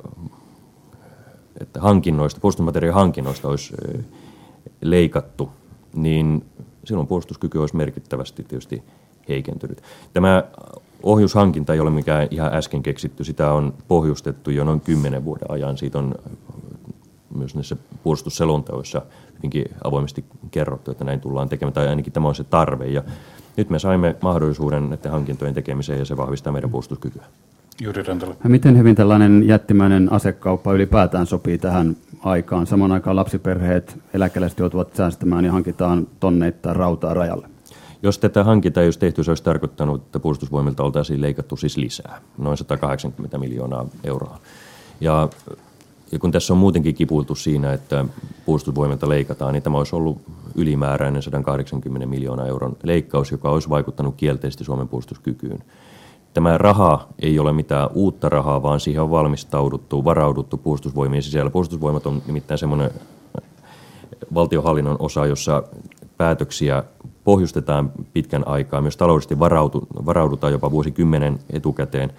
että 1.61 1.81
hankinnoista, 1.81 2.39
puolustusmateriaalihankinnoista 2.39 3.47
olisi 3.47 3.73
leikattu, 4.81 5.49
niin 5.95 6.45
silloin 6.83 7.07
puolustuskyky 7.07 7.57
olisi 7.57 7.75
merkittävästi 7.75 8.43
tietysti 8.43 8.83
heikentynyt. 9.29 9.81
Tämä 10.13 10.43
ohjushankinta 11.03 11.73
ei 11.73 11.79
ole 11.79 11.89
mikään 11.89 12.27
ihan 12.31 12.53
äsken 12.53 12.83
keksitty, 12.83 13.23
sitä 13.23 13.53
on 13.53 13.73
pohjustettu 13.87 14.51
jo 14.51 14.63
noin 14.63 14.81
kymmenen 14.81 15.25
vuoden 15.25 15.51
ajan. 15.51 15.77
Siitä 15.77 15.99
on 15.99 16.15
myös 17.35 17.55
näissä 17.55 17.75
puolustusselonteoissa 18.03 19.01
hyvinkin 19.37 19.65
avoimesti 19.83 20.25
kerrottu, 20.51 20.91
että 20.91 21.03
näin 21.03 21.19
tullaan 21.19 21.49
tekemään, 21.49 21.73
tai 21.73 21.87
ainakin 21.87 22.13
tämä 22.13 22.27
on 22.27 22.35
se 22.35 22.43
tarve. 22.43 22.85
Ja 22.87 23.03
nyt 23.57 23.69
me 23.69 23.79
saimme 23.79 24.15
mahdollisuuden 24.21 24.89
näiden 24.89 25.11
hankintojen 25.11 25.53
tekemiseen 25.53 25.99
ja 25.99 26.05
se 26.05 26.17
vahvistaa 26.17 26.53
meidän 26.53 26.69
puolustuskykyä. 26.69 27.25
Juri 27.79 28.03
Rantala. 28.03 28.35
Miten 28.43 28.77
hyvin 28.77 28.95
tällainen 28.95 29.47
jättimäinen 29.47 30.11
asekauppa 30.11 30.73
ylipäätään 30.73 31.25
sopii 31.25 31.57
tähän 31.57 31.97
aikaan? 32.23 32.67
Samaan 32.67 32.91
aikaan 32.91 33.15
lapsiperheet, 33.15 33.99
eläkeläiset 34.13 34.59
joutuvat 34.59 34.95
säästämään 34.95 35.45
ja 35.45 35.51
hankitaan 35.51 36.07
tonneittain 36.19 36.75
rautaa 36.75 37.13
rajalle. 37.13 37.47
Jos 38.03 38.19
tätä 38.19 38.43
hankintaa 38.43 38.81
ei 38.81 38.87
olisi 38.87 38.99
tehty, 38.99 39.23
se 39.23 39.31
olisi 39.31 39.43
tarkoittanut, 39.43 40.01
että 40.01 40.19
puolustusvoimilta 40.19 40.83
oltaisiin 40.83 41.21
leikattu 41.21 41.57
siis 41.57 41.77
lisää, 41.77 42.21
noin 42.37 42.57
180 42.57 43.37
miljoonaa 43.37 43.85
euroa. 44.03 44.39
Ja, 45.01 45.29
ja 46.11 46.19
kun 46.19 46.31
tässä 46.31 46.53
on 46.53 46.59
muutenkin 46.59 46.95
kipuiltu 46.95 47.35
siinä, 47.35 47.73
että 47.73 48.05
puolustusvoimilta 48.45 49.09
leikataan, 49.09 49.53
niin 49.53 49.63
tämä 49.63 49.77
olisi 49.77 49.95
ollut 49.95 50.21
ylimääräinen 50.55 51.21
180 51.21 52.07
miljoonaa 52.07 52.47
euron 52.47 52.77
leikkaus, 52.83 53.31
joka 53.31 53.49
olisi 53.49 53.69
vaikuttanut 53.69 54.15
kielteisesti 54.15 54.63
Suomen 54.63 54.87
puolustuskykyyn. 54.87 55.63
Tämä 56.33 56.57
raha 56.57 57.07
ei 57.19 57.39
ole 57.39 57.53
mitään 57.53 57.89
uutta 57.93 58.29
rahaa, 58.29 58.63
vaan 58.63 58.79
siihen 58.79 59.01
on 59.01 59.09
valmistauduttu, 59.09 60.05
varauduttu 60.05 60.57
puolustusvoimien 60.57 61.23
sisällä. 61.23 61.51
Puolustusvoimat 61.51 62.05
on 62.05 62.21
nimittäin 62.27 62.57
semmoinen 62.57 62.91
valtiohallinnon 64.33 64.95
osa, 64.99 65.25
jossa 65.25 65.63
päätöksiä 66.17 66.83
pohjustetaan 67.23 67.91
pitkän 68.13 68.47
aikaa, 68.47 68.81
myös 68.81 68.97
taloudellisesti 68.97 69.39
varautu, 69.39 69.87
varaudutaan 70.05 70.53
jopa 70.53 70.71
vuosikymmenen 70.71 71.39
etukäteen. 71.49 72.13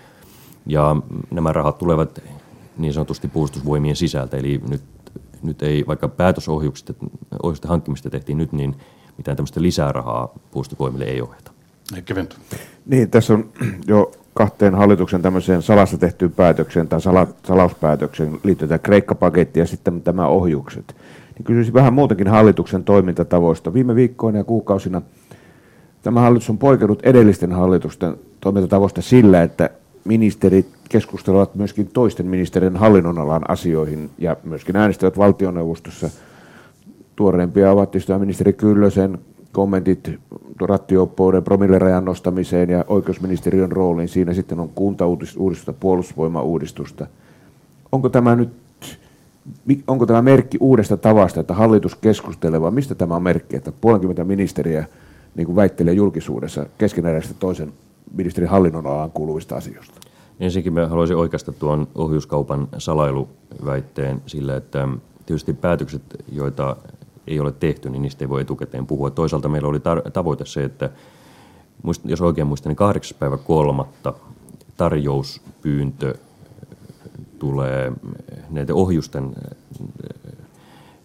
Ja 0.66 0.96
nämä 1.30 1.52
rahat 1.52 1.78
tulevat 1.78 2.22
niin 2.78 2.92
sanotusti 2.92 3.28
puolustusvoimien 3.28 3.96
sisältä, 3.96 4.36
eli 4.36 4.60
nyt, 4.68 4.82
nyt 5.42 5.62
ei, 5.62 5.84
vaikka 5.86 6.08
päätösohjuksista 6.08 6.94
hankkimista 7.68 8.10
tehtiin 8.10 8.38
nyt, 8.38 8.52
niin 8.52 8.76
mitään 9.16 9.36
tämmöistä 9.36 9.62
lisää 9.62 9.92
rahaa 9.92 10.28
puolustusvoimille 10.50 11.04
ei 11.04 11.22
ohjata. 11.22 11.52
Niin, 12.86 13.10
tässä 13.10 13.34
on 13.34 13.44
jo 13.86 14.12
kahteen 14.34 14.74
hallituksen 14.74 15.22
tämmöiseen 15.22 15.62
salassa 15.62 15.98
tehtyyn 15.98 16.32
päätökseen 16.32 16.88
tai 16.88 17.00
sala, 17.00 17.26
salauspäätökseen 17.46 18.38
liittyy 18.44 18.68
tämä 18.68 18.78
Kreikka-paketti 18.78 19.60
ja 19.60 19.66
sitten 19.66 20.02
tämä 20.02 20.26
ohjukset 20.26 20.94
niin 21.34 21.44
kysyisin 21.44 21.74
vähän 21.74 21.92
muutenkin 21.92 22.28
hallituksen 22.28 22.84
toimintatavoista. 22.84 23.74
Viime 23.74 23.94
viikkoina 23.94 24.38
ja 24.38 24.44
kuukausina 24.44 25.02
tämä 26.02 26.20
hallitus 26.20 26.50
on 26.50 26.58
poikennut 26.58 27.02
edellisten 27.02 27.52
hallitusten 27.52 28.16
toimintatavoista 28.40 29.02
sillä, 29.02 29.42
että 29.42 29.70
ministerit 30.04 30.66
keskustelevat 30.88 31.54
myöskin 31.54 31.90
toisten 31.92 32.26
ministerien 32.26 32.76
hallinnonalan 32.76 33.50
asioihin 33.50 34.10
ja 34.18 34.36
myöskin 34.44 34.76
äänestävät 34.76 35.18
valtioneuvostossa. 35.18 36.10
Tuoreempia 37.16 37.72
ovat 37.72 37.92
ministeri 38.18 38.52
Kyllösen 38.52 39.18
kommentit 39.52 40.10
rattioppouden 40.60 41.44
promillerajan 41.44 42.04
nostamiseen 42.04 42.70
ja 42.70 42.84
oikeusministeriön 42.88 43.72
rooliin. 43.72 44.08
Siinä 44.08 44.34
sitten 44.34 44.60
on 44.60 44.68
kuntauudistusta, 44.68 45.72
puolustusvoimauudistusta. 45.72 47.06
Onko 47.92 48.08
tämä 48.08 48.36
nyt 48.36 48.50
onko 49.86 50.06
tämä 50.06 50.22
merkki 50.22 50.58
uudesta 50.60 50.96
tavasta, 50.96 51.40
että 51.40 51.54
hallitus 51.54 51.94
keskustelee, 51.94 52.60
vai 52.60 52.70
mistä 52.70 52.94
tämä 52.94 53.16
on 53.16 53.22
merkki, 53.22 53.56
että 53.56 53.72
puolenkymmentä 53.80 54.24
ministeriä 54.24 54.86
niin 55.34 55.46
kuin 55.46 55.56
väittelee 55.56 55.94
julkisuudessa 55.94 56.66
keskeneräisesti 56.78 57.36
toisen 57.38 57.72
ministerin 58.16 58.50
hallinnonalaan 58.50 59.10
kuuluvista 59.10 59.56
asioista? 59.56 60.00
Ensinnäkin 60.40 60.88
haluaisin 60.88 61.16
oikeastaan 61.16 61.56
tuon 61.58 61.88
ohjuskaupan 61.94 62.68
salailuväitteen 62.78 64.22
sillä, 64.26 64.56
että 64.56 64.88
tietysti 65.26 65.52
päätökset, 65.52 66.02
joita 66.32 66.76
ei 67.26 67.40
ole 67.40 67.52
tehty, 67.52 67.90
niin 67.90 68.02
niistä 68.02 68.24
ei 68.24 68.28
voi 68.28 68.40
etukäteen 68.40 68.86
puhua. 68.86 69.10
Toisaalta 69.10 69.48
meillä 69.48 69.68
oli 69.68 69.78
tar- 69.78 70.10
tavoite 70.10 70.44
se, 70.44 70.64
että 70.64 70.90
jos 72.04 72.20
oikein 72.20 72.46
muistan, 72.46 72.70
niin 72.70 72.76
8. 72.76 73.18
päivä 73.18 73.36
kolmatta 73.36 74.14
tarjouspyyntö 74.76 76.14
tulee, 77.38 77.92
näiden 78.50 78.74
ohjusten 78.74 79.24
eh, 79.24 79.56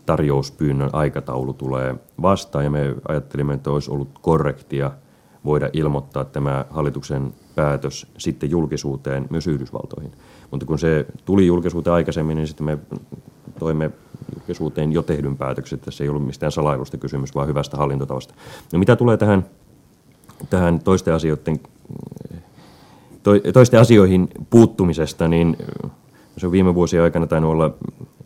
tarjouspyynnön 0.06 0.90
aikataulu 0.94 1.54
tulee 1.54 1.96
vastaan 2.22 2.64
ja 2.64 2.70
me 2.70 2.96
ajattelimme, 3.08 3.54
että 3.54 3.72
olisi 3.72 3.92
ollut 3.92 4.20
korrektia 4.22 4.92
voida 5.46 5.70
ilmoittaa 5.74 6.26
tämä 6.26 6.66
hallituksen 6.70 7.34
päätös 7.56 8.08
sitten 8.18 8.52
julkisuuteen 8.52 9.28
myös 9.30 9.48
Yhdysvaltoihin. 9.48 10.12
Mutta 10.52 10.66
kun 10.66 10.80
se 10.80 11.06
tuli 11.26 11.48
julkisuuteen 11.48 11.94
aikaisemmin, 11.94 12.38
niin 12.38 12.48
sitten 12.48 12.66
me 12.66 12.78
toimme 13.60 13.92
julkisuuteen 14.36 14.92
jo 14.92 15.04
tehdyn 15.04 15.38
päätöksen, 15.38 15.80
se 15.90 16.04
ei 16.04 16.10
ollut 16.10 16.26
mistään 16.26 16.52
salailusta 16.52 16.98
kysymys, 16.98 17.36
vaan 17.36 17.48
hyvästä 17.48 17.78
hallintotavasta. 17.78 18.34
No 18.74 18.80
mitä 18.80 18.96
tulee 18.96 19.18
tähän, 19.18 19.46
tähän 20.50 20.80
toisten, 20.80 21.14
asioiden, 21.14 21.60
toisten 23.54 23.80
asioihin 23.80 24.30
puuttumisesta, 24.50 25.28
niin 25.28 25.58
se 26.38 26.46
on 26.46 26.52
viime 26.52 26.76
vuosien 26.76 27.04
aikana 27.04 27.28
tainnut 27.28 27.52
olla 27.52 27.74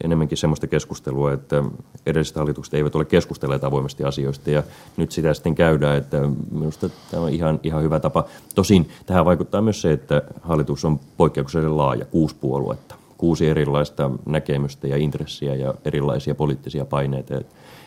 enemmänkin 0.03 0.37
sellaista 0.37 0.67
keskustelua, 0.67 1.33
että 1.33 1.63
edelliset 2.05 2.35
hallitukset 2.35 2.73
eivät 2.73 2.95
ole 2.95 3.05
keskustelleet 3.05 3.63
avoimesti 3.63 4.03
asioista 4.03 4.51
ja 4.51 4.63
nyt 4.97 5.11
sitä 5.11 5.33
sitten 5.33 5.55
käydään, 5.55 5.97
että 5.97 6.21
minusta 6.51 6.89
tämä 7.11 7.23
on 7.23 7.29
ihan, 7.29 7.59
ihan 7.63 7.83
hyvä 7.83 7.99
tapa. 7.99 8.25
Tosin 8.55 8.89
tähän 9.05 9.25
vaikuttaa 9.25 9.61
myös 9.61 9.81
se, 9.81 9.91
että 9.91 10.21
hallitus 10.41 10.85
on 10.85 10.99
poikkeuksellisen 11.17 11.77
laaja, 11.77 12.05
kuusi 12.05 12.35
puoluetta, 12.41 12.95
kuusi 13.21 13.47
erilaista 13.47 14.11
näkemystä 14.25 14.87
ja 14.87 14.97
intressiä 14.97 15.55
ja 15.55 15.73
erilaisia 15.85 16.35
poliittisia 16.35 16.85
paineita. 16.85 17.37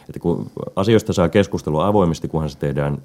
Että 0.09 0.21
kun 0.21 0.51
asioista 0.77 1.13
saa 1.13 1.29
keskustelua 1.29 1.87
avoimesti, 1.87 2.29
kunhan 2.29 2.51
se 2.51 2.59
tehdään 2.59 2.99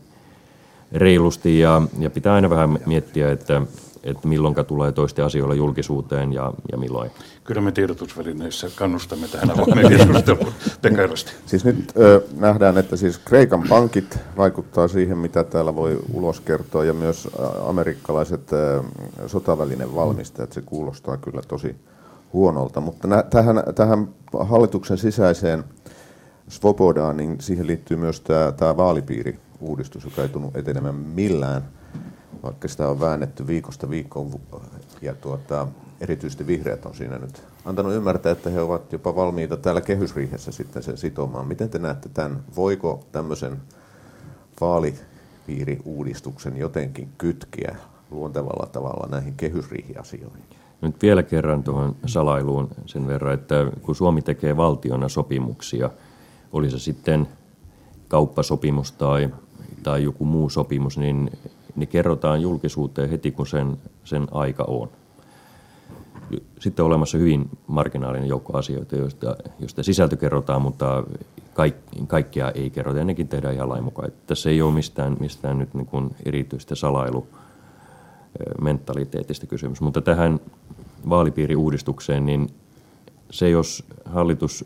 reilusti 0.92 1.60
ja, 1.60 1.82
ja 2.00 2.10
pitää 2.10 2.34
aina 2.34 2.50
vähän 2.50 2.80
miettiä, 2.86 3.32
että 3.32 3.62
että 4.04 4.28
milloin 4.28 4.56
tulee 4.68 4.92
toisten 4.92 5.26
asioilla 5.26 5.56
julkisuuteen 5.56 6.34
ja, 6.34 6.54
ja 6.72 6.78
milloin. 6.78 7.12
Kyllä 7.44 7.62
me 7.62 7.72
tiedotusvälineissä 7.72 8.70
kannustamme 8.76 9.28
tähän 9.28 9.52
avoimeen 9.52 9.90
keskusteluun. 9.98 10.54
Siis 11.46 11.66
nyt 11.66 11.94
ö, 11.98 12.22
nähdään, 12.40 12.78
että 12.78 12.96
siis 12.96 13.18
Kreikan 13.18 13.64
pankit 13.70 14.20
vaikuttaa 14.38 14.88
siihen, 14.88 15.18
mitä 15.18 15.44
täällä 15.44 15.76
voi 15.76 16.00
ulos 16.14 16.40
kertoa, 16.40 16.86
ja 16.86 16.94
myös 16.94 17.28
amerikkalaiset 17.68 18.54
ö, 18.54 18.84
sotavälinen 19.28 19.96
valmistajat, 19.96 20.52
se 20.52 20.62
kuulostaa 20.62 21.18
kyllä 21.18 21.42
tosi 21.48 21.76
huonolta. 22.34 22.82
Mutta 22.82 23.08
nä, 23.08 23.24
tähän, 23.24 23.64
tähän 23.76 24.10
hallituksen 24.40 24.98
sisäiseen 24.98 25.64
svobodaan, 26.48 27.18
niin 27.18 27.42
siihen 27.42 27.68
liittyy 27.68 27.98
myös 27.98 28.22
tämä, 28.22 28.52
tämä 28.52 28.78
vaalipiiriuudistus, 28.78 30.04
joka 30.04 30.22
ei 30.22 30.30
tunnu 30.30 30.52
etenemään 30.56 30.96
millään, 30.96 31.62
vaikka 32.44 32.68
sitä 32.68 32.88
on 32.90 33.00
väännetty 33.00 33.48
viikosta 33.48 33.90
viikkoon 33.90 34.32
ja 35.02 35.16
tuota, 35.16 35.68
erityisesti 36.02 36.48
vihreät 36.48 36.86
on 36.86 36.96
siinä 36.96 37.18
nyt 37.18 37.44
antanut 37.66 37.94
ymmärtää, 37.94 38.32
että 38.32 38.50
he 38.50 38.62
ovat 38.62 38.94
jopa 38.94 39.16
valmiita 39.16 39.58
täällä 39.58 39.82
kehysriihessä 39.82 40.52
sitten 40.52 40.84
sen 40.84 40.98
sitomaan. 40.98 41.48
Miten 41.48 41.70
te 41.70 41.80
näette 41.80 42.10
tämän? 42.10 42.44
Voiko 42.56 43.04
tämmöisen 43.12 43.58
vaalipiiriuudistuksen 44.62 46.58
jotenkin 46.58 47.10
kytkeä 47.18 47.76
luontevalla 48.12 48.66
tavalla 48.66 49.08
näihin 49.12 49.34
kehysriihiasioihin? 49.38 50.59
Nyt 50.82 51.02
vielä 51.02 51.24
kerran 51.24 51.64
tuohon 51.64 51.96
salailuun 52.06 52.68
sen 52.86 53.08
verran, 53.08 53.34
että 53.34 53.56
kun 53.82 53.96
Suomi 53.96 54.22
tekee 54.22 54.58
valtiona 54.58 55.10
sopimuksia, 55.10 55.90
oli 56.54 56.72
se 56.72 56.80
sitten 56.80 57.28
kauppasopimus 58.08 58.92
tai, 58.92 59.30
tai 59.84 60.04
joku 60.04 60.26
muu 60.26 60.50
sopimus, 60.50 60.98
niin 60.98 61.32
ne 61.76 61.86
kerrotaan 61.86 62.42
julkisuuteen 62.42 63.10
heti, 63.10 63.32
kun 63.32 63.48
sen, 63.48 63.78
sen 64.04 64.28
aika 64.32 64.64
on 64.68 64.90
sitten 66.60 66.84
on 66.84 66.88
olemassa 66.88 67.18
hyvin 67.18 67.50
marginaalinen 67.68 68.30
joukko 68.30 68.58
asioita, 68.58 68.96
joista, 68.96 69.36
joista 69.60 69.84
sisältö 69.84 70.16
kerrotaan, 70.16 70.62
mutta 70.62 71.04
kaik, 71.54 71.76
kaikkia 72.08 72.52
ei 72.52 72.70
kerrota 72.70 73.00
ja 73.00 73.06
nekin 73.06 73.28
tehdään 73.28 73.54
ihan 73.54 73.70
lain 73.70 73.84
mukaan. 73.84 74.12
Tässä 74.28 74.50
ei 74.50 74.62
ole 74.62 74.74
mistään, 74.74 75.18
mistään 75.20 75.58
nyt 75.58 75.74
niin 75.74 75.86
kuin 75.86 76.16
erityistä 76.26 76.76
salailu 76.76 77.28
mentaliteetistä 78.62 79.48
kysymys. 79.48 79.82
Mutta 79.82 80.02
tähän 80.02 80.40
vaalipiiriuudistukseen, 81.10 82.26
niin 82.26 82.50
se 83.30 83.50
jos 83.50 83.84
hallitus 84.06 84.66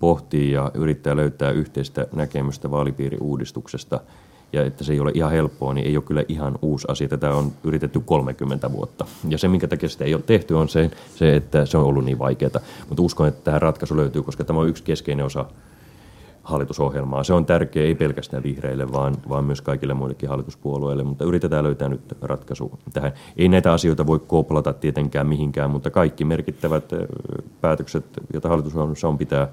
pohtii 0.00 0.52
ja 0.52 0.70
yrittää 0.74 1.16
löytää 1.16 1.50
yhteistä 1.50 2.06
näkemystä 2.12 2.70
vaalipiiriuudistuksesta– 2.70 4.00
ja 4.52 4.64
että 4.64 4.84
se 4.84 4.92
ei 4.92 5.00
ole 5.00 5.10
ihan 5.14 5.30
helppoa, 5.30 5.74
niin 5.74 5.86
ei 5.86 5.96
ole 5.96 6.04
kyllä 6.04 6.24
ihan 6.28 6.58
uusi 6.62 6.86
asia. 6.90 7.08
Tätä 7.08 7.34
on 7.34 7.52
yritetty 7.64 8.00
30 8.00 8.72
vuotta. 8.72 9.06
Ja 9.28 9.38
se, 9.38 9.48
minkä 9.48 9.68
takia 9.68 9.88
sitä 9.88 10.04
ei 10.04 10.14
ole 10.14 10.22
tehty, 10.26 10.54
on 10.54 10.68
se, 10.68 10.90
se 11.16 11.36
että 11.36 11.66
se 11.66 11.78
on 11.78 11.84
ollut 11.84 12.04
niin 12.04 12.18
vaikeaa. 12.18 12.60
Mutta 12.88 13.02
uskon, 13.02 13.28
että 13.28 13.44
tähän 13.44 13.62
ratkaisu 13.62 13.96
löytyy, 13.96 14.22
koska 14.22 14.44
tämä 14.44 14.60
on 14.60 14.68
yksi 14.68 14.82
keskeinen 14.82 15.26
osa 15.26 15.44
hallitusohjelmaa. 16.42 17.24
Se 17.24 17.32
on 17.32 17.46
tärkeä 17.46 17.82
ei 17.82 17.94
pelkästään 17.94 18.42
vihreille, 18.42 18.92
vaan, 18.92 19.14
vaan 19.28 19.44
myös 19.44 19.60
kaikille 19.60 19.94
muillekin 19.94 20.28
hallituspuolueille, 20.28 21.04
mutta 21.04 21.24
yritetään 21.24 21.64
löytää 21.64 21.88
nyt 21.88 22.16
ratkaisu 22.20 22.78
tähän. 22.92 23.12
Ei 23.36 23.48
näitä 23.48 23.72
asioita 23.72 24.06
voi 24.06 24.18
koplata 24.18 24.72
tietenkään 24.72 25.26
mihinkään, 25.26 25.70
mutta 25.70 25.90
kaikki 25.90 26.24
merkittävät 26.24 26.84
päätökset, 27.60 28.04
joita 28.32 28.48
hallitusohjelmassa 28.48 29.08
on, 29.08 29.18
pitää 29.18 29.48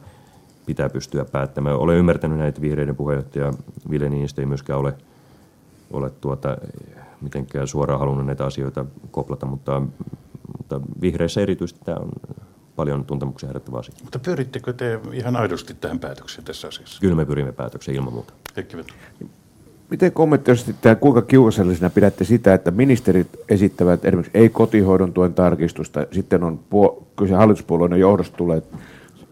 pitää 0.66 0.90
pystyä 0.90 1.26
päättämään. 1.26 1.76
Olen 1.76 1.98
ymmärtänyt 1.98 2.38
näitä 2.38 2.62
vihreiden 2.62 2.96
puheenjohtaja 2.96 3.54
Ville 3.90 4.10
Niinistö 4.10 4.42
ei 4.42 4.46
myöskään 4.46 4.80
ole, 4.80 4.94
ole 5.92 6.10
tuota, 6.10 6.58
mitenkään 7.22 7.68
suoraan 7.68 8.00
halunnut 8.00 8.26
näitä 8.26 8.46
asioita 8.46 8.86
koplata, 9.12 9.46
mutta, 9.46 9.82
mutta 10.58 10.82
vihreissä 11.02 11.42
erityisesti 11.42 11.82
tämä 11.86 11.98
on 11.98 12.10
paljon 12.80 13.06
tuntemuksia 13.06 13.48
herättävä 13.48 13.78
asia. 13.78 13.96
Mutta 14.04 14.20
pyrittekö 14.20 14.74
te 14.74 15.00
ihan 15.14 15.36
aidosti 15.36 15.74
tähän 15.74 16.00
päätökseen 16.00 16.46
tässä 16.46 16.68
asiassa? 16.68 17.02
Kyllä 17.02 17.16
me 17.16 17.26
pyrimme 17.26 17.52
päätökseen 17.52 17.96
ilman 17.96 18.14
muuta. 18.14 18.34
Miten 19.90 20.12
kommentoisitte 20.12 20.74
tämä, 20.82 20.96
kuinka 20.96 21.22
kiusallisena 21.22 21.90
pidätte 21.90 22.24
sitä, 22.24 22.54
että 22.54 22.72
ministerit 22.72 23.28
esittävät 23.50 24.06
esimerkiksi 24.06 24.38
ei 24.38 24.50
kotihoidon 24.50 25.14
tuen 25.14 25.34
tarkistusta, 25.34 26.06
sitten 26.12 26.44
on 26.44 26.60
puo- 26.70 27.04
kyse 27.16 27.34
hallituspuolueiden 27.34 28.00
johdosta 28.00 28.38
tulee 28.38 28.62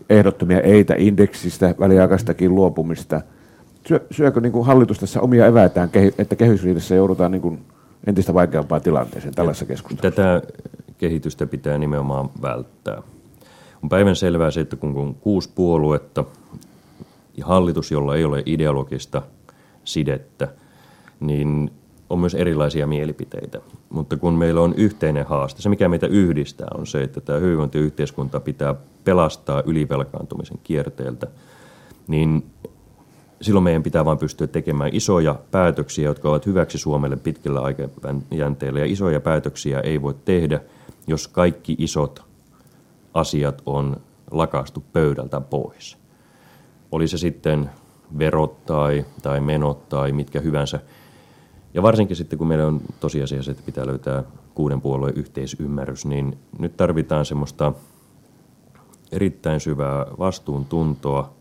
ehdottomia 0.09 0.61
eitä 0.61 0.95
indeksistä, 0.97 1.75
väliaikaistakin 1.79 2.55
luopumista. 2.55 3.21
Syö, 3.87 4.05
syökö 4.11 4.41
niin 4.41 4.51
kuin 4.51 4.65
hallitus 4.65 4.99
tässä 4.99 5.21
omia 5.21 5.45
eväitään, 5.45 5.89
että 6.17 6.35
kehysriidessä 6.35 6.95
joudutaan 6.95 7.31
niin 7.31 7.41
kuin 7.41 7.59
entistä 8.07 8.33
vaikeampaan 8.33 8.81
tilanteeseen 8.81 9.35
tällaisessa 9.35 9.65
keskustelussa? 9.65 10.21
Tätä 10.21 10.41
kehitystä 10.97 11.47
pitää 11.47 11.77
nimenomaan 11.77 12.29
välttää. 12.41 13.01
On 13.83 13.89
päivän 13.89 14.15
selvää 14.15 14.51
se, 14.51 14.61
että 14.61 14.75
kun 14.75 14.97
on 14.97 15.15
kuusi 15.15 15.49
puoluetta 15.55 16.25
ja 17.37 17.45
hallitus, 17.45 17.91
jolla 17.91 18.15
ei 18.15 18.25
ole 18.25 18.43
ideologista 18.45 19.21
sidettä, 19.83 20.47
niin 21.19 21.71
on 22.09 22.19
myös 22.19 22.35
erilaisia 22.35 22.87
mielipiteitä. 22.87 23.59
Mutta 23.89 24.17
kun 24.17 24.33
meillä 24.33 24.61
on 24.61 24.73
yhteinen 24.77 25.25
haaste, 25.25 25.61
se 25.61 25.69
mikä 25.69 25.89
meitä 25.89 26.07
yhdistää 26.07 26.67
on 26.77 26.87
se, 26.87 27.03
että 27.03 27.21
tämä 27.21 27.39
hyvinvointiyhteiskunta 27.39 28.39
pitää 28.39 28.75
pelastaa 29.03 29.63
ylivelkaantumisen 29.65 30.59
kierteeltä, 30.63 31.27
niin 32.07 32.45
silloin 33.41 33.63
meidän 33.63 33.83
pitää 33.83 34.05
vain 34.05 34.17
pystyä 34.17 34.47
tekemään 34.47 34.89
isoja 34.93 35.35
päätöksiä, 35.51 36.05
jotka 36.05 36.29
ovat 36.29 36.45
hyväksi 36.45 36.77
Suomelle 36.77 37.15
pitkällä 37.15 37.61
aikajänteellä. 37.61 38.79
Ja 38.79 38.85
isoja 38.85 39.19
päätöksiä 39.19 39.79
ei 39.79 40.01
voi 40.01 40.15
tehdä, 40.25 40.59
jos 41.07 41.27
kaikki 41.27 41.75
isot 41.79 42.26
asiat 43.19 43.61
on 43.65 43.97
lakastu 44.31 44.83
pöydältä 44.93 45.41
pois. 45.41 45.97
Oli 46.91 47.07
se 47.07 47.17
sitten 47.17 47.69
verot 48.17 48.65
tai, 48.65 49.05
tai 49.21 49.39
menot 49.41 49.89
tai 49.89 50.11
mitkä 50.11 50.39
hyvänsä– 50.39 50.79
ja 51.77 51.83
varsinkin 51.83 52.15
sitten, 52.15 52.39
kun 52.39 52.47
meillä 52.47 52.67
on 52.67 52.81
tosiasiassa, 52.99 53.51
että 53.51 53.63
pitää 53.65 53.87
löytää 53.87 54.23
kuuden 54.55 54.81
puolueen 54.81 55.17
yhteisymmärrys, 55.17 56.05
niin 56.05 56.37
nyt 56.59 56.77
tarvitaan 56.77 57.25
semmoista 57.25 57.73
erittäin 59.11 59.59
syvää 59.59 60.05
vastuuntuntoa, 60.19 61.33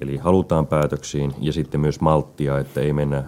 eli 0.00 0.16
halutaan 0.16 0.66
päätöksiin 0.66 1.34
ja 1.40 1.52
sitten 1.52 1.80
myös 1.80 2.00
malttia, 2.00 2.58
että 2.58 2.80
ei 2.80 2.92
mennä 2.92 3.24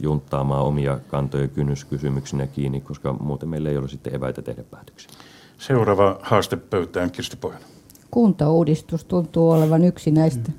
junttaamaan 0.00 0.64
omia 0.64 0.98
kantoja 1.08 1.48
kynnyskysymyksinä 1.48 2.46
kiinni, 2.46 2.80
koska 2.80 3.12
muuten 3.12 3.48
meillä 3.48 3.70
ei 3.70 3.76
ole 3.76 3.88
sitten 3.88 4.14
eväitä 4.14 4.42
tehdä 4.42 4.62
päätöksiä. 4.62 5.10
Seuraava 5.58 6.18
haaste 6.22 6.56
pöytään, 6.56 7.10
Kirsti 7.10 7.36
Pohjonen. 7.36 7.68
Kuntauudistus 8.10 9.04
tuntuu 9.04 9.50
olevan 9.50 9.84
yksi 9.84 10.10
näistä 10.10 10.52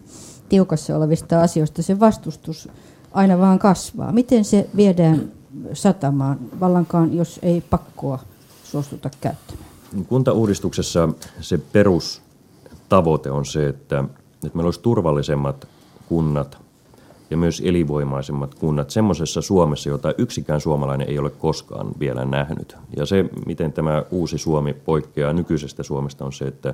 tiukassa 0.49 0.97
olevista 0.97 1.41
asioista. 1.41 1.81
Se 1.81 1.99
vastustus 1.99 2.69
aina 3.11 3.37
vaan 3.37 3.59
kasvaa. 3.59 4.11
Miten 4.11 4.45
se 4.45 4.69
viedään 4.75 5.31
satamaan 5.73 6.39
vallankaan, 6.59 7.13
jos 7.13 7.39
ei 7.43 7.61
pakkoa 7.61 8.19
suostuta 8.63 9.09
käyttämään? 9.21 9.65
Kuntauudistuksessa 10.07 11.09
se 11.41 11.57
perustavoite 11.57 13.31
on 13.31 13.45
se, 13.45 13.67
että, 13.67 14.03
että 14.45 14.57
meillä 14.57 14.67
olisi 14.67 14.79
turvallisemmat 14.79 15.67
kunnat 16.09 16.64
ja 17.29 17.37
myös 17.37 17.61
elinvoimaisemmat 17.65 18.55
kunnat 18.55 18.89
semmoisessa 18.89 19.41
Suomessa, 19.41 19.89
jota 19.89 20.13
yksikään 20.17 20.61
suomalainen 20.61 21.09
ei 21.09 21.19
ole 21.19 21.29
koskaan 21.29 21.87
vielä 21.99 22.25
nähnyt. 22.25 22.77
Ja 22.97 23.05
se, 23.05 23.25
miten 23.45 23.73
tämä 23.73 24.03
uusi 24.11 24.37
Suomi 24.37 24.73
poikkeaa 24.73 25.33
nykyisestä 25.33 25.83
Suomesta, 25.83 26.25
on 26.25 26.33
se, 26.33 26.45
että 26.45 26.73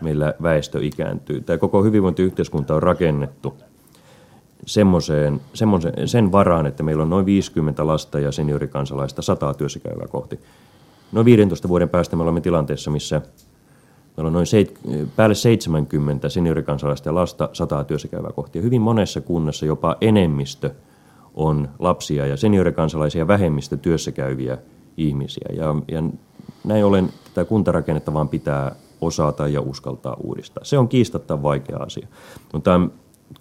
meillä 0.00 0.34
väestö 0.42 0.78
ikääntyy. 0.82 1.40
Tämä 1.40 1.58
koko 1.58 1.82
hyvinvointiyhteiskunta 1.82 2.74
on 2.74 2.82
rakennettu– 2.82 3.54
semmoiseen, 4.66 5.40
semmoiseen, 5.54 6.08
sen 6.08 6.32
varaan, 6.32 6.66
että 6.66 6.82
meillä 6.82 7.02
on 7.02 7.10
noin 7.10 7.26
50 7.26 7.86
lasta 7.86 8.20
ja 8.20 8.32
seniorikansalaista 8.32 9.22
sataa 9.22 9.54
työssäkäyvää 9.54 10.06
kohti. 10.08 10.40
Noin 11.12 11.24
15 11.24 11.68
vuoden 11.68 11.88
päästä 11.88 12.16
me 12.16 12.22
olemme 12.22 12.40
tilanteessa, 12.40 12.90
missä 12.90 13.20
meillä 14.20 14.28
on 14.28 14.32
noin 14.32 14.46
seit, 14.46 14.78
päälle 15.16 15.34
70 15.34 16.28
seniorikansalaista 16.28 17.14
lasta 17.14 17.48
sataa 17.52 17.84
työssäkäyvää 17.84 18.32
kohti. 18.32 18.58
Ja 18.58 18.62
hyvin 18.62 18.82
monessa 18.82 19.20
kunnassa 19.20 19.66
jopa 19.66 19.96
enemmistö 20.00 20.70
on 21.34 21.68
lapsia 21.78 22.26
ja 22.26 22.36
seniorikansalaisia 22.36 23.28
vähemmistö 23.28 23.76
työssäkäyviä 23.76 24.58
ihmisiä. 24.96 25.48
Ja, 25.52 25.74
ja 25.88 26.02
näin 26.64 26.84
ollen 26.84 27.08
tätä 27.24 27.48
kuntarakennetta 27.48 28.14
vaan 28.14 28.28
pitää 28.28 28.74
osata 29.00 29.48
ja 29.48 29.60
uskaltaa 29.60 30.16
uudistaa. 30.22 30.64
Se 30.64 30.78
on 30.78 30.88
kiistatta 30.88 31.42
vaikea 31.42 31.76
asia. 31.76 32.08
Mutta 32.52 32.80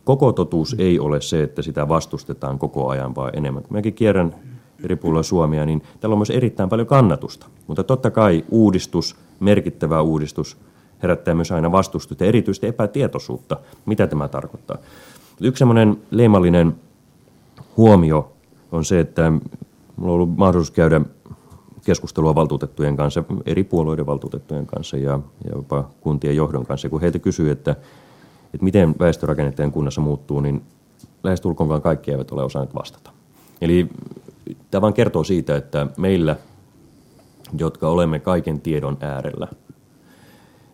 koko 0.03 0.31
totuus 0.31 0.75
ei 0.77 0.99
ole 0.99 1.21
se, 1.21 1.43
että 1.43 1.61
sitä 1.61 1.87
vastustetaan 1.87 2.59
koko 2.59 2.89
ajan, 2.89 3.15
vaan 3.15 3.37
enemmän. 3.37 3.63
Kun 3.63 3.77
mäkin 3.77 3.93
kierrän 3.93 4.35
eri 4.83 4.95
puolilla 4.95 5.23
Suomia, 5.23 5.65
niin 5.65 5.81
täällä 5.99 6.13
on 6.13 6.19
myös 6.19 6.29
erittäin 6.29 6.69
paljon 6.69 6.87
kannatusta. 6.87 7.47
Mutta 7.67 7.83
totta 7.83 8.11
kai 8.11 8.45
uudistus, 8.49 9.15
merkittävä 9.39 10.01
uudistus, 10.01 10.57
herättää 11.03 11.33
myös 11.33 11.51
aina 11.51 11.71
vastustusta 11.71 12.23
ja 12.23 12.27
erityisesti 12.27 12.67
epätietoisuutta, 12.67 13.57
mitä 13.85 14.07
tämä 14.07 14.27
tarkoittaa. 14.27 14.77
Yksi 15.41 15.59
semmoinen 15.59 15.97
leimallinen 16.11 16.75
huomio 17.77 18.31
on 18.71 18.85
se, 18.85 18.99
että 18.99 19.31
minulla 19.31 19.47
on 19.97 20.09
ollut 20.09 20.37
mahdollisuus 20.37 20.75
käydä 20.75 21.01
keskustelua 21.85 22.35
valtuutettujen 22.35 22.97
kanssa, 22.97 23.23
eri 23.45 23.63
puolueiden 23.63 24.05
valtuutettujen 24.05 24.65
kanssa 24.65 24.97
ja, 24.97 25.19
ja 25.45 25.51
jopa 25.55 25.89
kuntien 26.01 26.35
johdon 26.35 26.65
kanssa. 26.65 26.89
Kun 26.89 27.01
heiltä 27.01 27.19
kysyy, 27.19 27.51
että 27.51 27.75
että 28.53 28.63
miten 28.63 28.95
väestörakenneteen 28.99 29.71
kunnassa 29.71 30.01
muuttuu, 30.01 30.39
niin 30.39 30.61
lähestulkoonkaan 31.23 31.81
kaikki 31.81 32.11
eivät 32.11 32.31
ole 32.31 32.43
osanneet 32.43 32.75
vastata. 32.75 33.11
Eli 33.61 33.89
tämä 34.71 34.81
vain 34.81 34.93
kertoo 34.93 35.23
siitä, 35.23 35.55
että 35.55 35.87
meillä 35.97 36.35
jotka 37.57 37.89
olemme 37.89 38.19
kaiken 38.19 38.61
tiedon 38.61 38.97
äärellä, 39.01 39.47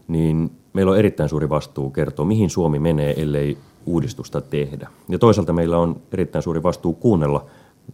niin 0.07 0.51
meillä 0.73 0.91
on 0.91 0.97
erittäin 0.97 1.29
suuri 1.29 1.49
vastuu 1.49 1.89
kertoa, 1.89 2.25
mihin 2.25 2.49
Suomi 2.49 2.79
menee, 2.79 3.21
ellei 3.21 3.57
uudistusta 3.85 4.41
tehdä. 4.41 4.89
Ja 5.09 5.19
toisaalta 5.19 5.53
meillä 5.53 5.77
on 5.77 6.01
erittäin 6.11 6.43
suuri 6.43 6.63
vastuu 6.63 6.93
kuunnella 6.93 7.45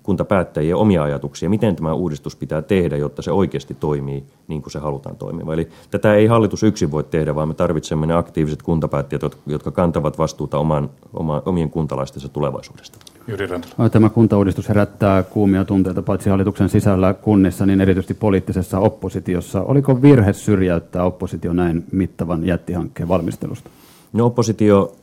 kuntapäättäjien 0.04 0.76
omia 0.76 1.04
ajatuksia, 1.04 1.50
miten 1.50 1.76
tämä 1.76 1.94
uudistus 1.94 2.36
pitää 2.36 2.62
tehdä, 2.62 2.98
jotta 2.98 3.22
se 3.22 3.32
oikeasti 3.32 3.74
toimii 3.74 4.24
niin 4.48 4.62
kuin 4.62 4.72
se 4.72 4.80
halutaan 4.80 5.16
toimia. 5.16 5.54
Eli 5.54 5.68
tätä 5.92 6.14
ei 6.14 6.28
hallitus 6.28 6.64
yksin 6.64 6.92
voi 6.92 7.04
tehdä, 7.04 7.36
vaan 7.36 7.48
me 7.48 7.54
tarvitsemme 7.54 8.08
ne 8.08 8.14
aktiiviset 8.14 8.62
kuntapäättäjät, 8.62 9.22
jotka 9.48 9.72
kantavat 9.72 10.18
vastuuta 10.18 10.58
oman, 10.58 10.90
oma, 11.14 11.42
omien 11.46 11.70
kuntalaistensa 11.70 12.30
tulevaisuudesta. 12.30 12.98
Jyri 13.28 13.48
Tämä 13.92 14.10
kuntauudistus 14.10 14.70
herättää 14.70 15.24
kuumia 15.24 15.66
tunteita 15.66 16.02
paitsi 16.02 16.30
hallituksen 16.30 16.70
sisällä 16.70 17.14
kunnissa, 17.14 17.66
niin 17.66 17.82
erityisesti 17.82 18.14
poliittisessa 18.14 18.80
oppositiossa. 18.80 19.62
Oliko 19.62 20.02
virhe 20.02 20.34
syrjäyttää 20.34 21.04
oppositio 21.04 21.54
näin 21.54 21.84
mittavan 21.92 22.46
jättihankkeen 22.46 23.10
valmistelusta? 23.10 23.70
No 24.14 24.26
oppositio 24.26 24.96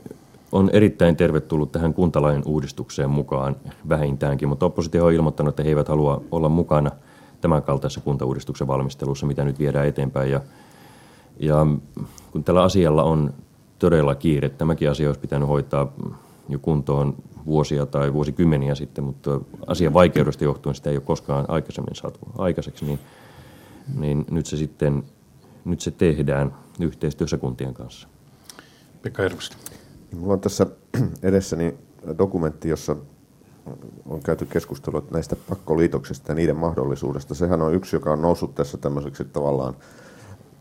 on 0.52 0.70
erittäin 0.72 1.16
tervetullut 1.16 1.72
tähän 1.72 1.94
kuntalain 1.94 2.42
uudistukseen 2.46 3.10
mukaan 3.10 3.56
vähintäänkin, 3.88 4.48
mutta 4.48 4.66
oppositio 4.66 5.04
on 5.04 5.12
ilmoittanut, 5.12 5.52
että 5.52 5.62
he 5.62 5.68
eivät 5.68 5.88
halua 5.88 6.22
olla 6.30 6.48
mukana 6.48 6.90
tämän 7.40 7.62
kaltaisessa 7.62 8.00
kuntauudistuksen 8.00 8.66
valmistelussa, 8.66 9.26
mitä 9.26 9.44
nyt 9.44 9.58
viedään 9.58 9.86
eteenpäin. 9.86 10.30
Ja, 10.30 10.40
ja 11.38 11.66
kun 12.32 12.44
tällä 12.44 12.62
asialla 12.62 13.02
on 13.02 13.34
todella 13.78 14.14
kiire, 14.14 14.48
tämäkin 14.48 14.90
asia 14.90 15.08
olisi 15.08 15.20
pitänyt 15.20 15.48
hoitaa 15.48 15.92
jo 16.48 16.58
kuntoon 16.58 17.14
vuosia 17.46 17.86
tai 17.86 18.12
vuosikymmeniä 18.12 18.74
sitten, 18.74 19.04
mutta 19.04 19.40
asian 19.66 19.94
vaikeudesta 19.94 20.44
johtuen 20.44 20.74
sitä 20.74 20.90
ei 20.90 20.96
ole 20.96 21.04
koskaan 21.04 21.44
aikaisemmin 21.48 21.94
saatu 21.94 22.18
aikaiseksi, 22.38 22.84
niin, 22.84 22.98
niin 23.98 24.24
nyt 24.30 24.46
se 24.46 24.56
sitten 24.56 25.04
nyt 25.64 25.80
se 25.80 25.90
tehdään 25.90 26.54
yhteistyössä 26.80 27.38
kuntien 27.38 27.74
kanssa. 27.74 28.08
Pekka 29.02 29.22
Järvistä. 29.22 29.56
Minulla 30.12 30.32
on 30.32 30.40
tässä 30.40 30.66
edessäni 31.22 31.78
dokumentti, 32.18 32.68
jossa 32.68 32.96
on 34.06 34.20
käyty 34.22 34.46
keskustelua 34.46 35.02
näistä 35.10 35.36
pakkoliitoksista 35.48 36.32
ja 36.32 36.34
niiden 36.34 36.56
mahdollisuudesta. 36.56 37.34
Sehän 37.34 37.62
on 37.62 37.74
yksi, 37.74 37.96
joka 37.96 38.12
on 38.12 38.22
noussut 38.22 38.54
tässä 38.54 38.78
tämmöiseksi 38.78 39.24
tavallaan 39.24 39.74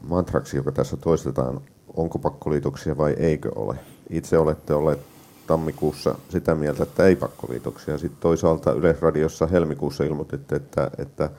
mantraksi, 0.08 0.58
joka 0.58 0.72
tässä 0.72 0.98
toistetaan, 0.98 1.62
onko 1.96 2.20
pakkoliitoksia 2.20 2.98
vai 2.98 3.14
eikö 3.14 3.52
ole. 3.56 3.80
Itse 4.10 4.38
olette 4.38 4.74
olleet 4.74 5.00
tammikuussa 5.48 6.16
sitä 6.30 6.56
mieltä, 6.56 6.84
että 6.84 7.06
ei 7.06 7.16
pakkoliitoksia. 7.16 7.98
Sitten 7.98 8.22
toisaalta 8.22 8.72
Yleisradiossa 8.72 9.48
helmikuussa 9.48 10.04
ilmoititte, 10.04 10.56
että, 10.56 10.92
että 10.98 11.30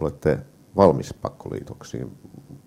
olette 0.00 0.38
valmis 0.76 1.14
pakkoliitoksiin. 1.14 2.18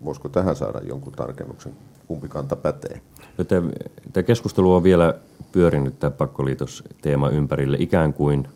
Voisiko 0.06 0.30
tähän 0.30 0.56
saada 0.56 0.80
jonkun 0.84 1.14
tarkennuksen? 1.14 1.74
Kumpi 2.08 2.28
kanta 2.28 2.56
pätee? 2.56 3.02
No, 3.38 3.44
tämä 3.44 4.24
keskustelu 4.24 4.74
on 4.74 4.84
vielä 4.84 5.14
pyörinyt 5.52 6.00
tämä 6.00 6.12
pakkoliitosteema 6.12 7.30
ympärille. 7.30 7.78
Ikään 7.80 8.14
kuin 8.14 8.48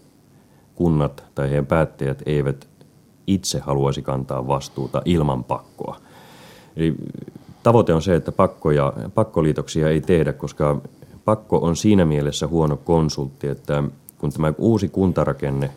kunnat 0.75 1.23
tai 1.35 1.49
heidän 1.49 1.65
päättäjät 1.65 2.23
eivät 2.25 2.67
itse 3.27 3.59
haluaisi 3.59 4.01
kantaa 4.01 4.47
vastuuta 4.47 5.01
ilman 5.05 5.43
pakkoa. 5.43 5.97
Eli 6.75 6.95
tavoite 7.63 7.93
on 7.93 8.01
se, 8.01 8.15
että 8.15 8.31
pakkoja, 8.31 8.93
pakkoliitoksia 9.15 9.89
ei 9.89 10.01
tehdä, 10.01 10.33
koska 10.33 10.81
pakko 11.25 11.57
on 11.57 11.75
siinä 11.75 12.05
mielessä 12.05 12.47
huono 12.47 12.77
konsultti, 12.77 13.47
että 13.47 13.83
kun 14.17 14.31
tämä 14.31 14.53
uusi 14.57 14.89
kuntarakenne, 14.89 15.71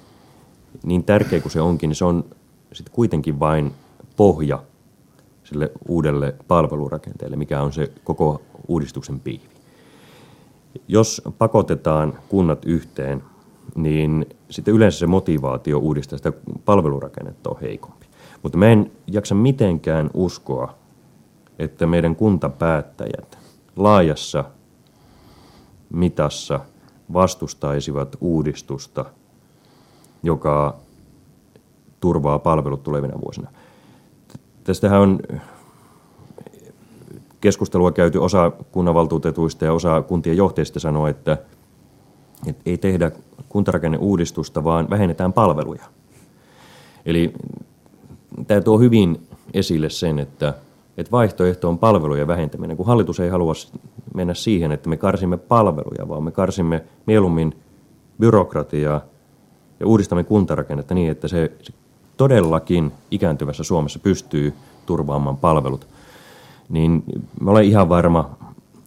niin 0.82 1.04
tärkeä 1.04 1.40
kuin 1.40 1.52
se 1.52 1.60
onkin, 1.60 1.88
niin 1.88 1.96
se 1.96 2.04
on 2.04 2.24
sitten 2.72 2.94
kuitenkin 2.94 3.40
vain 3.40 3.72
pohja 4.16 4.62
sille 5.44 5.70
uudelle 5.88 6.34
palvelurakenteelle, 6.48 7.36
mikä 7.36 7.62
on 7.62 7.72
se 7.72 7.92
koko 8.04 8.42
uudistuksen 8.68 9.20
piivi. 9.20 9.48
Jos 10.88 11.22
pakotetaan 11.38 12.18
kunnat 12.28 12.64
yhteen, 12.64 13.22
niin 13.74 14.26
sitten 14.50 14.74
yleensä 14.74 14.98
se 14.98 15.06
motivaatio 15.06 15.78
uudistaa 15.78 16.16
sitä 16.16 16.32
palvelurakennetta 16.64 17.50
on 17.50 17.60
heikompi. 17.60 18.06
Mutta 18.42 18.58
mä 18.58 18.66
en 18.68 18.90
jaksa 19.06 19.34
mitenkään 19.34 20.10
uskoa, 20.14 20.74
että 21.58 21.86
meidän 21.86 22.16
kuntapäättäjät 22.16 23.38
laajassa 23.76 24.44
mitassa 25.92 26.60
vastustaisivat 27.12 28.16
uudistusta, 28.20 29.04
joka 30.22 30.76
turvaa 32.00 32.38
palvelut 32.38 32.82
tulevina 32.82 33.20
vuosina. 33.20 33.50
Tästähän 34.64 35.00
on 35.00 35.18
keskustelua 37.40 37.92
käyty 37.92 38.18
osa 38.18 38.52
kunnanvaltuutetuista 38.72 39.64
ja 39.64 39.72
osa 39.72 40.02
kuntien 40.02 40.36
johtajista 40.36 40.80
sanoo, 40.80 41.06
että, 41.06 41.38
että 42.46 42.62
ei 42.66 42.78
tehdä 42.78 43.10
kuntarakenneuudistusta, 43.48 44.64
vaan 44.64 44.90
vähennetään 44.90 45.32
palveluja. 45.32 45.84
Eli 47.06 47.34
tämä 48.46 48.60
tuo 48.60 48.78
hyvin 48.78 49.28
esille 49.54 49.90
sen, 49.90 50.18
että, 50.18 50.54
että 50.96 51.10
vaihtoehto 51.10 51.68
on 51.68 51.78
palvelujen 51.78 52.26
vähentäminen, 52.26 52.76
kun 52.76 52.86
hallitus 52.86 53.20
ei 53.20 53.28
halua 53.28 53.52
mennä 54.14 54.34
siihen, 54.34 54.72
että 54.72 54.88
me 54.88 54.96
karsimme 54.96 55.36
palveluja, 55.36 56.08
vaan 56.08 56.22
me 56.22 56.30
karsimme 56.30 56.84
mieluummin 57.06 57.56
byrokratiaa 58.20 59.00
ja 59.80 59.86
uudistamme 59.86 60.24
kuntarakennetta 60.24 60.94
niin, 60.94 61.10
että 61.10 61.28
se, 61.28 61.52
se 61.62 61.72
todellakin 62.16 62.92
ikääntyvässä 63.10 63.64
Suomessa 63.64 63.98
pystyy 63.98 64.54
turvaamaan 64.86 65.36
palvelut, 65.36 65.86
niin 66.68 67.02
mä 67.40 67.50
olen 67.50 67.64
ihan 67.64 67.88
varma, 67.88 68.38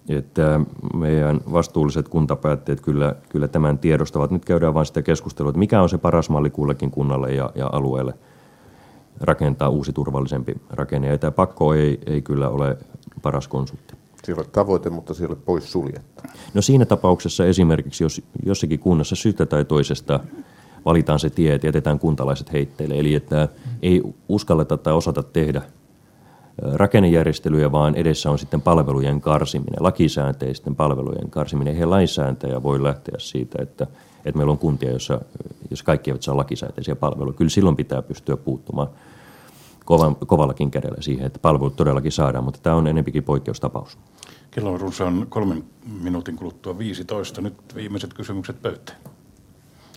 että 0.10 0.60
meidän 0.94 1.42
vastuulliset 1.52 2.10
kuntapäätteet 2.10 2.82
kyllä, 2.82 3.16
kyllä 3.30 3.48
tämän 3.48 3.78
tiedostavat. 3.78 4.32
Nyt 4.32 4.46
käydään 4.46 4.74
vain 4.74 4.86
sitä 4.86 5.02
keskustelua, 5.02 5.50
että 5.50 5.60
mikä 5.60 5.82
on 5.82 5.90
se 5.90 5.98
paras 5.98 6.30
malli 6.30 6.50
kullekin 6.50 6.92
kunnalle 6.92 7.34
ja, 7.34 7.52
ja 7.56 7.70
alueelle 7.72 8.14
rakentaa 9.22 9.70
uusi 9.70 9.94
turvallisempi 9.94 10.56
rakenne. 10.70 11.08
Ja 11.08 11.18
tämä 11.18 11.32
pakko 11.32 11.74
ei, 11.74 12.00
ei 12.06 12.22
kyllä 12.22 12.50
ole 12.50 12.78
paras 13.22 13.48
konsultti. 13.48 13.94
Siellä 14.24 14.42
on 14.42 14.50
tavoite, 14.52 14.90
mutta 14.90 15.14
siellä 15.14 15.36
pois 15.36 15.72
suljettu. 15.72 16.24
No 16.54 16.62
siinä 16.62 16.86
tapauksessa 16.86 17.46
esimerkiksi, 17.46 18.04
jos 18.04 18.22
jossakin 18.46 18.80
kunnassa 18.80 19.16
syystä 19.16 19.46
tai 19.46 19.66
toisesta 19.66 20.20
valitaan 20.86 21.20
se 21.20 21.30
tie, 21.30 21.54
että 21.54 21.68
jätetään 21.68 22.00
kuntalaiset 22.00 22.54
heitteille. 22.54 23.00
Eli 23.00 23.16
että 23.16 23.48
ei 23.82 24.02
uskalleta 24.30 24.78
tai 24.78 24.94
osata 24.94 25.24
tehdä 25.24 25.62
rakennejärjestelyjä, 26.58 27.72
vaan 27.72 27.96
edessä 27.96 28.32
on 28.32 28.40
sitten 28.40 28.62
palvelujen 28.62 29.22
karsiminen, 29.22 29.84
lakisäänteisten 29.84 30.76
palvelujen 30.76 31.30
karsiminen. 31.30 31.74
Eihän 31.74 31.90
lainsäätäjä 31.90 32.64
voi 32.64 32.84
lähteä 32.84 33.16
siitä, 33.18 33.62
että, 33.62 33.88
että 34.26 34.38
meillä 34.38 34.52
on 34.52 34.58
kuntia, 34.58 34.92
jossa, 34.92 35.22
jos 35.70 35.84
kaikki 35.84 36.12
eivät 36.12 36.22
saa 36.22 36.38
lakisääteisiä 36.38 36.96
palveluja. 36.96 37.38
Kyllä 37.38 37.50
silloin 37.50 37.76
pitää 37.76 38.02
pystyä 38.02 38.38
puuttumaan 38.38 38.88
kovan, 39.86 40.16
kovallakin 40.16 40.72
kädellä 40.72 41.02
siihen, 41.02 41.26
että 41.26 41.40
palvelut 41.40 41.76
todellakin 41.76 42.12
saadaan, 42.12 42.44
mutta 42.44 42.60
tämä 42.64 42.76
on 42.76 42.88
enempikin 42.88 43.24
poikkeustapaus. 43.24 43.98
Kello 44.52 44.74
on 44.74 44.82
runsaan 44.82 45.26
kolmen 45.30 45.64
minuutin 46.02 46.36
kuluttua 46.36 46.78
15. 46.78 47.42
Nyt 47.42 47.54
viimeiset 47.76 48.14
kysymykset 48.14 48.62
pöytään. 48.62 48.98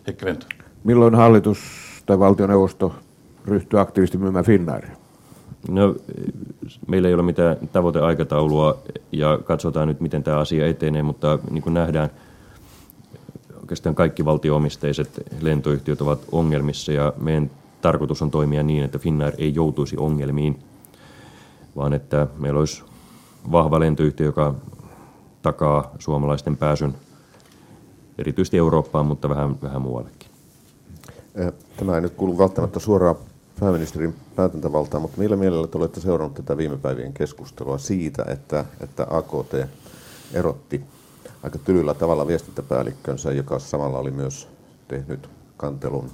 Heikki 0.07 0.25
Vento. 0.25 0.47
Milloin 0.85 1.15
hallitus 1.15 1.59
tai 2.07 2.19
valtioneuvosto 2.19 2.95
ryhtyy 3.45 3.81
aktiivisesti 3.81 4.19
myymään 4.19 4.45
Finnairia? 4.45 5.04
No, 5.69 5.95
meillä 6.89 7.09
ei 7.09 7.15
ole 7.15 7.23
mitään 7.23 7.57
tavoiteaikataulua 7.73 8.79
ja 9.13 9.39
katsotaan 9.45 9.89
nyt, 9.89 10.01
miten 10.01 10.23
tämä 10.23 10.39
asia 10.39 10.67
etenee, 10.67 11.03
mutta 11.03 11.39
niin 11.51 11.63
kuin 11.63 11.75
nähdään, 11.75 12.11
oikeastaan 13.61 13.95
kaikki 13.95 14.25
valtioomisteiset 14.25 15.23
lentoyhtiöt 15.41 16.01
ovat 16.01 16.21
ongelmissa 16.33 16.93
ja 16.93 17.13
meidän 17.17 17.51
tarkoitus 17.83 18.23
on 18.23 18.31
toimia 18.31 18.63
niin, 18.63 18.85
että 18.85 18.99
Finnair 18.99 19.35
ei 19.39 19.55
joutuisi 19.55 19.97
ongelmiin, 19.97 20.59
vaan 21.77 21.93
että 21.93 22.27
meillä 22.39 22.61
olisi 22.61 22.83
vahva 23.53 23.81
lentoyhtiö, 23.81 24.27
joka 24.27 24.55
takaa 25.43 25.93
suomalaisten 25.99 26.57
pääsyn 26.57 26.95
erityisesti 28.19 28.59
Eurooppaan, 28.59 29.07
mutta 29.07 29.29
vähän, 29.29 29.63
vähän 29.63 29.83
muuallekin. 29.83 30.31
Tämä 31.77 31.95
ei 31.95 32.01
nyt 32.01 32.15
kuulu 32.15 32.39
välttämättä 32.39 32.81
suoraan 32.81 33.17
pääministerin 33.61 34.15
päätäntävaltaan, 34.37 35.03
mutta 35.03 35.19
millä 35.19 35.37
mielellä 35.37 35.67
te 35.67 35.79
olette 35.79 36.01
seurannut 36.01 36.35
tätä 36.35 36.57
viime 36.57 36.77
päivien 36.77 37.13
keskustelua 37.13 37.79
siitä, 37.79 38.25
että, 38.29 38.65
että 38.81 39.07
AKT 39.11 39.55
erotti 40.33 40.81
aika 41.43 41.59
tylyllä 41.59 41.95
tavalla 41.95 42.27
viestintäpäällikkönsä, 42.27 43.33
joka 43.33 43.59
samalla 43.59 43.99
oli 43.99 44.11
myös 44.11 44.49
tehnyt 44.89 45.29
kantelun 45.57 46.11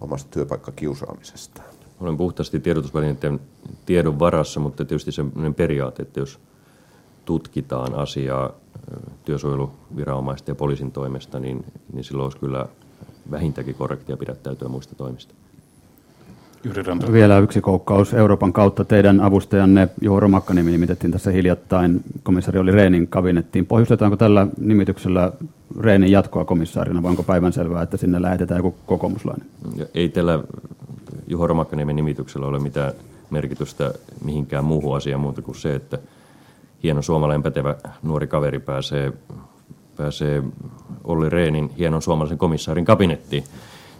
omasta 0.00 0.30
työpaikkakiusaamisesta. 0.30 1.62
Olen 2.00 2.16
puhtaasti 2.16 2.60
tiedotusvälineiden 2.60 3.40
tiedon 3.86 4.18
varassa, 4.18 4.60
mutta 4.60 4.84
tietysti 4.84 5.12
sellainen 5.12 5.54
periaate, 5.54 6.02
että 6.02 6.20
jos 6.20 6.38
tutkitaan 7.24 7.94
asiaa 7.94 8.50
työsuojeluviranomaisten 9.24 10.52
ja 10.52 10.56
poliisin 10.56 10.92
toimesta, 10.92 11.40
niin, 11.40 11.64
niin 11.92 12.04
silloin 12.04 12.24
olisi 12.24 12.38
kyllä 12.38 12.66
vähintäänkin 13.30 13.74
korrektia 13.74 14.16
pidättäytyä 14.16 14.68
muista 14.68 14.94
toimista. 14.94 15.34
Vielä 17.12 17.38
yksi 17.38 17.60
koukkaus 17.60 18.14
Euroopan 18.14 18.52
kautta. 18.52 18.84
Teidän 18.84 19.20
avustajanne 19.20 19.88
Juho 20.00 20.20
Romakkaniemi 20.20 20.70
nimitettiin 20.70 21.12
tässä 21.12 21.30
hiljattain. 21.30 22.00
Komissaari 22.22 22.58
oli 22.58 22.72
Reenin 22.72 23.08
kabinettiin. 23.08 23.66
Pohjustetaanko 23.66 24.16
tällä 24.16 24.46
nimityksellä 24.60 25.32
Reenin 25.80 26.12
jatkoa 26.12 26.44
komissaarina, 26.44 27.02
vai 27.02 27.10
onko 27.10 27.22
päivänselvää, 27.22 27.82
että 27.82 27.96
sinne 27.96 28.22
lähetetään 28.22 28.58
joku 28.58 28.74
kokoomuslainen? 28.86 29.46
Ei 29.94 30.08
tällä 30.08 30.38
Juho 31.28 31.46
Romakkaniemen 31.46 31.96
nimityksellä 31.96 32.46
ole 32.46 32.58
mitään 32.58 32.92
merkitystä 33.30 33.92
mihinkään 34.24 34.64
muuhun 34.64 34.96
asiaan 34.96 35.20
muuta 35.20 35.42
kuin 35.42 35.56
se, 35.56 35.74
että 35.74 35.98
hieno 36.82 37.02
suomalainen 37.02 37.42
pätevä 37.42 37.74
nuori 38.02 38.26
kaveri 38.26 38.58
pääsee, 38.58 39.12
pääsee 39.96 40.42
Olli 41.04 41.28
Reenin 41.28 41.70
hienon 41.78 42.02
suomalaisen 42.02 42.38
komissaarin 42.38 42.84
kabinettiin 42.84 43.44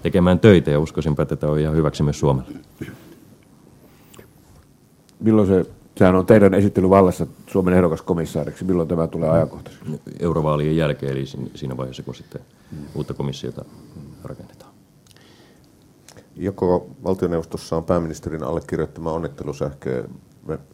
tekemään 0.07 0.41
töitä 0.41 0.71
ja 0.71 0.81
uskoisinpä, 0.81 1.23
että 1.23 1.37
tämä 1.37 1.53
on 1.53 1.59
ihan 1.59 1.75
hyväksi 1.75 2.03
myös 2.03 2.21
Suomelle. 2.21 2.59
Milloin 5.21 5.49
se, 5.49 5.65
sehän 5.97 6.15
on 6.15 6.27
teidän 6.27 6.55
esittelyvallassa 6.55 7.27
Suomen 7.47 7.75
ehdokas 7.75 8.03
komissaariksi, 8.03 8.65
milloin 8.65 8.89
tämä 8.89 9.07
tulee 9.07 9.29
ajankohtaisesti? 9.29 9.87
Eurovaalien 10.21 10.77
jälkeen, 10.77 11.13
eli 11.13 11.25
siinä 11.55 11.77
vaiheessa, 11.77 12.03
kun 12.03 12.15
sitten 12.15 12.41
uutta 12.95 13.15
komissiota 13.15 13.65
rakennetaan. 14.25 14.73
Joko 16.37 16.91
valtioneuvostossa 17.05 17.77
on 17.77 17.85
pääministerin 17.85 18.43
allekirjoittama 18.43 19.13
onnittelusähkö 19.13 20.09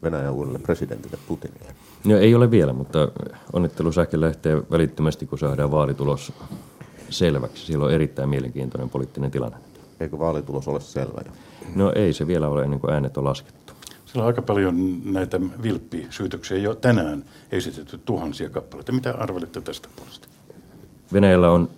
Venäjän 0.03 0.33
uudelle 0.33 0.59
presidentille 0.59 1.19
Putinille? 1.29 1.75
No, 2.05 2.17
ei 2.17 2.35
ole 2.35 2.51
vielä, 2.51 2.73
mutta 2.73 3.09
onnittelusähkö 3.53 4.21
lähtee 4.21 4.63
välittömästi, 4.71 5.27
kun 5.27 5.39
saadaan 5.39 5.71
vaalitulos 5.71 6.33
selväksi. 7.13 7.67
Silloin 7.67 7.89
on 7.89 7.95
erittäin 7.95 8.29
mielenkiintoinen 8.29 8.91
poliittinen 8.91 9.31
tilanne. 9.31 9.57
Eikö 10.01 10.19
vaalitulos 10.19 10.69
ole 10.69 10.81
selvä 10.81 11.21
jo? 11.27 11.33
No 11.75 11.93
ei 11.95 12.13
se 12.13 12.27
vielä 12.27 12.49
ole 12.49 12.65
ennen 12.65 12.81
kuin 12.81 12.93
äänet 12.93 13.17
on 13.17 13.25
laskettu. 13.25 13.73
Siellä 14.05 14.23
on 14.23 14.27
aika 14.27 14.43
paljon 14.43 15.01
näitä 15.13 15.41
vilppisyytöksiä 15.63 16.59
jo 16.59 16.75
tänään 16.75 17.25
esitetty 17.53 17.99
tuhansia 17.99 18.51
kappaleita. 18.51 18.93
Mitä 18.93 19.15
arvelette 19.19 19.61
tästä 19.61 19.89
puolesta? 19.97 20.29
Venäjällä 21.13 21.51
on, 21.51 21.69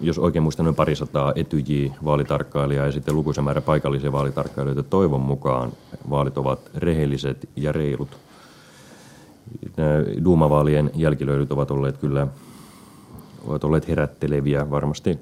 jos 0.00 0.18
oikein 0.18 0.42
muistan, 0.42 0.64
noin 0.64 0.76
parisataa 0.76 1.32
etyj-vaalitarkkailijaa 1.36 2.86
ja 2.86 2.92
sitten 2.92 3.14
lukuisa 3.14 3.42
määrä 3.42 3.60
paikallisia 3.60 4.12
vaalitarkkailijoita. 4.12 4.82
Toivon 4.82 5.20
mukaan 5.20 5.72
vaalit 6.10 6.38
ovat 6.38 6.70
rehelliset 6.74 7.48
ja 7.56 7.72
reilut. 7.72 8.18
Duumavaalien 10.24 10.90
jälkilöidyt 10.94 11.52
ovat 11.52 11.70
olleet 11.70 11.98
kyllä 11.98 12.26
ovat 13.46 13.64
olleet 13.64 13.88
herätteleviä 13.88 14.70
varmasti 14.70 15.18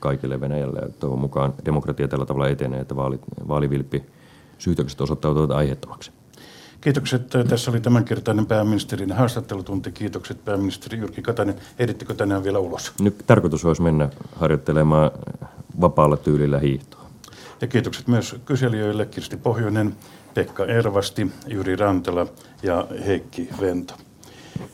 kaikille 0.00 0.40
Venäjälle. 0.40 0.80
Toivon 1.00 1.18
mukaan 1.18 1.54
demokratia 1.64 2.08
tällä 2.08 2.26
tavalla 2.26 2.48
etenee, 2.48 2.80
että 2.80 2.96
vaali, 2.96 3.20
vaalivilppi 3.48 4.04
syytökset 4.58 5.00
osoittautuvat 5.00 5.50
aiheettomaksi. 5.50 6.10
Kiitokset. 6.80 7.22
Tässä 7.48 7.70
oli 7.70 7.80
tämänkertainen 7.80 8.46
pääministerin 8.46 9.12
haastattelutunti. 9.12 9.92
Kiitokset 9.92 10.44
pääministeri 10.44 10.98
Jyrki 10.98 11.22
Katainen. 11.22 11.54
Ehdittekö 11.78 12.14
tänään 12.14 12.44
vielä 12.44 12.58
ulos? 12.58 12.92
Nyt 13.00 13.24
tarkoitus 13.26 13.64
olisi 13.64 13.82
mennä 13.82 14.08
harjoittelemaan 14.36 15.10
vapaalla 15.80 16.16
tyylillä 16.16 16.58
hiihtoa. 16.58 17.04
Ja 17.60 17.66
kiitokset 17.66 18.08
myös 18.08 18.36
kyselijöille 18.44 19.06
Kirsti 19.06 19.36
Pohjonen, 19.36 19.96
Pekka 20.34 20.66
Ervasti, 20.66 21.30
Jyri 21.46 21.76
Rantela 21.76 22.26
ja 22.62 22.86
Heikki 23.06 23.48
Vento. 23.60 23.94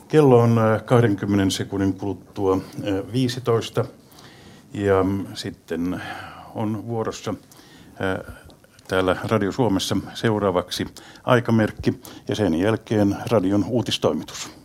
Kello 0.09 0.39
on 0.39 0.61
20 0.85 1.43
äh, 1.43 1.49
sekunnin 1.49 1.95
kuluttua 1.95 2.59
15 3.13 3.81
äh, 3.81 3.87
ja 4.75 5.05
sitten 5.35 6.03
on 6.55 6.87
vuorossa 6.87 7.35
äh, 8.01 8.35
täällä 8.89 9.17
Radio 9.25 9.53
Suomessa 9.53 9.97
seuraavaksi 10.15 10.87
aikamerkki 11.25 12.01
ja 12.29 12.35
sen 12.35 12.55
jälkeen 12.55 13.17
radion 13.31 13.65
uutistoimitus. 13.69 14.60